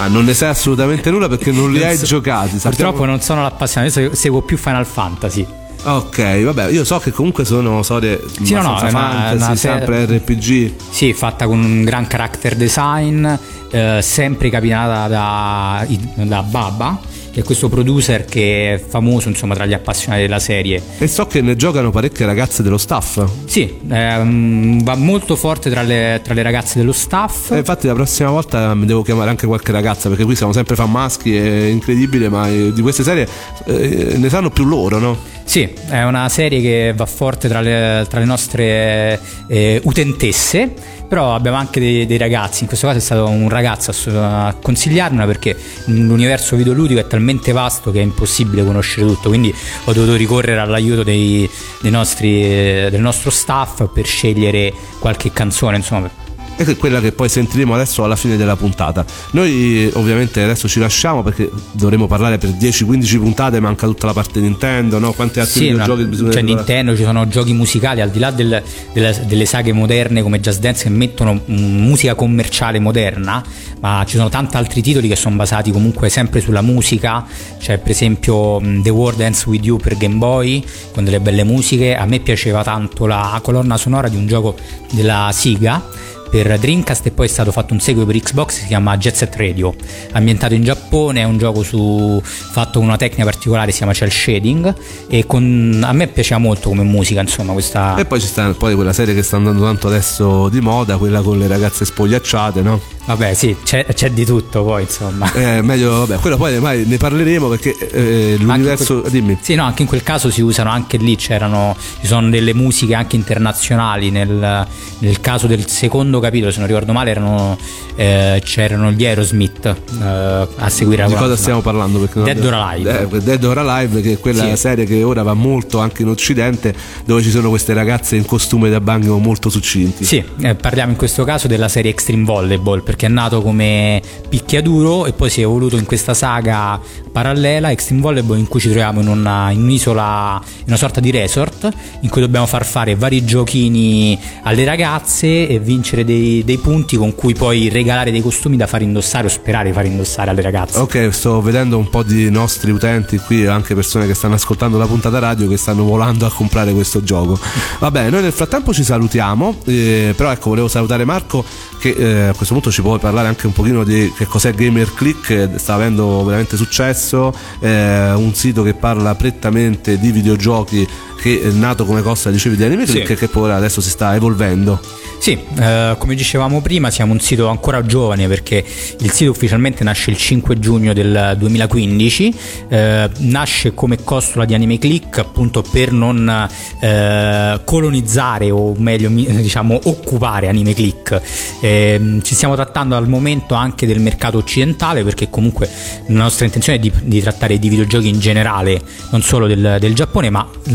Ah, 0.01 0.09
non 0.09 0.24
ne 0.24 0.32
sai 0.34 0.48
assolutamente 0.48 1.11
nulla 1.11 1.28
perché 1.28 1.53
non 1.53 1.70
li 1.72 1.82
hai 1.84 1.96
so- 1.96 2.07
giocati 2.07 2.59
sappiamo- 2.59 2.90
Purtroppo 2.92 3.05
non 3.05 3.20
sono 3.20 3.42
l'appassionato, 3.42 4.01
io 4.01 4.14
seguo 4.14 4.40
più 4.42 4.57
Final 4.57 4.86
Fantasy. 4.86 5.46
Ok, 5.82 6.42
vabbè, 6.42 6.68
io 6.68 6.84
so 6.84 6.98
che 6.98 7.11
comunque 7.11 7.44
sono 7.46 7.82
storie 7.82 8.22
Sì, 8.42 8.53
no, 8.55 8.62
no, 8.62 8.70
una- 8.80 8.88
fantasy, 8.88 9.36
una 9.36 9.57
serie- 9.57 9.78
sempre 9.86 10.05
RPG. 10.18 10.74
Sì, 10.90 11.12
fatta 11.14 11.46
con 11.46 11.62
un 11.62 11.84
gran 11.84 12.07
character 12.07 12.55
design, 12.55 13.26
eh, 13.70 14.01
sempre 14.03 14.51
capitata 14.51 15.07
da, 15.09 15.86
da 16.14 16.42
Baba, 16.42 16.98
che 17.33 17.41
è 17.41 17.43
questo 17.43 17.68
producer 17.68 18.24
che 18.24 18.74
è 18.74 18.78
famoso 18.78 19.28
insomma 19.28 19.55
tra 19.55 19.66
gli 19.66 19.72
appassionati 19.72 20.22
della 20.22 20.39
serie. 20.39 20.83
E 20.99 21.07
so 21.07 21.26
che 21.26 21.41
ne 21.41 21.57
giocano 21.57 21.91
parecchie 21.91 22.26
ragazze 22.26 22.62
dello 22.62 22.78
staff. 22.78 23.24
Sì, 23.45 23.78
ehm, 23.89 24.83
va 24.83 24.95
molto 24.97 25.37
forte 25.37 25.70
tra 25.70 25.83
le, 25.83 26.20
tra 26.22 26.35
le 26.35 26.43
ragazze 26.43 26.78
dello 26.78 26.93
staff. 26.93 27.53
E 27.53 27.59
infatti 27.59 27.87
la 27.87 27.95
prossima 27.95 28.31
volta 28.31 28.74
mi 28.74 28.87
devo 28.87 29.03
chiamare 29.03 29.31
anche 29.31 29.47
qualche 29.47 29.72
ragazza 29.72 30.09
perché 30.09 30.24
qui 30.24 30.35
siamo 30.35 30.53
sempre 30.53 30.74
fan 30.74 30.91
maschi, 30.91 31.37
è 31.37 31.66
incredibile, 31.66 32.28
ma 32.28 32.49
eh, 32.49 32.72
di 32.72 32.83
queste 32.83 33.03
serie 33.03 33.28
eh, 33.66 34.14
ne 34.16 34.28
sanno 34.28 34.51
più 34.51 34.64
loro, 34.64 34.99
no? 34.99 35.39
Sì, 35.51 35.68
è 35.89 36.05
una 36.05 36.28
serie 36.28 36.61
che 36.61 36.93
va 36.95 37.07
forte 37.07 37.49
tra 37.49 37.61
le, 37.61 38.07
tra 38.09 38.20
le 38.20 38.24
nostre 38.24 39.18
eh, 39.49 39.81
utentesse, 39.83 40.72
però 41.11 41.34
abbiamo 41.34 41.56
anche 41.56 41.80
dei, 41.80 42.06
dei 42.06 42.18
ragazzi, 42.18 42.62
in 42.62 42.68
questo 42.68 42.86
caso 42.86 43.00
è 43.00 43.02
stato 43.02 43.26
un 43.26 43.48
ragazzo 43.48 43.90
a, 44.16 44.54
consigliarmela 44.62 45.26
perché 45.26 45.56
l'universo 45.86 46.54
videoludico 46.54 47.00
è 47.00 47.06
talmente 47.08 47.50
vasto 47.50 47.90
che 47.90 47.98
è 47.98 48.02
impossibile 48.02 48.64
conoscere 48.64 49.08
tutto, 49.08 49.28
quindi 49.28 49.52
ho 49.86 49.92
dovuto 49.92 50.14
ricorrere 50.14 50.61
all'aiuto 50.61 51.02
dei, 51.02 51.50
dei 51.80 51.90
nostri, 51.90 52.42
del 52.42 53.00
nostro 53.00 53.30
staff 53.30 53.88
per 53.92 54.06
scegliere 54.06 54.72
qualche 55.00 55.32
canzone, 55.32 55.78
insomma. 55.78 56.30
E 56.61 56.64
che 56.64 56.72
è 56.72 56.76
quella 56.76 57.00
che 57.00 57.12
poi 57.12 57.30
sentiremo 57.30 57.72
adesso 57.72 58.04
alla 58.04 58.16
fine 58.16 58.36
della 58.36 58.54
puntata. 58.54 59.02
Noi 59.30 59.90
ovviamente 59.94 60.42
adesso 60.42 60.68
ci 60.68 60.78
lasciamo 60.78 61.22
perché 61.22 61.50
dovremo 61.72 62.06
parlare 62.06 62.36
per 62.36 62.50
10-15 62.50 63.16
puntate, 63.18 63.61
manca 63.61 63.86
tutta 63.86 64.04
la 64.04 64.12
parte 64.12 64.40
Nintendo, 64.40 64.98
no? 64.98 65.12
Quanti 65.12 65.40
altri 65.40 65.58
Sì, 65.58 65.68
videogiochi 65.70 66.04
bisogna 66.04 66.30
c'è 66.32 66.42
Nintendo, 66.42 66.94
ci 66.94 67.02
sono 67.02 67.26
giochi 67.28 67.54
musicali 67.54 68.02
al 68.02 68.11
di 68.11 68.18
là 68.18 68.30
del- 68.30 68.62
delle, 68.92 69.24
delle 69.26 69.46
saghe 69.46 69.72
moderne 69.72 70.20
come 70.20 70.38
Just 70.38 70.61
Dance 70.61 70.82
che 70.82 70.90
mettono 70.90 71.32
mm, 71.50 71.78
musica 71.80 72.14
commerciale 72.14 72.78
moderna, 72.78 73.42
ma 73.80 74.04
ci 74.06 74.16
sono 74.16 74.28
tanti 74.28 74.56
altri 74.56 74.82
titoli 74.82 75.08
che 75.08 75.16
sono 75.16 75.36
basati 75.36 75.70
comunque 75.70 76.11
sempre 76.11 76.42
sulla 76.42 76.61
musica. 76.61 77.24
C'è 77.58 77.78
per 77.78 77.92
esempio 77.92 78.61
mm, 78.61 78.82
The 78.82 78.90
World 78.90 79.20
Ends 79.20 79.46
With 79.46 79.64
You 79.64 79.78
per 79.78 79.96
Game 79.96 80.16
Boy 80.16 80.62
con 80.92 81.04
delle 81.04 81.20
belle 81.20 81.42
musiche. 81.44 81.96
A 81.96 82.04
me 82.04 82.18
piaceva 82.18 82.62
tanto 82.62 83.06
la 83.06 83.40
colonna 83.42 83.78
sonora 83.78 84.08
di 84.08 84.16
un 84.16 84.26
gioco 84.26 84.56
della 84.90 85.30
Siga 85.32 86.08
per 86.31 86.59
Dreamcast 86.59 87.07
e 87.07 87.11
poi 87.11 87.26
è 87.26 87.28
stato 87.28 87.51
fatto 87.51 87.72
un 87.74 87.81
seguito 87.81 88.07
per 88.07 88.16
Xbox 88.20 88.61
si 88.61 88.66
chiama 88.66 88.97
Jet 88.97 89.14
Set 89.14 89.35
Radio 89.37 89.74
ambientato 90.12 90.55
in 90.55 90.62
Giappone 90.62 91.20
è 91.20 91.24
un 91.24 91.39
gioco 91.39 91.62
su, 91.62 92.20
fatto 92.24 92.78
con 92.78 92.89
una 92.89 92.97
tecnica 92.97 93.24
particolare 93.24 93.70
si 93.72 93.78
chiama 93.78 93.93
Cell 93.93 94.09
Shading 94.09 94.74
e 95.09 95.26
con, 95.26 95.83
a 95.85 95.93
me 95.93 96.07
piaceva 96.07 96.39
molto 96.39 96.68
come 96.68 96.83
musica 96.83 97.20
insomma 97.20 97.53
questa 97.53 97.97
E 97.97 98.05
poi 98.05 98.20
sta 98.20 98.55
poi 98.55 98.74
quella 98.74 98.93
serie 98.93 99.14
che 99.14 99.22
sta 99.22 99.37
andando 99.37 99.62
tanto 99.64 99.89
adesso 99.89 100.49
di 100.49 100.61
moda, 100.61 100.97
quella 100.97 101.20
con 101.20 101.39
le 101.39 101.47
ragazze 101.49 101.85
spogliacciate, 101.85 102.62
no? 102.62 102.81
Vabbè 103.16 103.34
sì 103.34 103.56
c'è, 103.62 103.84
c'è 103.92 104.11
di 104.11 104.24
tutto 104.24 104.62
poi 104.64 104.82
insomma 104.82 105.30
Eh, 105.32 105.62
meglio, 105.62 106.06
vabbè, 106.06 106.18
quello 106.20 106.36
poi 106.36 106.58
ne 106.86 106.96
parleremo 106.96 107.48
perché 107.48 107.74
eh, 107.92 108.36
l'universo. 108.38 109.00
Quel- 109.00 109.11
Dimmi. 109.12 109.38
Sì, 109.40 109.54
no, 109.54 109.64
anche 109.64 109.82
in 109.82 109.88
quel 109.88 110.02
caso 110.02 110.30
si 110.30 110.40
usano 110.40 110.70
anche 110.70 110.96
lì, 110.96 111.16
c'erano, 111.16 111.76
ci 112.00 112.06
sono 112.06 112.28
delle 112.28 112.52
musiche 112.54 112.94
anche 112.94 113.16
internazionali. 113.16 114.11
Nel, 114.11 114.66
nel 114.98 115.20
caso 115.20 115.46
del 115.46 115.66
secondo 115.68 116.20
capitolo, 116.20 116.50
se 116.50 116.58
non 116.58 116.66
ricordo 116.68 116.92
male, 116.92 117.11
erano, 117.11 117.58
eh, 117.96 118.40
c'erano 118.44 118.90
gli 118.92 119.04
Aerosmith 119.06 119.64
eh, 119.66 120.48
a 120.56 120.68
seguire 120.68 121.02
la 121.02 121.08
Di 121.08 121.14
cosa 121.14 121.36
stiamo 121.36 121.61
parlando? 121.61 121.98
Perché 122.00 122.22
Dead 122.22 122.36
abbiamo- 122.38 122.56
or 122.56 122.68
Alive. 122.68 123.08
Eh, 123.11 123.20
Dead 123.22 123.44
or 123.44 123.58
Alive, 123.58 124.00
che 124.02 124.12
è 124.12 124.18
quella 124.18 124.48
Sì. 124.50 124.56
serie 124.56 124.84
che 124.84 125.02
ora 125.02 125.22
va 125.22 125.34
molto 125.34 125.78
anche 125.78 126.02
in 126.02 126.08
Occidente, 126.08 126.74
dove 127.04 127.22
ci 127.22 127.30
sono 127.30 127.48
queste 127.48 127.72
ragazze 127.72 128.16
in 128.16 128.24
costume 128.24 128.68
da 128.70 128.80
bagno 128.80 129.18
molto 129.18 129.48
succinti. 129.48 130.04
Sì, 130.04 130.22
eh, 130.42 130.54
parliamo 130.54 130.92
in 130.92 130.96
questo 130.98 131.24
caso 131.24 131.46
della 131.48 131.68
serie 131.68 131.90
Extreme 131.90 132.24
Volleyball 132.24 132.82
perché 133.01 133.07
è 133.07 133.09
nato 133.09 133.40
come 133.40 134.03
picchiaduro 134.28 135.07
e 135.07 135.12
poi 135.12 135.30
si 135.30 135.40
è 135.40 135.44
evoluto 135.44 135.76
in 135.76 135.86
questa 135.86 136.12
saga 136.12 136.78
parallela 137.11 137.70
Extreme 137.70 138.03
Volleyball 138.03 138.38
in 138.38 138.46
cui 138.46 138.61
ci 138.61 138.68
troviamo 138.68 139.01
in, 139.01 139.09
una, 139.09 139.51
in 139.51 139.62
un'isola, 139.62 140.40
in 140.59 140.64
una 140.66 140.76
sorta 140.76 141.01
di 141.01 141.11
resort 141.11 141.68
in 142.03 142.09
cui 142.11 142.20
dobbiamo 142.20 142.46
far 142.46 142.64
fare 142.66 142.94
vari 142.94 143.24
giochini 143.24 144.18
alle 144.42 144.64
ragazze 144.64 145.48
e 145.48 145.59
vincere 145.59 146.05
dei, 146.05 146.44
dei 146.44 146.59
punti 146.59 146.96
con 146.96 147.14
cui 147.14 147.34
poi 147.34 147.68
regalare 147.68 148.11
dei 148.11 148.20
costumi 148.20 148.57
da 148.57 148.66
far 148.66 148.82
indossare 148.82 149.26
o 149.26 149.30
sperare 149.30 149.68
di 149.68 149.74
far 149.74 149.86
indossare 149.86 150.30
alle 150.30 150.42
ragazze. 150.42 150.78
Ok, 150.78 151.09
sto 151.11 151.40
vedendo 151.40 151.78
un 151.78 151.88
po' 151.88 152.03
di 152.03 152.30
nostri 152.30 152.70
utenti 152.70 153.16
qui, 153.18 153.46
anche 153.46 153.74
persone 153.74 154.07
che 154.07 154.14
stanno 154.14 154.34
ascoltando 154.34 154.76
la 154.76 154.86
puntata 154.86 155.18
radio, 155.18 155.48
che 155.48 155.57
stanno 155.57 155.84
volando 155.84 156.26
a 156.26 156.30
comprare 156.30 156.72
questo 156.72 157.03
gioco. 157.03 157.38
Va 157.78 157.90
bene, 157.90 158.11
noi 158.11 158.22
nel 158.22 158.32
frattempo 158.32 158.72
ci 158.72 158.84
salutiamo, 158.84 159.57
eh, 159.64 160.12
però 160.16 160.30
ecco, 160.30 160.51
volevo 160.51 160.68
salutare 160.68 161.05
Marco 161.05 161.44
che 161.80 161.90
eh, 161.90 162.28
a 162.28 162.34
questo 162.34 162.55
punto 162.55 162.70
ci 162.70 162.82
può 162.82 162.89
parlare 162.99 163.28
anche 163.28 163.47
un 163.47 163.53
pochino 163.53 163.84
di 163.84 164.12
che 164.16 164.26
cos'è 164.26 164.53
Gamer 164.53 164.93
Click, 164.93 165.26
che 165.26 165.59
sta 165.59 165.74
avendo 165.74 166.24
veramente 166.24 166.57
successo, 166.57 167.32
eh, 167.61 168.12
un 168.12 168.34
sito 168.34 168.62
che 168.62 168.74
parla 168.74 169.14
prettamente 169.14 169.99
di 169.99 170.11
videogiochi 170.11 170.86
che 171.20 171.40
è 171.42 171.50
nato 171.50 171.84
come 171.84 172.02
cosa, 172.02 172.30
dicevi, 172.30 172.56
di 172.56 172.64
Anime 172.64 172.84
Click 172.84 173.06
Sì. 173.06 173.12
e 173.12 173.16
che 173.16 173.28
poi 173.28 173.42
ora 173.44 173.56
adesso 173.56 173.80
si 173.80 173.90
sta 173.90 174.14
evolvendo. 174.14 174.80
Sì, 175.20 175.38
eh, 175.58 175.96
come 175.98 176.14
dicevamo 176.14 176.62
prima 176.62 176.90
siamo 176.90 177.12
un 177.12 177.20
sito 177.20 177.48
ancora 177.48 177.84
giovane 177.84 178.26
perché 178.26 178.64
il 179.00 179.10
sito 179.10 179.30
ufficialmente 179.30 179.84
nasce 179.84 180.10
il 180.10 180.16
5 180.16 180.58
giugno 180.58 180.94
del 180.94 181.34
2015, 181.38 182.34
eh, 182.68 183.10
nasce 183.18 183.74
come 183.74 184.02
costola 184.02 184.46
di 184.46 184.54
Anime 184.54 184.78
Click 184.78 185.18
appunto 185.18 185.60
per 185.62 185.92
non 185.92 186.48
eh, 186.80 187.60
colonizzare 187.64 188.50
o 188.50 188.72
meglio 188.78 189.10
mi- 189.10 189.26
diciamo 189.42 189.78
occupare 189.84 190.48
Anime 190.48 190.72
Click. 190.72 191.20
Ehm, 191.60 192.22
ci 192.22 192.34
stiamo 192.34 192.54
trattando 192.54 192.96
al 192.96 193.06
momento 193.06 193.54
anche 193.54 193.86
del 193.86 194.00
mercato 194.00 194.38
occidentale 194.38 195.04
perché 195.04 195.28
comunque 195.28 195.68
la 196.06 196.22
nostra 196.22 196.46
intenzione 196.46 196.78
è 196.78 196.80
di, 196.80 196.90
di 197.02 197.20
trattare 197.20 197.58
di 197.58 197.68
videogiochi 197.68 198.08
in 198.08 198.20
generale, 198.20 198.80
non 199.10 199.20
solo 199.20 199.46
del, 199.46 199.76
del 199.78 199.94
Giappone, 199.94 200.30
ma 200.30 200.48
il, 200.64 200.74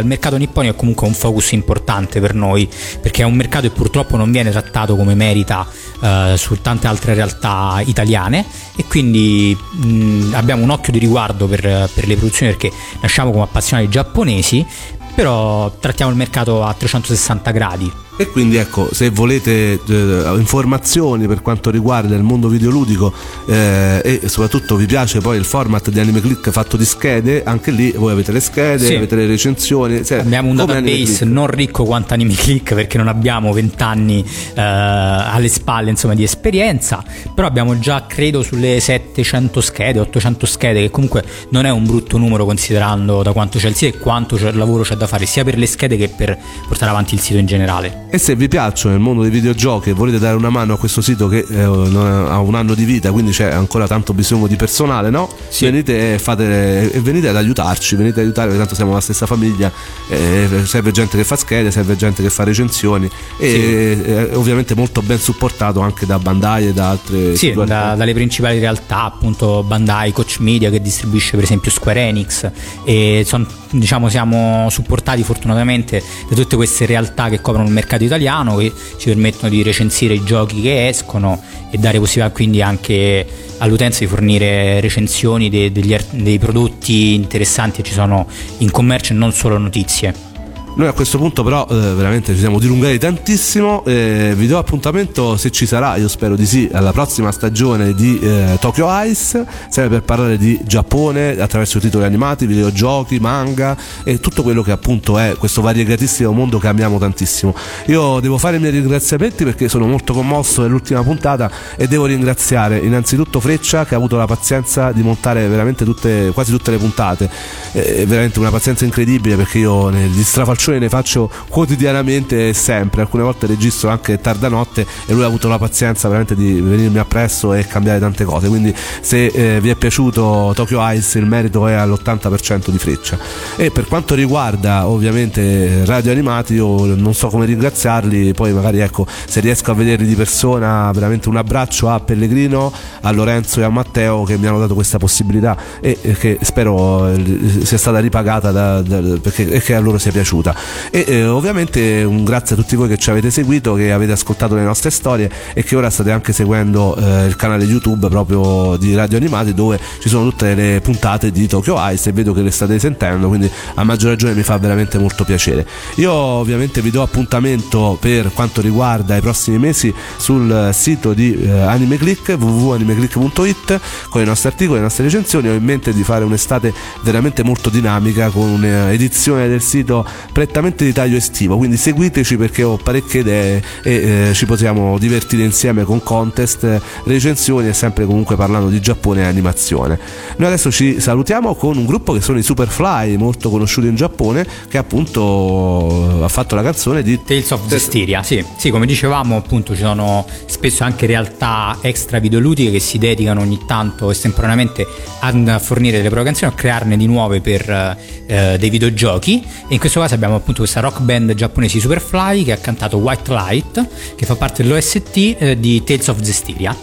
il 0.00 0.06
mercato 0.06 0.36
nipponico 0.36 0.74
è 0.74 0.76
comunque 0.76 1.06
un 1.06 1.14
focus 1.14 1.52
importante 1.52 2.20
per 2.20 2.34
noi 2.34 2.68
perché 3.00 3.22
è 3.22 3.24
un 3.24 3.34
mercato 3.34 3.68
che 3.68 3.74
purtroppo 3.74 4.16
non 4.16 4.30
viene 4.30 4.50
trattato 4.50 4.96
come 4.96 5.14
merita 5.14 5.66
eh, 6.00 6.34
su 6.36 6.60
tante 6.60 6.86
altre 6.86 7.14
realtà 7.14 7.80
italiane. 7.84 8.44
E 8.76 8.84
quindi 8.86 9.56
mh, 9.56 10.32
abbiamo 10.34 10.62
un 10.62 10.70
occhio 10.70 10.92
di 10.92 10.98
riguardo 10.98 11.46
per, 11.46 11.60
per 11.92 12.06
le 12.06 12.16
produzioni 12.16 12.52
perché 12.52 12.74
nasciamo 13.00 13.30
come 13.30 13.44
appassionati 13.44 13.88
giapponesi 13.88 14.66
però 15.14 15.70
trattiamo 15.78 16.10
il 16.10 16.16
mercato 16.16 16.64
a 16.64 16.74
360 16.74 17.50
gradi 17.52 17.92
E 18.16 18.30
quindi 18.30 18.56
ecco, 18.58 18.88
se 18.92 19.10
volete 19.10 19.72
eh, 19.88 20.34
informazioni 20.36 21.26
per 21.26 21.42
quanto 21.42 21.70
riguarda 21.70 22.14
il 22.14 22.22
mondo 22.22 22.46
videoludico 22.46 23.12
eh, 23.46 24.20
e 24.22 24.28
soprattutto 24.28 24.76
vi 24.76 24.86
piace 24.86 25.18
poi 25.20 25.36
il 25.36 25.44
format 25.44 25.90
di 25.90 25.98
Anime 25.98 26.20
Click 26.20 26.50
fatto 26.50 26.76
di 26.76 26.84
schede, 26.84 27.42
anche 27.42 27.72
lì 27.72 27.90
voi 27.90 28.12
avete 28.12 28.30
le 28.30 28.38
schede, 28.38 28.86
Sì. 28.86 28.94
avete 28.94 29.16
le 29.16 29.26
recensioni. 29.26 30.04
se- 30.04 30.20
Abbiamo 30.20 30.48
un 30.50 30.54
database 30.56 31.24
non 31.24 31.48
ricco 31.48 31.82
quanto 31.82 32.14
Anime 32.14 32.34
Click 32.34 32.74
perché 32.74 32.98
non 32.98 33.08
abbiamo 33.08 33.52
20 33.52 33.82
anni 33.82 34.24
eh, 34.54 34.60
alle 34.62 35.48
spalle 35.48 35.90
insomma, 35.90 36.14
di 36.14 36.22
esperienza, 36.22 37.02
però 37.34 37.48
abbiamo 37.48 37.76
già 37.80 38.04
credo 38.06 38.42
sulle 38.44 38.78
700 38.78 39.60
schede, 39.60 39.98
800 39.98 40.46
schede, 40.46 40.80
che 40.82 40.90
comunque 40.90 41.24
non 41.48 41.66
è 41.66 41.70
un 41.70 41.84
brutto 41.84 42.16
numero 42.16 42.44
considerando 42.44 43.24
da 43.24 43.32
quanto 43.32 43.58
c'è 43.58 43.66
il 43.66 43.74
sito 43.74 43.96
e 43.96 43.98
quanto 43.98 44.36
c'è- 44.36 44.52
lavoro 44.52 44.84
c'è 44.84 44.94
da 44.94 45.08
fare 45.08 45.26
sia 45.26 45.42
per 45.42 45.58
le 45.58 45.66
schede 45.66 45.96
che 45.96 46.08
per 46.08 46.38
portare 46.68 46.92
avanti 46.92 47.14
il 47.14 47.20
sito 47.20 47.38
in 47.40 47.46
generale. 47.46 48.02
E 48.14 48.18
se 48.18 48.36
vi 48.36 48.46
piacciono 48.46 48.94
il 48.94 49.00
mondo 49.00 49.22
dei 49.22 49.30
videogiochi 49.32 49.90
e 49.90 49.92
volete 49.92 50.20
dare 50.20 50.36
una 50.36 50.48
mano 50.48 50.74
a 50.74 50.78
questo 50.78 51.00
sito 51.00 51.26
che 51.26 51.44
eh, 51.50 51.62
ha 51.62 52.38
un 52.38 52.54
anno 52.54 52.74
di 52.74 52.84
vita, 52.84 53.10
quindi 53.10 53.32
c'è 53.32 53.50
ancora 53.50 53.88
tanto 53.88 54.14
bisogno 54.14 54.46
di 54.46 54.54
personale, 54.54 55.10
no? 55.10 55.28
Sì. 55.48 55.64
Venite, 55.64 56.14
e 56.14 56.18
fate, 56.20 56.92
venite 57.02 57.26
ad 57.26 57.34
aiutarci, 57.34 57.96
venite 57.96 58.20
ad 58.20 58.26
aiutare, 58.26 58.46
perché 58.46 58.60
tanto 58.60 58.76
siamo 58.76 58.92
la 58.92 59.00
stessa 59.00 59.26
famiglia, 59.26 59.68
eh, 60.06 60.48
serve 60.62 60.92
gente 60.92 61.16
che 61.16 61.24
fa 61.24 61.34
schede, 61.34 61.72
serve 61.72 61.96
gente 61.96 62.22
che 62.22 62.30
fa 62.30 62.44
recensioni 62.44 63.10
e 63.36 63.98
eh, 64.04 64.34
ovviamente 64.34 64.76
molto 64.76 65.02
ben 65.02 65.18
supportato 65.18 65.80
anche 65.80 66.06
da 66.06 66.20
Bandai 66.20 66.68
e 66.68 66.72
da 66.72 66.90
altre 66.90 67.34
Sì, 67.34 67.52
da- 67.52 67.96
dalle 67.96 68.14
principali 68.14 68.60
realtà, 68.60 69.02
appunto 69.02 69.64
Bandai, 69.64 70.12
Coach 70.12 70.36
Media 70.38 70.70
che 70.70 70.80
distribuisce 70.80 71.34
per 71.34 71.42
esempio 71.42 71.72
Square 71.72 72.00
Enix 72.02 72.48
e 72.84 73.24
son- 73.26 73.44
diciamo 73.78 74.08
siamo 74.08 74.68
supportati 74.70 75.22
fortunatamente 75.22 76.02
da 76.28 76.34
tutte 76.34 76.56
queste 76.56 76.86
realtà 76.86 77.28
che 77.28 77.40
coprono 77.40 77.66
il 77.66 77.72
mercato 77.72 78.04
italiano 78.04 78.56
che 78.56 78.72
ci 78.98 79.08
permettono 79.08 79.50
di 79.50 79.62
recensire 79.62 80.14
i 80.14 80.22
giochi 80.24 80.60
che 80.60 80.88
escono 80.88 81.42
e 81.70 81.78
dare 81.78 81.98
possibilità 81.98 82.32
quindi 82.32 82.62
anche 82.62 83.26
all'utenza 83.58 84.00
di 84.00 84.06
fornire 84.06 84.80
recensioni 84.80 85.48
de- 85.48 85.72
degli 85.72 85.96
dei 86.10 86.38
prodotti 86.38 87.14
interessanti 87.14 87.82
che 87.82 87.88
ci 87.88 87.94
sono 87.94 88.26
in 88.58 88.70
commercio 88.70 89.12
e 89.12 89.16
non 89.16 89.32
solo 89.32 89.58
notizie. 89.58 90.33
Noi 90.76 90.88
a 90.88 90.92
questo 90.92 91.18
punto 91.18 91.44
però 91.44 91.64
eh, 91.70 91.74
veramente 91.74 92.32
ci 92.34 92.40
siamo 92.40 92.58
dilungati 92.58 92.98
tantissimo, 92.98 93.84
eh, 93.84 94.32
vi 94.36 94.48
do 94.48 94.58
appuntamento 94.58 95.36
se 95.36 95.52
ci 95.52 95.66
sarà, 95.66 95.94
io 95.94 96.08
spero 96.08 96.34
di 96.34 96.44
sì, 96.46 96.68
alla 96.72 96.90
prossima 96.90 97.30
stagione 97.30 97.94
di 97.94 98.18
eh, 98.18 98.56
Tokyo 98.58 98.88
Ice, 99.04 99.46
sempre 99.68 100.00
per 100.00 100.02
parlare 100.02 100.36
di 100.36 100.58
Giappone 100.64 101.38
attraverso 101.38 101.78
titoli 101.78 102.04
animati, 102.04 102.46
videogiochi, 102.46 103.20
manga 103.20 103.76
e 104.02 104.18
tutto 104.18 104.42
quello 104.42 104.62
che 104.62 104.72
appunto 104.72 105.16
è 105.16 105.36
questo 105.38 105.62
variegatissimo 105.62 106.32
mondo 106.32 106.58
che 106.58 106.66
amiamo 106.66 106.98
tantissimo. 106.98 107.54
Io 107.86 108.18
devo 108.18 108.36
fare 108.36 108.56
i 108.56 108.58
miei 108.58 108.72
ringraziamenti 108.72 109.44
perché 109.44 109.68
sono 109.68 109.86
molto 109.86 110.12
commosso 110.12 110.62
dell'ultima 110.62 111.04
puntata 111.04 111.48
e 111.76 111.86
devo 111.86 112.06
ringraziare 112.06 112.78
innanzitutto 112.78 113.38
Freccia 113.38 113.84
che 113.84 113.94
ha 113.94 113.96
avuto 113.96 114.16
la 114.16 114.26
pazienza 114.26 114.90
di 114.90 115.02
montare 115.02 115.46
veramente 115.46 115.84
tutte, 115.84 116.32
quasi 116.34 116.50
tutte 116.50 116.72
le 116.72 116.78
puntate, 116.78 117.30
veramente 117.72 118.40
una 118.40 118.50
pazienza 118.50 118.84
incredibile 118.84 119.36
perché 119.36 119.58
io 119.58 119.88
ne- 119.88 120.08
gli 120.08 120.22
strafalcioni 120.64 120.78
ne 120.78 120.88
faccio 120.88 121.30
quotidianamente 121.48 122.48
e 122.48 122.54
sempre, 122.54 123.02
alcune 123.02 123.22
volte 123.22 123.46
registro 123.46 123.90
anche 123.90 124.18
tarda 124.20 124.48
notte 124.48 124.86
e 125.06 125.12
lui 125.12 125.22
ha 125.22 125.26
avuto 125.26 125.48
la 125.48 125.58
pazienza 125.58 126.08
veramente 126.08 126.34
di 126.34 126.60
venirmi 126.60 126.98
appresso 126.98 127.52
e 127.52 127.66
cambiare 127.66 127.98
tante 127.98 128.24
cose, 128.24 128.48
quindi 128.48 128.74
se 129.00 129.26
eh, 129.26 129.60
vi 129.60 129.68
è 129.68 129.74
piaciuto 129.74 130.52
Tokyo 130.54 130.80
Ice 130.92 131.18
il 131.18 131.26
merito 131.26 131.66
è 131.66 131.74
all'80% 131.74 132.70
di 132.70 132.78
Freccia. 132.78 133.18
E 133.56 133.70
per 133.70 133.86
quanto 133.86 134.14
riguarda 134.14 134.86
ovviamente 134.86 135.84
Radio 135.84 136.12
Animati 136.12 136.54
io 136.54 136.94
non 136.94 137.14
so 137.14 137.28
come 137.28 137.44
ringraziarli, 137.44 138.32
poi 138.32 138.52
magari 138.52 138.80
ecco 138.80 139.06
se 139.26 139.40
riesco 139.40 139.70
a 139.70 139.74
vederli 139.74 140.06
di 140.06 140.14
persona 140.14 140.90
veramente 140.92 141.28
un 141.28 141.36
abbraccio 141.36 141.90
a 141.90 142.00
Pellegrino, 142.00 142.72
a 143.02 143.10
Lorenzo 143.10 143.60
e 143.60 143.64
a 143.64 143.68
Matteo 143.68 144.22
che 144.24 144.38
mi 144.38 144.46
hanno 144.46 144.58
dato 144.58 144.74
questa 144.74 144.98
possibilità 144.98 145.56
e 145.80 145.98
e 146.00 146.14
che 146.14 146.38
spero 146.42 147.06
eh, 147.08 147.62
sia 147.64 147.78
stata 147.78 147.98
ripagata 147.98 148.50
da- 148.50 148.82
da- 148.82 149.00
perché, 149.20 149.48
e 149.48 149.60
che 149.60 149.74
a 149.74 149.80
loro 149.80 149.98
sia 149.98 150.12
piaciuta. 150.12 150.53
E 150.90 151.04
eh, 151.06 151.26
ovviamente 151.26 152.04
un 152.04 152.24
grazie 152.24 152.54
a 152.54 152.58
tutti 152.58 152.76
voi 152.76 152.88
che 152.88 152.96
ci 152.96 153.10
avete 153.10 153.30
seguito, 153.30 153.74
che 153.74 153.92
avete 153.92 154.12
ascoltato 154.12 154.54
le 154.54 154.62
nostre 154.62 154.90
storie 154.90 155.30
e 155.52 155.62
che 155.62 155.76
ora 155.76 155.90
state 155.90 156.10
anche 156.10 156.32
seguendo 156.32 156.96
eh, 156.96 157.26
il 157.26 157.36
canale 157.36 157.64
YouTube 157.64 158.08
proprio 158.08 158.76
di 158.76 158.94
Radio 158.94 159.18
Animati 159.18 159.54
dove 159.54 159.78
ci 160.00 160.08
sono 160.08 160.30
tutte 160.30 160.54
le 160.54 160.80
puntate 160.82 161.30
di 161.30 161.46
Tokyo 161.46 161.76
Ice 161.90 162.10
e 162.10 162.12
vedo 162.12 162.32
che 162.32 162.42
le 162.42 162.50
state 162.50 162.78
sentendo, 162.78 163.28
quindi 163.28 163.50
a 163.74 163.84
maggior 163.84 164.10
ragione 164.10 164.34
mi 164.34 164.42
fa 164.42 164.58
veramente 164.58 164.98
molto 164.98 165.24
piacere. 165.24 165.66
Io 165.96 166.12
ovviamente 166.12 166.80
vi 166.80 166.90
do 166.90 167.02
appuntamento 167.02 167.96
per 168.00 168.32
quanto 168.32 168.60
riguarda 168.60 169.16
i 169.16 169.20
prossimi 169.20 169.58
mesi 169.58 169.92
sul 170.16 170.70
sito 170.72 171.12
di 171.12 171.40
eh, 171.40 171.50
Anime 171.50 171.96
Click 171.96 172.36
www.animeclick.it 172.38 173.80
con 174.08 174.22
i 174.22 174.24
nostri 174.24 174.48
articoli, 174.48 174.78
le 174.78 174.84
nostre 174.84 175.04
recensioni. 175.04 175.48
Ho 175.48 175.52
in 175.52 175.64
mente 175.64 175.92
di 175.92 176.02
fare 176.02 176.24
un'estate 176.24 176.72
veramente 177.02 177.42
molto 177.42 177.70
dinamica 177.70 178.30
con 178.30 178.48
un'edizione 178.48 179.48
del 179.48 179.62
sito 179.62 180.06
prettamente 180.44 180.84
di 180.84 180.92
taglio 180.92 181.16
estivo. 181.16 181.56
Quindi 181.56 181.76
seguiteci 181.76 182.36
perché 182.36 182.62
ho 182.62 182.76
parecchie 182.76 183.20
idee 183.20 183.62
e 183.82 183.92
eh, 184.28 184.34
ci 184.34 184.44
possiamo 184.44 184.98
divertire 184.98 185.42
insieme 185.42 185.84
con 185.84 186.02
contest, 186.02 186.64
eh, 186.64 186.80
recensioni 187.04 187.68
e 187.68 187.72
sempre 187.72 188.04
comunque 188.04 188.36
parlando 188.36 188.68
di 188.68 188.80
Giappone 188.80 189.22
e 189.22 189.24
animazione. 189.24 189.98
Noi 190.36 190.48
adesso 190.48 190.70
ci 190.70 191.00
salutiamo 191.00 191.54
con 191.54 191.78
un 191.78 191.86
gruppo 191.86 192.12
che 192.12 192.20
sono 192.20 192.38
i 192.38 192.42
Superfly, 192.42 193.16
molto 193.16 193.48
conosciuti 193.48 193.86
in 193.86 193.96
Giappone, 193.96 194.46
che 194.68 194.76
appunto 194.76 196.22
ha 196.22 196.28
fatto 196.28 196.54
la 196.54 196.62
canzone 196.62 197.02
di 197.02 197.22
Tales 197.24 197.50
of 197.50 197.66
Zestiria, 197.66 198.22
sì. 198.22 198.44
sì, 198.56 198.70
come 198.70 198.86
dicevamo 198.86 199.36
appunto 199.36 199.74
ci 199.74 199.82
sono 199.82 200.26
spesso 200.46 200.84
anche 200.84 201.06
realtà 201.06 201.78
extra 201.80 202.18
videoludiche 202.18 202.70
che 202.70 202.80
si 202.80 202.98
dedicano 202.98 203.40
ogni 203.40 203.60
tanto 203.66 204.10
estemporaneamente 204.10 204.86
a 205.20 205.58
fornire 205.58 205.96
delle 205.96 206.10
proprie 206.10 206.32
canzoni, 206.32 206.52
a 206.52 206.54
crearne 206.54 206.96
di 206.98 207.06
nuove 207.06 207.40
per 207.40 207.96
eh, 208.26 208.56
dei 208.58 208.70
videogiochi 208.70 209.42
e 209.68 209.74
in 209.74 209.78
questo 209.78 210.00
caso 210.00 210.14
abbiamo 210.34 210.36
appunto 210.36 210.60
questa 210.60 210.80
rock 210.80 211.00
band 211.00 211.34
giapponese 211.34 211.80
Superfly 211.80 212.44
che 212.44 212.52
ha 212.52 212.56
cantato 212.56 212.96
White 212.98 213.32
Light 213.32 214.14
che 214.16 214.26
fa 214.26 214.36
parte 214.36 214.62
dell'OST 214.62 215.36
eh, 215.38 215.58
di 215.58 215.82
Tales 215.84 216.08
of 216.08 216.20
Zestiria. 216.20 216.76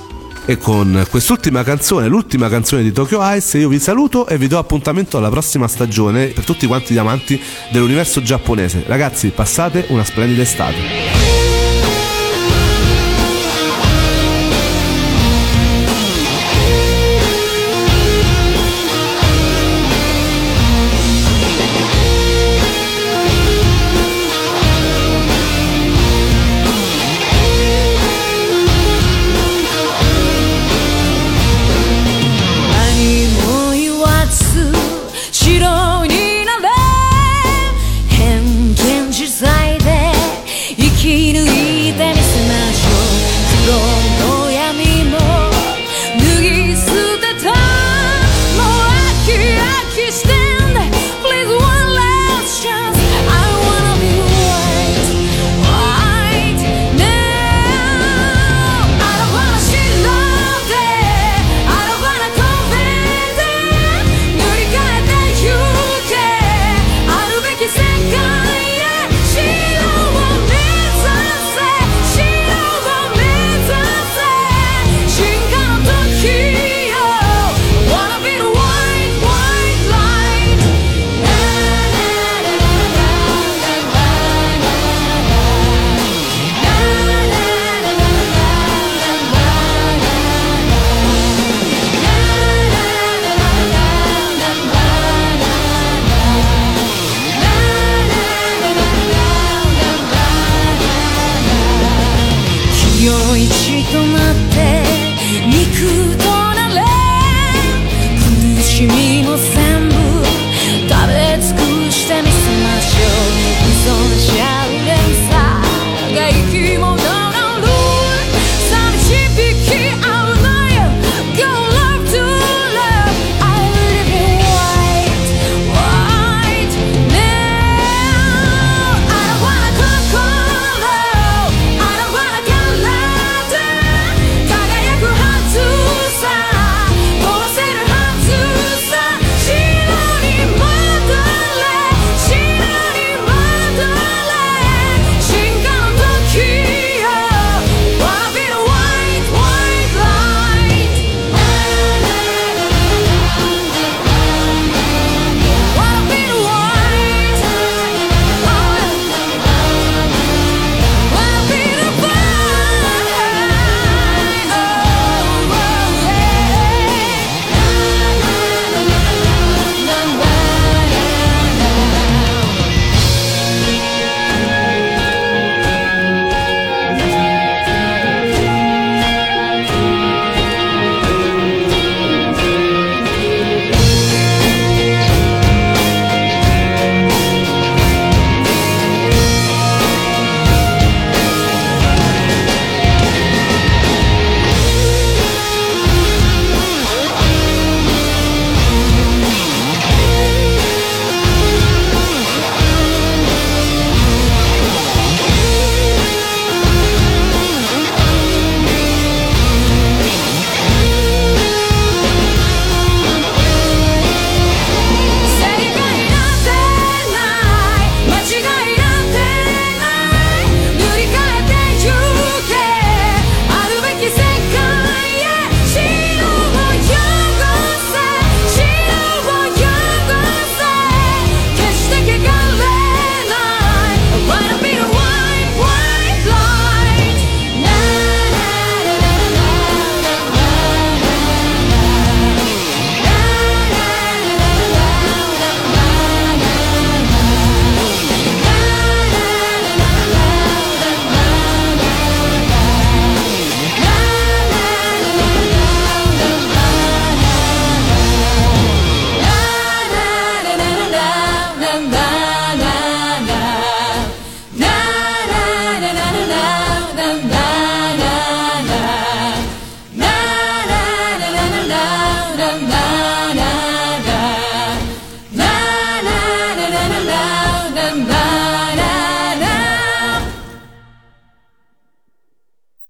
E 0.46 0.58
con 0.58 1.06
quest'ultima 1.10 1.64
canzone, 1.64 2.08
l'ultima 2.08 2.50
canzone 2.50 2.82
di 2.82 2.92
Tokyo 2.92 3.20
Ice, 3.36 3.60
io 3.60 3.70
vi 3.70 3.80
saluto 3.80 4.28
e 4.28 4.38
vi 4.38 4.48
do 4.48 4.58
appuntamento 4.58 5.18
alla 5.18 5.30
prossima 5.30 5.68
stagione 5.68 6.28
per 6.28 6.44
tutti 6.44 6.66
quanti 6.66 6.94
gli 6.94 6.98
amanti 6.98 7.40
dell'universo 7.72 8.22
giapponese. 8.22 8.84
Ragazzi, 8.88 9.30
passate 9.30 9.86
una 9.90 10.04
splendida 10.04 10.42
estate. 10.42 11.21